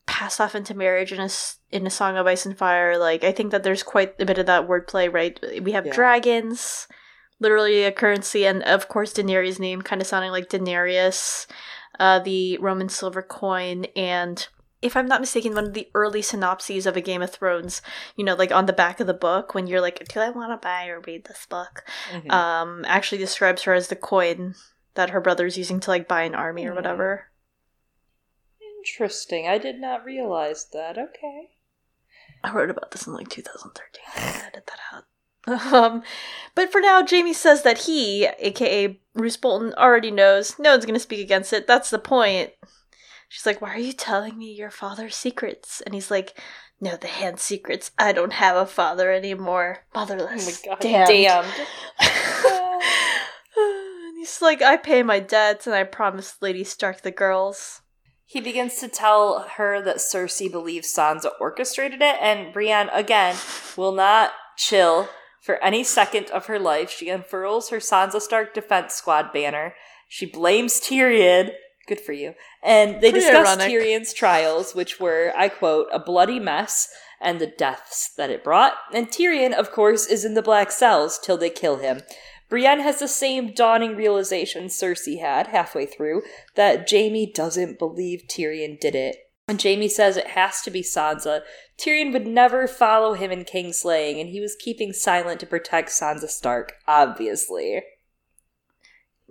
[0.06, 1.28] passed off into marriage in a,
[1.70, 2.98] in a Song of Ice and Fire.
[2.98, 5.38] Like, I think that there's quite a bit of that wordplay, right?
[5.62, 5.92] We have Yeah.
[5.92, 6.88] dragons,
[7.38, 11.46] literally a currency, and of course Daenerys' name kind of sounding like denarius,
[12.00, 14.48] uh, the Roman silver coin, and
[14.82, 17.82] if I'm not mistaken, one of the early synopses of a Game of Thrones,
[18.16, 20.52] you know, like on the back of the book, when you're like, do I want
[20.52, 21.84] to buy or read this book?
[22.12, 22.30] Mm-hmm.
[22.30, 24.54] Um, actually describes her as the coin
[24.94, 26.76] that her brother's using to like buy an army or Hmm.
[26.76, 27.26] whatever.
[28.78, 29.46] Interesting.
[29.46, 30.96] I did not realize that.
[30.96, 31.50] Okay.
[32.42, 34.02] I wrote about this in like 2013.
[34.16, 35.04] I edit that out.
[35.72, 36.02] Um,
[36.54, 40.58] but for now, Jaime says that he, aka Roose Bolton, already knows.
[40.58, 41.66] No one's gonna speak against it.
[41.66, 42.50] That's the point.
[43.32, 46.36] She's like, "Why are you telling me your father's secrets?" And he's like,
[46.80, 47.92] "No, the hand secrets.
[47.96, 49.84] I don't have a father anymore.
[49.94, 50.46] Oh Motherless.
[50.64, 50.80] my god.
[50.80, 51.46] Damned." Damned.
[53.56, 57.82] and he's like, "I pay my debts, and I promised Lady Stark the girls."
[58.26, 63.36] He begins to tell her that Cersei believes Sansa orchestrated it, and Brienne, again,
[63.76, 65.08] will not chill
[65.40, 66.90] for any second of her life.
[66.90, 69.76] She unfurls her Sansa Stark Defense Squad banner.
[70.08, 71.50] She blames Tyrion.
[71.90, 72.34] Good for you.
[72.62, 73.68] And they Pretty discuss ironic.
[73.68, 76.88] Tyrion's trials, which were, I quote, a bloody mess
[77.20, 78.74] and the deaths that it brought.
[78.94, 82.02] And Tyrion, of course, is in the black cells till they kill him.
[82.48, 86.22] Brienne has the same dawning realization Cersei had halfway through
[86.54, 89.16] that Jaime doesn't believe Tyrion did it.
[89.48, 91.40] And Jaime says it has to be Sansa,
[91.76, 96.28] Tyrion would never follow him in kingslaying, and he was keeping silent to protect Sansa
[96.28, 97.82] Stark, obviously.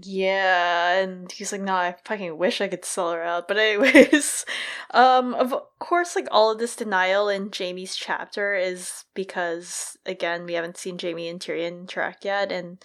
[0.01, 4.45] Yeah, and he's like, "No, I fucking wish I could sell her out." But anyways,
[4.91, 10.53] um, of course, like all of this denial in Jaime's chapter is because again, we
[10.53, 12.81] haven't seen Jaime and Tyrion interact yet, and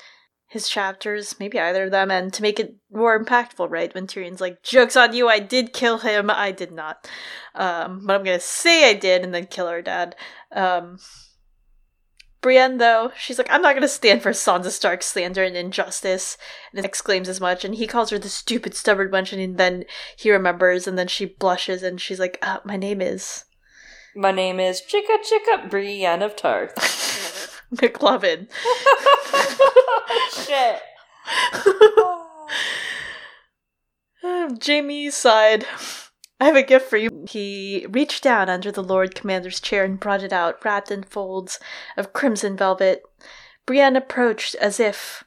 [0.49, 3.95] his chapters, maybe either of them, and to make it more impactful, right?
[3.95, 6.31] When Tyrion's like, "Jokes on you, I did kill him.
[6.31, 7.09] I did not,"
[7.55, 10.17] um, but I'm gonna say I did, and then kill her dad.
[10.53, 10.99] Um,
[12.45, 16.37] Brienne, though, she's like, I'm not gonna stand for Sansa Stark's slander and injustice,
[16.75, 20.31] and exclaims as much, and he calls her the stupid, stubborn wench, and then he
[20.31, 23.47] remembers, and then she blushes, and she's like, uh, my name is
[24.15, 26.75] My name is Chicka Chicka Brienne of Tarth.
[27.75, 28.49] McLovin.
[30.47, 30.81] Shit.
[34.67, 35.67] Jaime sighed.
[36.45, 37.25] I have a gift for you.
[37.27, 41.59] He reached down under the Lord Commander's chair and brought it out, wrapped in folds
[41.97, 43.03] of crimson velvet.
[43.65, 45.25] Brienne approached as if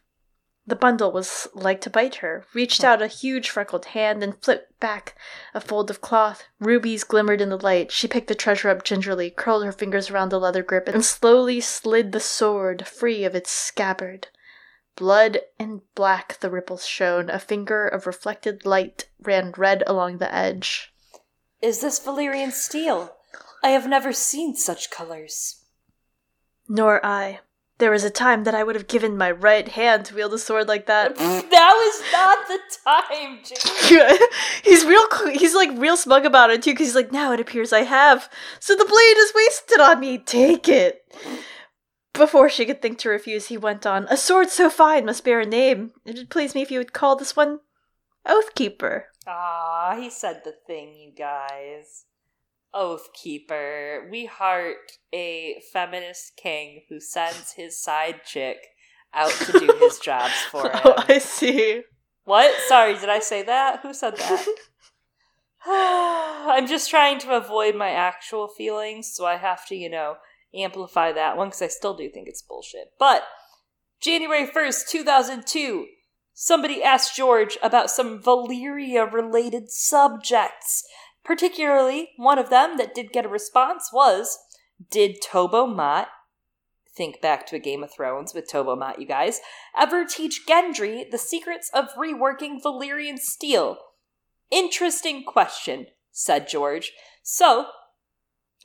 [0.68, 4.80] The bundle was like to bite her, reached out a huge freckled hand and flipped
[4.80, 5.18] back
[5.56, 6.44] a fold of cloth.
[6.60, 7.92] Rubies glimmered in the light.
[7.92, 11.60] She picked the treasure up gingerly, curled her fingers around the leather grip, and slowly
[11.62, 14.28] slid the sword free of its scabbard.
[14.96, 17.32] Blood and black the ripples shone.
[17.32, 20.94] A finger of reflected light ran red along the edge.
[21.62, 23.16] Is this Valyrian steel?
[23.64, 25.64] I have never seen such colors.
[26.68, 27.40] Nor I.
[27.80, 30.40] There was a time that I would have given my right hand to wield a
[30.40, 31.16] sword like that.
[31.18, 34.22] that was not the time, James.
[34.64, 35.06] he's real.
[35.32, 38.30] He's like real smug about it too, because he's like, now it appears I have.
[38.60, 40.18] So the blade is wasted on me.
[40.18, 41.04] Take it.
[42.14, 44.08] Before she could think to refuse, he went on.
[44.10, 45.92] A sword so fine must bear a name.
[46.04, 47.60] It would please me if you would call this one
[48.26, 49.04] Oathkeeper.
[49.28, 52.06] Ah, he said the thing, you guys.
[52.74, 54.10] Oathkeeper.
[54.10, 58.58] We heart a feminist king who sends his side chick
[59.14, 60.80] out to do his jobs for him.
[60.86, 61.82] Oh, I see.
[62.24, 62.54] What?
[62.68, 63.82] Sorry, did I say that?
[63.82, 64.46] Who said that?
[65.66, 70.16] I'm just trying to avoid my actual feelings, so I have to, you know,
[70.56, 72.94] amplify that one because I still do think it's bullshit.
[73.00, 73.24] But
[74.00, 75.86] January 1st, 2002,
[76.40, 80.88] somebody asked George about some Valyria related subjects.
[81.24, 84.38] Particularly, one of them that did get a response was
[84.92, 86.10] Did Tobho Mott,
[86.96, 89.42] think back to a Game of Thrones with Tobho Mott, you guys,
[89.76, 93.80] ever teach Gendry the secrets of reworking Valyrian steel?
[94.52, 96.92] Interesting question, said George.
[97.24, 97.66] So,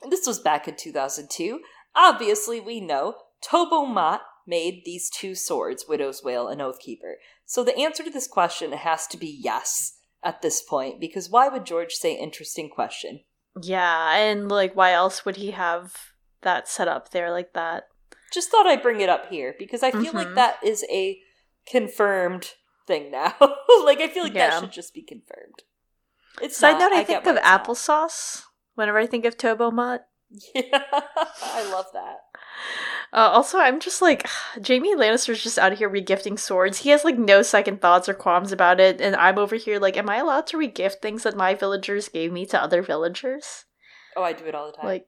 [0.07, 1.59] this was back in 2002.
[1.95, 7.15] Obviously, we know Tobho Mott made these two swords, Widow's Wail and Oathkeeper.
[7.45, 11.47] So the answer to this question has to be yes at this point because why
[11.49, 13.21] would George say interesting question?
[13.61, 15.95] Yeah, and like why else would he have
[16.41, 17.83] that set up there like that?
[18.33, 20.17] Just thought I'd bring it up here because I feel mm-hmm.
[20.17, 21.19] like that is a
[21.67, 22.53] confirmed
[22.87, 23.35] thing now.
[23.85, 24.49] like I feel like yeah.
[24.49, 25.63] that should just be confirmed.
[26.41, 28.43] It's Side not, note, I, I think of applesauce not.
[28.75, 30.01] whenever I think of Tobho Mott.
[30.55, 30.63] Yeah,
[31.43, 32.17] I love that.
[33.13, 34.27] Uh, also, I'm just like
[34.67, 36.79] Jaime Lannister's just out here regifting swords.
[36.79, 39.95] He has like no second thoughts or qualms about it, and I'm over here like,
[39.95, 43.65] am I allowed to regift things that my villagers gave me to other villagers?
[44.15, 44.85] Oh, I do it all the time.
[44.85, 45.07] Like,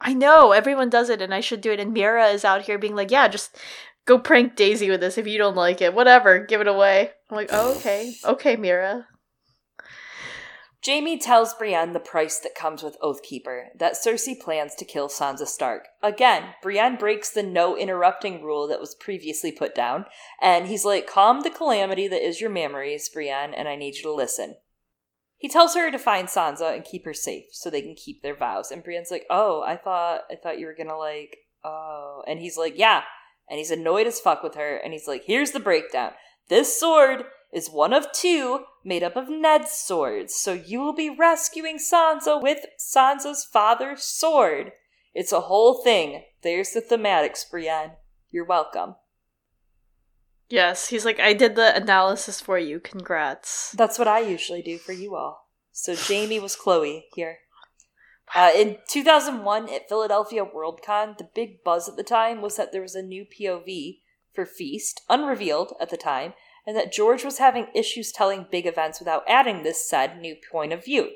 [0.00, 1.80] I know everyone does it, and I should do it.
[1.80, 3.56] And Mira is out here being like, yeah, just
[4.06, 5.94] go prank Daisy with this if you don't like it.
[5.94, 7.12] Whatever, give it away.
[7.30, 9.04] I'm like, oh, okay, okay, Meera.
[10.86, 15.46] Jaime tells Brienne the price that comes with Oathkeeper, that Cersei plans to kill Sansa
[15.46, 15.88] Stark.
[16.02, 20.04] Again, Brienne breaks the no interrupting rule that was previously put down,
[20.40, 24.02] and he's like, Calm the calamity that is your memories, Brienne, and I need you
[24.02, 24.56] to listen.
[25.38, 28.36] He tells her to find Sansa and keep her safe so they can keep their
[28.36, 28.70] vows.
[28.70, 32.56] And Brienne's like, Oh, I thought I thought you were gonna like oh and he's
[32.56, 33.02] like, Yeah.
[33.48, 36.12] And he's annoyed as fuck with her, and he's like, Here's the breakdown.
[36.48, 41.10] This sword is one of two made up of Ned's swords, so you will be
[41.10, 44.72] rescuing Sansa with Sansa's father's sword.
[45.14, 46.24] It's a whole thing.
[46.42, 47.92] There's the thematics, Brienne.
[48.30, 48.96] You're welcome.
[50.48, 52.78] Yes, he's like, I did the analysis for you.
[52.78, 53.72] Congrats.
[53.72, 55.48] That's what I usually do for you all.
[55.72, 57.38] So Jaime was Chloe here.
[58.34, 62.82] Uh, in 2001 at Philadelphia Worldcon, the big buzz at the time was that there
[62.82, 64.00] was a new POV
[64.32, 66.34] for Feast, unrevealed at the time,
[66.66, 70.72] and that George was having issues telling big events without adding this said new point
[70.72, 71.10] of view.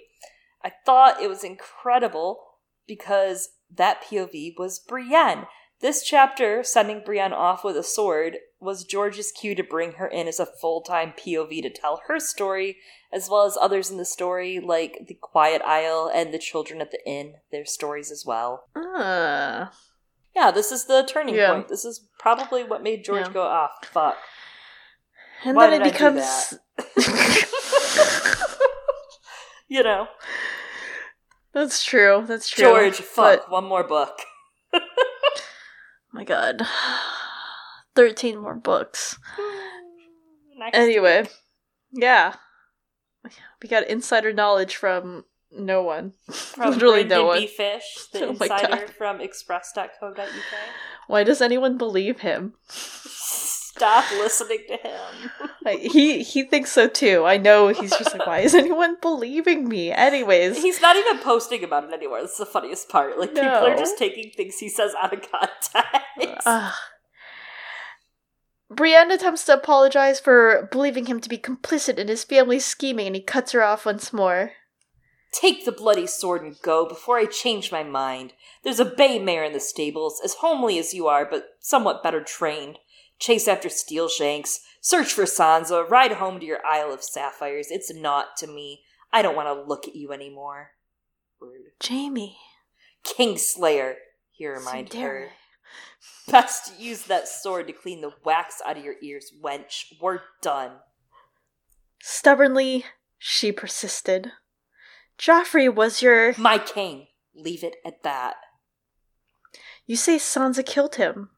[0.62, 2.40] I thought it was incredible
[2.86, 5.46] because that POV was Brienne.
[5.80, 10.28] This chapter, sending Brienne off with a sword, was George's cue to bring her in
[10.28, 12.76] as a full time POV to tell her story,
[13.10, 16.90] as well as others in the story, like the Quiet Isle and the children at
[16.90, 18.64] the inn, their stories as well.
[18.76, 19.68] Uh.
[20.36, 21.52] Yeah, this is the turning yeah.
[21.52, 21.68] point.
[21.68, 23.32] This is probably what made George yeah.
[23.32, 24.16] go, ah, fuck.
[25.44, 26.54] And Why then it becomes.
[29.68, 30.08] you know.
[31.52, 32.24] That's true.
[32.26, 32.64] That's true.
[32.64, 33.50] George, fuck, but...
[33.50, 34.20] one more book.
[36.12, 36.62] my god.
[37.94, 39.18] 13 more books.
[40.58, 41.30] Next anyway, week.
[41.92, 42.34] yeah.
[43.62, 46.12] We got insider knowledge from no one.
[46.28, 47.40] From Literally no one.
[47.40, 47.46] B.
[47.46, 50.18] Fish, the oh insider from express.co.uk.
[51.08, 52.54] Why does anyone believe him?
[53.74, 55.78] Stop listening to him.
[55.80, 57.24] he he thinks so too.
[57.24, 59.92] I know he's just like, why is anyone believing me?
[59.92, 62.20] Anyways, he's not even posting about it anymore.
[62.20, 63.18] That's the funniest part.
[63.18, 63.42] Like no.
[63.42, 66.46] people are just taking things he says out of context.
[66.46, 66.72] Uh,
[68.70, 73.16] Brienne attempts to apologize for believing him to be complicit in his family's scheming, and
[73.16, 74.52] he cuts her off once more.
[75.32, 78.32] Take the bloody sword and go before I change my mind.
[78.64, 82.22] There's a bay mare in the stables, as homely as you are, but somewhat better
[82.22, 82.78] trained.
[83.20, 87.70] Chase after Steelshanks, search for Sansa, ride home to your Isle of Sapphires.
[87.70, 88.80] It's not to me.
[89.12, 90.70] I don't want to look at you anymore.
[91.38, 91.72] Rude.
[91.86, 92.38] Jaime.
[93.04, 93.94] Kingslayer,
[94.30, 95.28] he reminded her.
[96.30, 99.84] Best use that sword to clean the wax out of your ears, wench.
[100.00, 100.72] We're done.
[102.00, 102.86] Stubbornly,
[103.18, 104.32] she persisted.
[105.18, 106.34] Joffrey was your.
[106.38, 107.08] My king.
[107.34, 108.36] Leave it at that.
[109.86, 111.30] You say Sansa killed him.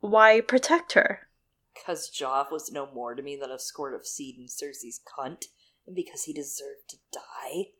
[0.00, 1.28] Why protect her?
[1.74, 5.44] Because Joff was no more to me than a squirt of seed in Cersei's cunt,
[5.86, 7.70] and because he deserved to die.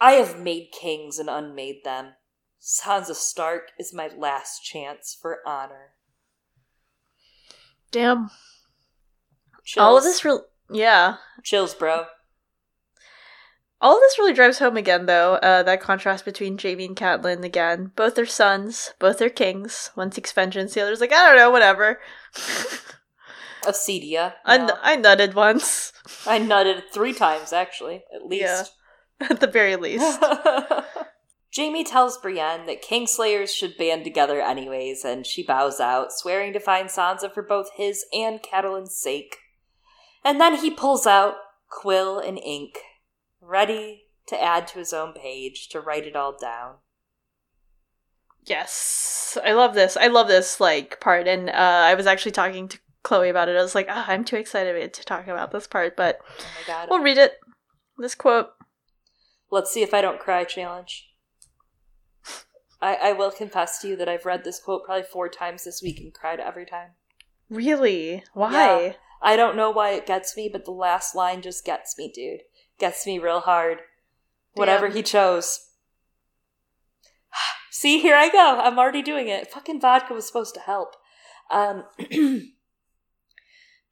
[0.00, 2.14] I have made kings and unmade them.
[2.60, 5.94] Sansa Stark is my last chance for honor.
[7.90, 8.30] Damn.
[9.64, 9.82] Chills.
[9.82, 10.44] All of this real.
[10.70, 11.16] Yeah.
[11.42, 12.06] Chills, bro.
[13.84, 15.34] All of this really drives home again, though.
[15.34, 17.92] Uh, that contrast between Jaime and Catelyn again.
[17.94, 19.90] Both are sons, both are kings.
[19.94, 22.00] One seeks vengeance, the other's like, I don't know, whatever.
[23.62, 24.32] Acedia.
[24.46, 24.78] I, no.
[24.80, 25.92] I nutted once.
[26.26, 28.42] I nutted three times, actually, at least.
[28.42, 28.64] Yeah.
[29.30, 30.18] At the very least.
[31.54, 36.58] Jaime tells Brienne that Kingslayers should band together anyways, and she bows out, swearing to
[36.58, 39.36] find Sansa for both his and Catelyn's sake.
[40.24, 41.34] And then he pulls out
[41.70, 42.78] quill and ink,
[43.44, 46.76] ready to add to his own page to write it all down.
[48.46, 49.96] Yes, I love this.
[49.96, 53.56] I love this like part, and uh, I was actually talking to Chloe about it.
[53.56, 56.88] I was like, oh, I'm too excited to talk about this part, but Oh god.
[56.90, 57.34] we'll read it.
[57.96, 58.50] This quote.
[59.50, 61.08] Let's see if I don't cry challenge.
[62.82, 65.80] I, I will confess to you that I've read this quote probably four times this
[65.82, 66.90] week and cried every time.
[67.48, 68.24] Really?
[68.34, 68.52] Why?
[68.86, 68.92] Yeah.
[69.22, 72.40] I don't know why it gets me, but the last line just gets me, dude.
[72.78, 73.78] Gets me real hard.
[74.54, 74.96] Whatever Damn.
[74.96, 75.68] he chose.
[77.70, 78.60] See, here I go.
[78.60, 79.50] I'm already doing it.
[79.50, 80.96] Fucking vodka was supposed to help.
[81.50, 81.84] Um,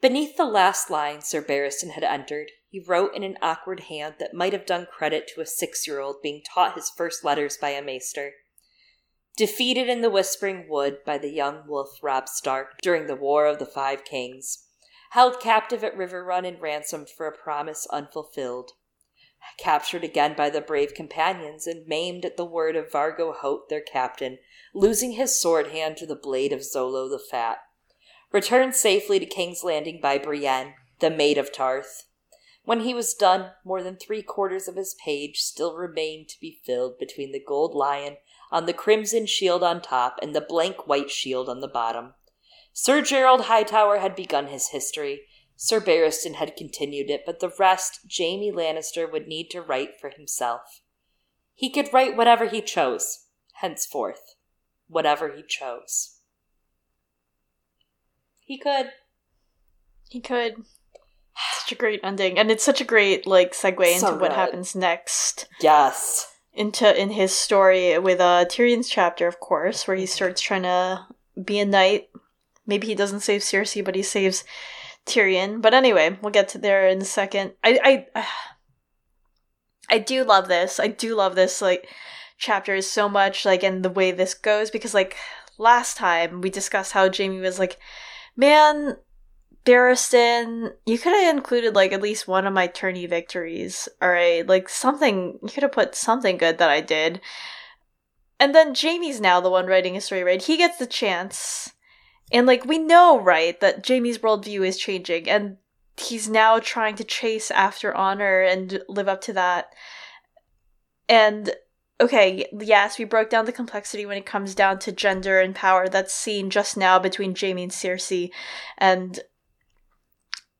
[0.00, 4.34] beneath the last line Sir Barristan had entered, he wrote in an awkward hand that
[4.34, 7.70] might have done credit to a six year old being taught his first letters by
[7.70, 8.32] a maester.
[9.36, 13.58] Defeated in the Whispering Wood by the young wolf Robb Stark during the War of
[13.58, 14.66] the Five Kings,
[15.12, 18.72] held captive at Riverrun and ransomed for a promise unfulfilled.
[19.58, 23.82] Captured again by the brave companions and maimed at the word of Vargo Hoat, their
[23.82, 24.38] captain,
[24.72, 27.58] losing his sword hand to the blade of Zollo the Fat.
[28.32, 32.06] Returned safely to King's Landing by Brienne, the Maid of Tarth.
[32.64, 36.60] When he was done, more than three quarters of his page still remained to be
[36.64, 38.16] filled between the gold lion
[38.50, 42.14] on the crimson shield on top and the blank white shield on the bottom.
[42.72, 45.22] Sir Gerold Hightower had begun his history.
[45.56, 50.10] Sir Barristan had continued it, but the rest Jaime Lannister would need to write for
[50.10, 50.80] himself.
[51.54, 54.34] He could write whatever he chose, henceforth.
[54.88, 56.18] Whatever he chose.
[58.40, 58.90] He could.
[60.08, 60.64] He could.
[61.60, 64.74] Such a great ending, and it's such a great like segue into So what happens
[64.74, 65.48] next.
[65.60, 66.26] Yes.
[66.52, 71.06] into in his story with uh Tyrion's chapter, of course, where he starts trying to
[71.42, 72.08] be a knight.
[72.66, 74.44] Maybe he doesn't save Cersei, but he saves
[75.06, 75.60] Tyrion.
[75.60, 77.52] But anyway, we'll get to there in a second.
[77.64, 78.26] I I
[79.88, 80.78] I do love this.
[80.80, 81.88] I do love this like
[82.38, 85.16] chapters so much, like and the way this goes because like
[85.58, 87.78] last time we discussed how Jaime was like,
[88.36, 88.96] man.
[89.64, 94.44] Barristan, you could have included like at least one of my tourney victories, alright?
[94.44, 97.20] Like something, you could have put something good that I did.
[98.40, 100.42] And then Jaime's now the one writing a story, right?
[100.42, 101.72] He gets the chance.
[102.32, 105.58] And like we know, right, that Jaime's worldview is changing and
[105.96, 109.72] he's now trying to chase after honor and live up to that.
[111.08, 111.54] And
[112.00, 115.88] okay, yes, we broke down the complexity when it comes down to gender and power
[115.88, 118.30] that's seen just now between Jaime and Cersei.
[118.78, 119.20] And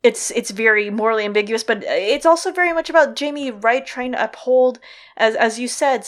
[0.02, 4.22] it's it's very morally ambiguous, but it's also very much about Jaime right trying to
[4.22, 4.78] uphold,
[5.16, 6.06] as as you said,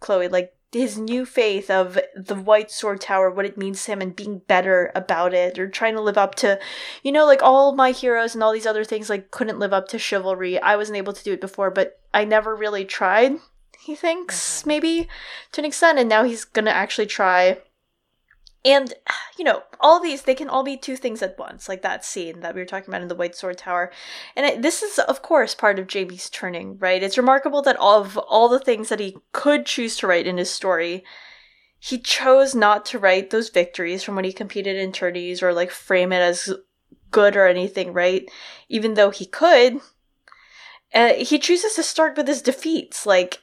[0.00, 4.00] Chloe, like his new faith of the White Sword Tower, what it means to him,
[4.00, 6.58] and being better about it, or trying to live up to,
[7.02, 9.88] you know, like all my heroes and all these other things, like couldn't live up
[9.88, 10.60] to chivalry.
[10.60, 13.38] I wasn't able to do it before, but I never really tried.
[13.78, 14.68] He thinks mm-hmm.
[14.68, 15.08] maybe
[15.52, 17.58] to an extent, and now he's gonna actually try.
[18.66, 18.92] And,
[19.38, 22.40] you know, all these, they can all be two things at once, like that scene
[22.40, 23.92] that we were talking about in the White Sword Tower.
[24.34, 27.00] And it, this is, of course, part of Jaime's turning, right?
[27.00, 30.50] It's remarkable that of all the things that he could choose to write in his
[30.50, 31.04] story,
[31.78, 35.70] he chose not to write those victories from when he competed in tourneys or like
[35.70, 36.52] frame it as
[37.12, 38.28] good or anything, right?
[38.68, 39.80] Even though he could.
[40.92, 43.42] Uh, he chooses to start with his defeats, like,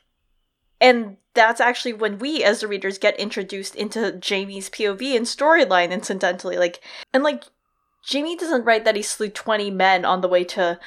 [0.82, 5.92] and that's actually when we as the readers get introduced into Jaime's POV and storyline
[5.92, 6.82] incidentally like
[7.14, 7.46] and like
[8.12, 10.80] Jaime doesn't write that he slew 20 men on the way to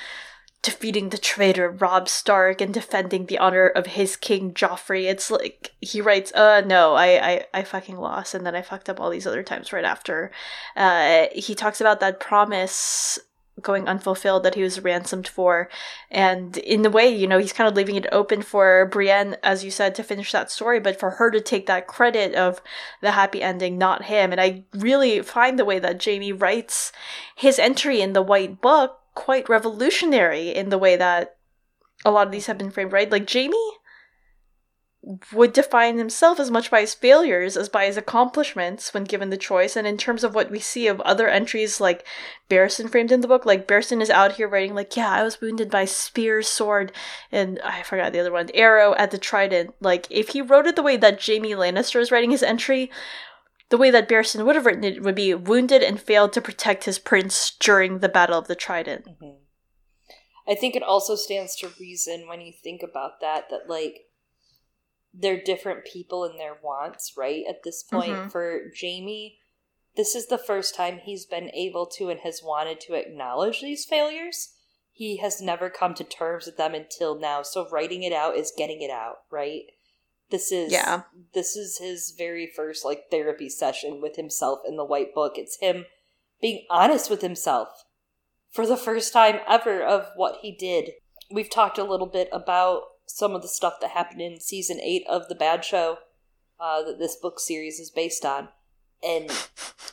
[0.66, 5.04] defeating the traitor Robb Stark and defending the honor of his king Joffrey.
[5.04, 8.90] It's like he writes, "Uh, no, I, I, I fucking lost, and then I fucked
[8.90, 10.32] up all these other times right after."
[10.74, 13.20] Uh, he talks about that promise
[13.62, 15.68] going unfulfilled that he was ransomed for,
[16.10, 19.64] and in the way, you know, he's kind of leaving it open for Brienne, as
[19.64, 22.60] you said, to finish that story, but for her to take that credit of
[23.00, 24.32] the happy ending, not him.
[24.32, 26.92] And I really find the way that Jaime writes
[27.34, 31.36] his entry in the White Book quite revolutionary in the way that
[32.04, 33.10] a lot of these have been framed, right?
[33.10, 33.56] Like Jaime
[35.32, 39.36] would define himself as much by his failures as by his accomplishments when given the
[39.36, 39.76] choice.
[39.76, 42.04] And in terms of what we see of other entries like
[42.50, 45.40] Barristan framed in the book, like Barristan is out here writing like, yeah, I was
[45.40, 46.90] wounded by spear, sword,
[47.30, 49.74] and I forgot the other one, arrow at the trident.
[49.80, 52.90] Like if he wrote it the way that Jaime Lannister is writing his entry,
[53.68, 56.82] the way that Barristan would have written it would be wounded and failed to protect
[56.82, 59.06] his prince during the Battle of the Trident.
[59.06, 59.38] Mm-hmm.
[60.48, 64.05] I think it also stands to reason when you think about that, that like
[65.18, 67.44] they're different people and their wants, right?
[67.48, 68.28] At this point, mm-hmm.
[68.28, 69.38] for Jaime,
[69.96, 73.84] this is the first time he's been able to and has wanted to acknowledge these
[73.84, 74.52] failures.
[74.92, 77.42] He has never come to terms with them until now.
[77.42, 79.62] So writing it out is getting it out, right?
[80.30, 81.02] This is yeah.
[81.34, 85.34] This is his very first like therapy session with himself in the White Book.
[85.36, 85.86] It's him
[86.40, 87.84] being honest with himself
[88.50, 90.90] for the first time ever of what he did.
[91.30, 95.04] We've talked a little bit about some of the stuff that happened in season eight
[95.08, 95.98] of the Bad Show
[96.60, 98.48] uh, that this book series is based on.
[99.02, 99.30] And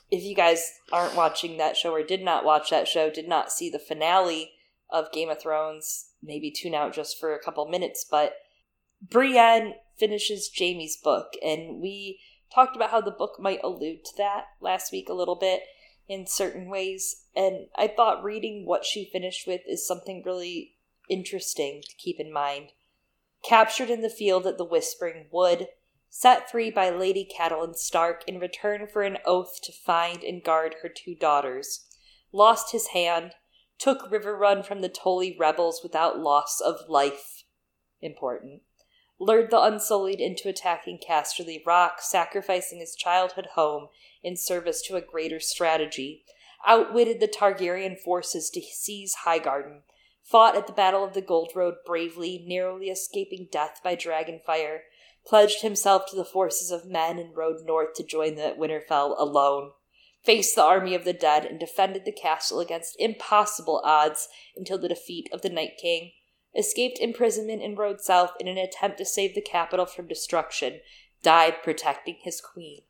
[0.10, 3.52] if you guys aren't watching that show or did not watch that show, did not
[3.52, 4.52] see the finale
[4.90, 8.06] of Game of Thrones, maybe tune out just for a couple minutes.
[8.10, 8.34] But
[9.02, 12.19] Brienne finishes Jaime's book, and we
[12.53, 15.64] talked about how the book might allude to that last week a little bit
[16.07, 17.23] in certain ways.
[17.35, 20.76] And I thought reading what she finished with is something really
[21.10, 22.69] interesting to keep in mind.
[23.44, 25.68] Captured in the field at the Whispering Wood,
[26.10, 30.78] set free by Lady Catelyn Stark in return for an oath to find and guard
[30.82, 31.88] her two daughters,
[32.32, 33.34] lost his hand,
[33.78, 37.44] took Riverrun from the Tully rebels without loss of life.
[38.02, 38.61] Important
[39.20, 43.88] lured the Unsullied into attacking Casterly Rock, sacrificing his childhood home
[44.22, 46.26] in service to a greater strategy,
[46.65, 49.82] outwitted the Targaryen forces to seize Highgarden,
[50.23, 54.83] fought at the Battle of the Gold Road bravely, narrowly escaping death by dragon fire,
[55.25, 59.71] pledged himself to the forces of men and rode north to join the Winterfell alone,
[60.23, 64.89] faced the army of the dead, and defended the castle against impossible odds until the
[64.89, 66.11] defeat of the Night King
[66.55, 70.79] escaped imprisonment and rode south in an attempt to save the capital from destruction,
[71.21, 72.81] died protecting his queen.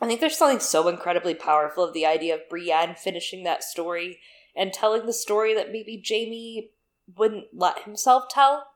[0.00, 4.18] I think there's something so incredibly powerful of the idea of Brienne finishing that story
[4.54, 6.70] and telling the story that maybe Jaime
[7.16, 8.66] wouldn't let himself tell,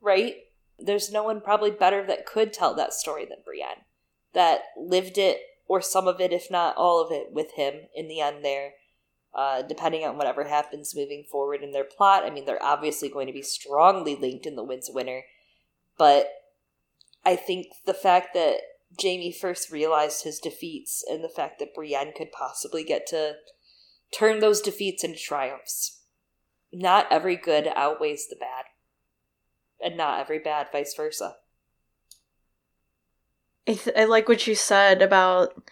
[0.00, 0.36] right?
[0.78, 3.84] There's no one probably better that could tell that story than Brienne,
[4.34, 8.08] that lived it or some of it, if not all of it, with him in
[8.08, 8.72] the end there
[9.36, 12.24] uh, depending on whatever happens moving forward in their plot.
[12.24, 15.24] I mean, they're obviously going to be strongly linked in The Winds Winter,
[15.98, 16.30] but
[17.24, 18.60] I think the fact that
[19.00, 23.34] Jaime first realized his defeats and the fact that Brienne could possibly get to
[24.12, 26.00] turn those defeats into triumphs.
[26.72, 28.64] Not every good outweighs the bad,
[29.80, 31.36] and not every bad vice versa.
[33.68, 35.68] I, th- I like what you said about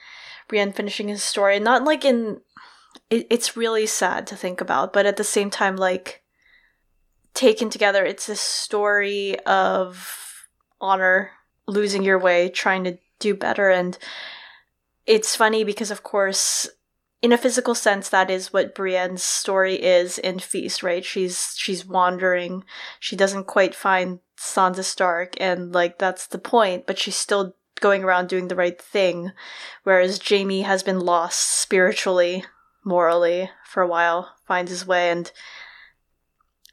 [0.49, 2.41] Brienne finishing his story, not like in
[3.11, 6.23] it, it's really sad to think about, but at the same time, like
[7.35, 10.49] taken together, it's a story of
[10.81, 11.33] honor,
[11.67, 13.99] losing your way, trying to do better, and
[15.07, 16.69] it's funny because, of course,
[17.25, 21.03] in a physical sense, that is what Brienne's story is in Feast, right?
[21.03, 22.65] She's she's wandering,
[23.01, 28.05] she doesn't quite find Sansa Stark, and like that's the point, but she's still going
[28.05, 29.33] around doing the right thing,
[29.85, 32.45] whereas Jaime has been lost spiritually
[32.85, 35.33] morally for a while, finds his way and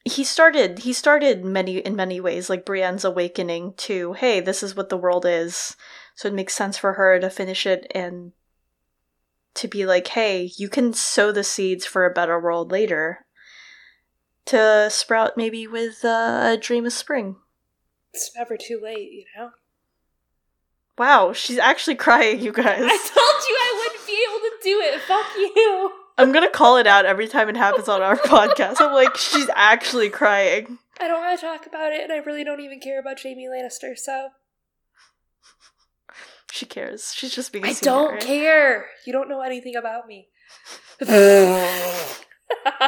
[0.04, 4.76] he started he started many in many ways like Brienne's awakening to hey this is
[4.76, 5.78] what the world is
[6.16, 8.32] so it makes sense for her to finish it and
[9.54, 13.26] to be like hey you can sow the seeds for a better world later
[14.46, 17.36] to sprout maybe with uh, a dream of spring
[18.14, 19.52] it's never too late you know
[20.98, 24.80] wow she's actually crying you guys i told you i wouldn't be able to do
[24.80, 28.76] it fuck you I'm gonna call it out every time it happens on our podcast.
[28.80, 30.78] I'm like, she's actually crying.
[31.00, 33.48] I don't want to talk about it, and I really don't even care about Jaime
[33.48, 33.98] Lannister.
[33.98, 34.30] So
[36.52, 37.14] she cares.
[37.16, 37.66] She's just being.
[37.66, 38.88] I don't care.
[39.06, 40.28] You don't know anything about me.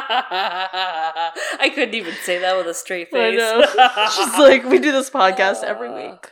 [0.06, 3.40] I couldn't even say that with a straight face.
[3.40, 3.62] I know.
[4.14, 6.30] She's like, we do this podcast every Uh, week.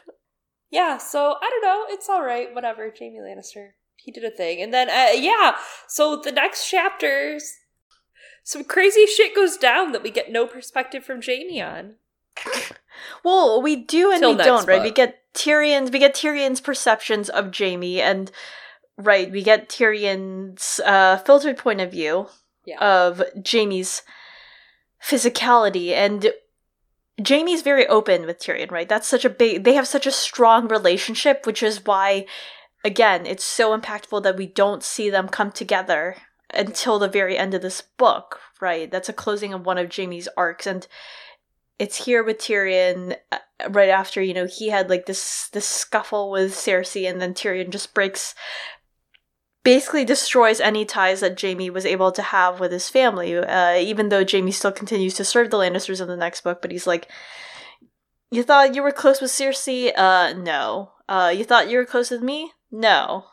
[0.70, 1.84] yeah, so I don't know.
[1.94, 2.54] It's all right.
[2.54, 2.92] Whatever.
[2.98, 3.70] Jaime Lannister.
[3.96, 4.60] He did a thing.
[4.60, 5.56] And then, uh, yeah,
[5.88, 7.52] so the next chapters,
[8.42, 11.94] some crazy shit goes down that we get no perspective from Jaime on.
[13.24, 14.82] Well, we do and Till we don't, right?
[14.82, 18.30] We get Tyrion's we get Tyrion's perceptions of Jaime and
[18.98, 22.28] right, we get Tyrion's uh filtered point of view
[22.64, 22.78] Yeah.
[22.78, 24.02] of Jaime's
[25.02, 26.32] physicality and
[27.26, 28.88] Jaime's very open with Tyrion, right?
[28.88, 32.26] That's such a big they have such a strong relationship, which is why
[32.84, 36.16] again, it's so impactful that we don't see them come together
[36.52, 38.90] until the very end of this book, right?
[38.90, 40.86] That's a closing of one of Jaime's arcs and
[41.82, 43.38] it's here with Tyrion uh,
[43.70, 47.70] right after, you know, he had like this this scuffle with Cersei and then Tyrion
[47.70, 48.36] just breaks
[49.64, 53.36] basically destroys any ties that Jaime was able to have with his family.
[53.36, 56.70] Uh, even though Jaime still continues to serve the Lannisters in the next book, but
[56.70, 57.08] he's like,
[58.30, 59.92] "You thought you were close with Cersei?
[59.96, 60.92] Uh, no.
[61.08, 62.52] Uh, you thought you were close with me?
[62.70, 63.24] No.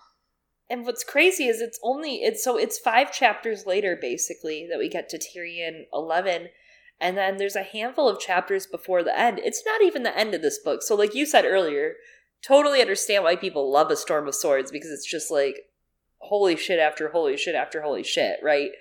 [0.72, 4.90] And what's crazy is it's only it's so it's five chapters later basically that we
[4.90, 6.50] get to Tyrion 11
[7.00, 9.40] and then there's a handful of chapters before the end.
[9.40, 10.82] It's not even the end of this book.
[10.84, 11.94] So like you said earlier,
[12.46, 15.56] totally understand why people love A Storm of Swords because it's just like
[16.18, 18.72] holy shit after holy shit after holy shit, right?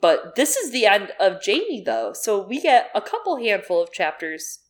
[0.00, 2.12] But this is the end of Jaime though.
[2.12, 4.60] So we get a couple handful of chapters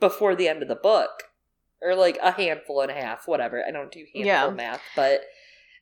[0.00, 1.24] before the end of the book
[1.80, 3.64] or like a handful and a half, whatever.
[3.66, 4.50] I don't do handful Yeah.
[4.50, 5.22] math, but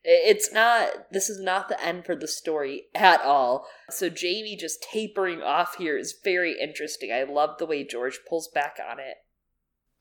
[0.03, 1.13] it's not.
[1.13, 3.67] This is not the end for the story at all.
[3.91, 7.13] So Jaime just tapering off here is very interesting.
[7.13, 9.17] I love the way George pulls back on it.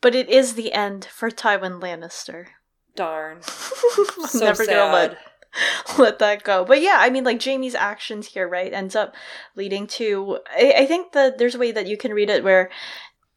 [0.02, 2.48] But it is the end for Tywin Lannister.
[2.96, 3.44] Darn, I'm
[4.28, 4.74] so never sad.
[4.74, 5.18] gonna let
[5.98, 6.64] let that go.
[6.64, 9.16] But yeah, I mean, like Jaime's actions here, right, ends up
[9.56, 10.40] leading to.
[10.50, 12.70] I, I think that there's a way that you can read it where,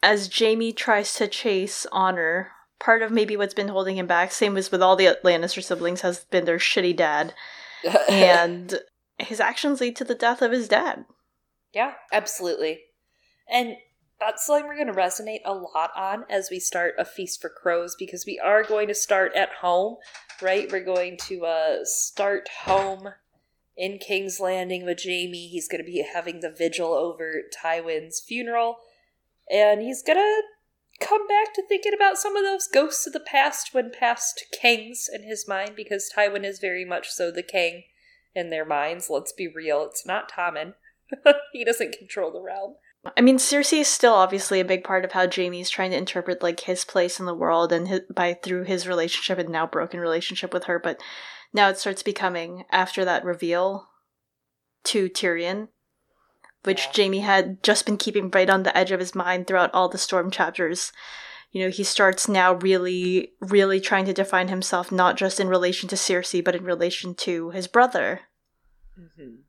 [0.02, 2.52] as Jaime tries to chase honor,
[2.82, 6.00] part of maybe what's been holding him back, same as with all the Lannister siblings,
[6.00, 7.32] has been their shitty dad,
[8.10, 8.80] and
[9.18, 11.04] his actions lead to the death of his dad.
[11.72, 12.80] Yeah, absolutely.
[13.50, 13.76] And
[14.18, 17.48] that's something we're going to resonate a lot on as we start A Feast for
[17.48, 19.96] Crows because we are going to start at home,
[20.40, 20.70] right?
[20.70, 23.10] We're going to uh, start home
[23.76, 25.48] in King's Landing with Jaime.
[25.48, 28.76] He's going to be having the vigil over Tywin's funeral.
[29.50, 30.42] And he's going to
[31.02, 35.08] come back to thinking about some of those ghosts of the past when past kings
[35.12, 37.84] in his mind because Tywin is very much so the king
[38.34, 39.10] in their minds.
[39.10, 40.74] Let's be real, it's not Tommen.
[41.52, 42.76] he doesn't control the realm.
[43.16, 46.42] I mean, Cersei is still obviously a big part of how Jaime's trying to interpret
[46.42, 49.98] like his place in the world and his, by through his relationship and now broken
[49.98, 50.78] relationship with her.
[50.78, 51.00] But
[51.52, 53.88] now it starts becoming after that reveal
[54.84, 55.68] to Tyrion,
[56.64, 57.04] which Yeah.
[57.04, 59.98] Jaime had just been keeping right on the edge of his mind throughout all the
[59.98, 60.92] Storm chapters.
[61.50, 65.88] You know, he starts now really, really trying to define himself not just in relation
[65.90, 68.20] to Cersei, but in relation to his brother.
[68.98, 69.42] Mm-hmm.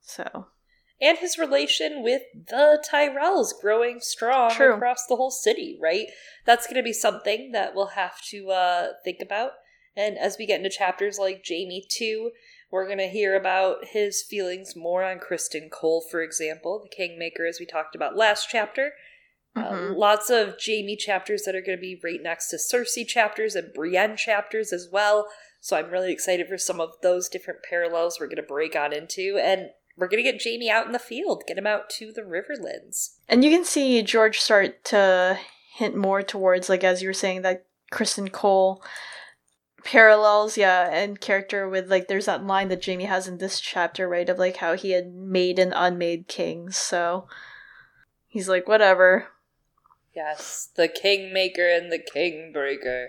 [0.00, 0.46] So
[1.00, 4.74] And his relation with the Tyrells growing strong True.
[4.74, 6.06] across the whole city, right?
[6.46, 9.52] That's going to be something that we'll have to uh, think about.
[9.96, 12.30] And as we get into chapters like Jaime 2,
[12.70, 17.46] we're going to hear about his feelings more on Criston Cole, for example, the Kingmaker,
[17.46, 18.92] as we talked about last chapter.
[19.56, 19.96] Uh, Mhm.
[19.96, 23.74] lots of Jaime chapters that are going to be right next to Cersei chapters and
[23.74, 25.28] Brienne chapters as well.
[25.60, 28.92] So I'm really excited for some of those different parallels we're going to break on
[28.92, 29.38] into.
[29.42, 32.22] And we're going to get Jaime out in the field, get him out to the
[32.22, 33.16] Riverlands.
[33.28, 35.36] And you can see George start to
[35.74, 38.82] hint more towards, like, as you were saying, that Criston Cole
[39.84, 44.08] parallels, yeah, and character with, like, there's that line that Jaime has in this chapter,
[44.08, 47.26] right, of, like, how he had made and unmade kings, so
[48.26, 49.28] he's like, whatever.
[50.14, 53.08] Yes, the Kingmaker and the Kingbreaker.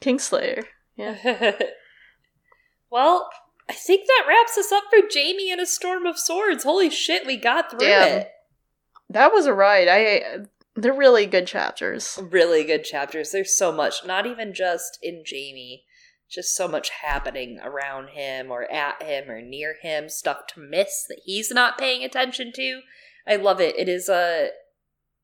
[0.00, 0.64] Kingslayer.
[0.96, 1.16] Yeah.
[2.90, 3.28] well,
[3.68, 6.64] I think that wraps us up for Jaime and a Storm of Swords.
[6.64, 8.20] Holy shit, we got through Damn.
[8.20, 8.30] it.
[9.10, 9.88] That was a ride.
[9.88, 10.46] I.
[10.74, 12.20] They're really good chapters.
[12.30, 13.32] really good chapters.
[13.32, 15.82] There's so much, not even just in Jaime,
[16.28, 21.04] just so much happening around him or at him or near him, stuff to miss
[21.08, 22.80] that he's not paying attention to.
[23.26, 23.78] I love it.
[23.78, 24.50] It is a,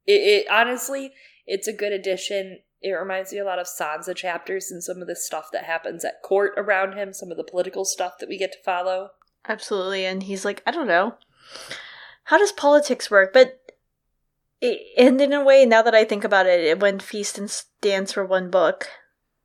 [0.07, 1.13] it, it honestly,
[1.47, 2.61] it's a good addition.
[2.81, 6.05] It reminds me a lot of Sansa chapters and some of the stuff that happens
[6.05, 9.11] at court around him, some of the political stuff that we get to follow.
[9.47, 10.07] Absolutely.
[10.07, 11.17] And he's like, I don't know.
[12.25, 13.33] How does politics work?
[13.35, 13.61] But,
[14.97, 18.17] and in a way, now that I think about it, it when Feast and Dance
[18.17, 18.89] were one book,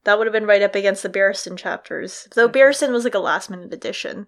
[0.04, 2.28] that would have been right up against the Barristan chapters.
[2.36, 2.54] Though Mhm.
[2.54, 4.28] Barristan was like a last minute addition.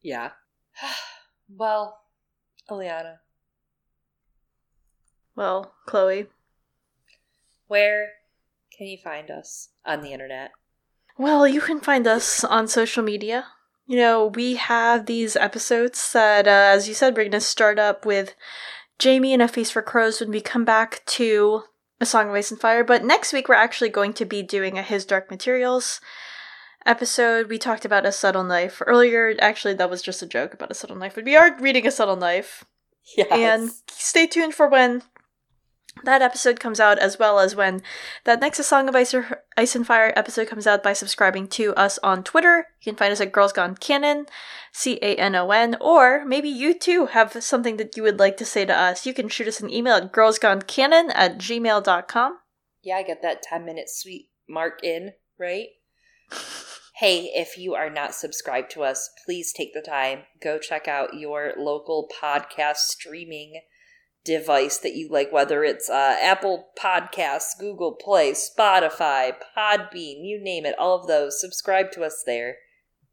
[0.00, 0.32] Yeah.
[1.48, 2.00] well,
[2.70, 3.18] Eliana,
[5.34, 6.28] Well, Chloe.
[7.66, 8.12] where
[8.76, 10.52] can you find us on the internet?
[11.18, 13.46] Well, you can find us on social media.
[13.86, 17.78] You know, we have these episodes that, uh, as you said, we're going to start
[17.78, 18.34] up with
[19.02, 21.64] Jaime and A Feast for Crows when we come back to
[22.02, 22.82] A Song of Ice and Fire.
[22.82, 26.00] But next week, we're actually going to be doing a His Dark Materials
[26.84, 27.48] episode.
[27.48, 29.36] We talked about A Subtle Knife earlier.
[29.38, 31.90] Actually, that was just a joke about A Subtle Knife, but we are reading A
[31.90, 32.64] Subtle Knife.
[33.16, 33.26] Yes.
[33.32, 35.02] And stay tuned for when
[36.04, 37.82] that episode comes out, as well as when
[38.24, 41.74] that next Song of Ice, or, Ice and Fire episode comes out by subscribing to
[41.74, 42.68] us on Twitter.
[42.80, 44.26] You can find us at Girls Gone Canon,
[44.72, 48.36] C A N O N, or maybe you too have something that you would like
[48.38, 49.06] to say to us.
[49.06, 52.38] You can shoot us an email at girlsgonecanon at gmail.com.
[52.82, 55.68] yeah, I get that 10 minute sweet mark in, right?
[56.96, 60.20] Hey, if you are not subscribed to us, please take the time.
[60.40, 63.62] Go check out your local podcast streaming
[64.24, 70.64] device that you like, whether it's uh, Apple Podcasts, Google Play, Spotify, Podbean, you name
[70.64, 71.40] it, all of those.
[71.40, 72.56] Subscribe to us there.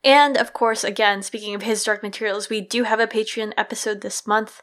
[0.04, 4.02] And of course, again, speaking of His Dark Materials, we do have a Patreon episode
[4.02, 4.62] this month,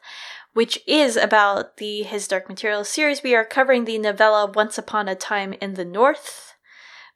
[0.54, 3.22] which is about the His Dark Materials series.
[3.22, 6.54] We are covering the novella Once Upon a Time in the North.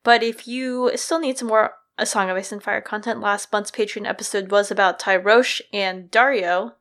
[0.02, 3.52] But if you still need some more A Song of Ice and Fire content, last
[3.52, 6.72] month's Patreon episode was about Tyrosh and Daario.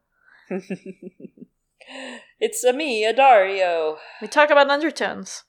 [2.40, 3.98] it's a me, a Daario.
[4.22, 5.44] We talk about undertones.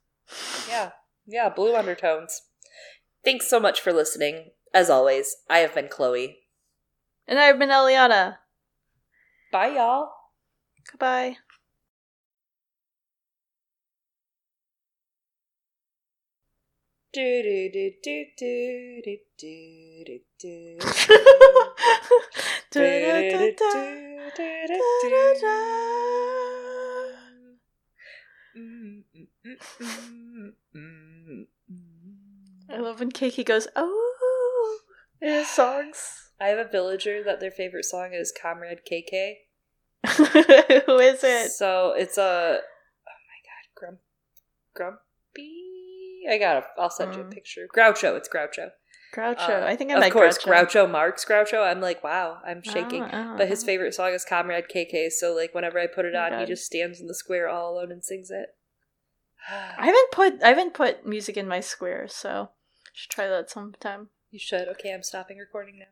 [0.69, 0.91] Yeah,
[1.27, 2.43] yeah, blue undertones.
[3.25, 4.51] Thanks so much for listening.
[4.73, 6.39] As always, I have been Chloe.
[7.27, 8.37] And I've been Eliana.
[9.53, 10.11] Bye, y'all.
[10.91, 11.37] Goodbye.
[17.13, 20.79] Do do do do do do do do
[25.41, 26.60] do.
[32.69, 34.79] I love when Keiki goes, oh,
[35.21, 36.31] in his songs.
[36.41, 39.35] I have a villager that their favorite song is Comrade KK.
[40.87, 41.51] Who is it?
[41.53, 43.99] So it's a oh my god, Grump
[44.75, 46.23] Grumpy.
[46.31, 46.65] I gotta.
[46.79, 47.31] I'll send you a Mm.
[47.33, 47.69] picture.
[47.75, 48.17] Groucho.
[48.17, 48.71] It's Groucho.
[49.15, 49.63] Groucho.
[49.63, 50.67] Uh, I think I of course, Groucho.
[50.67, 51.65] Groucho Marx Groucho.
[51.65, 53.03] I'm like, wow, I'm shaking.
[53.03, 53.67] Oh, oh, But his oh.
[53.67, 55.11] favorite song is Comrade KK.
[55.11, 57.75] So like, whenever I put it Oh on, he just stands in the square all
[57.75, 58.55] alone and sings it.
[59.49, 62.51] I haven't put I haven't put music in my square, so
[62.87, 64.09] I should try that sometime.
[64.31, 64.69] you should.
[64.69, 65.87] Okay, I'm stopping recording now.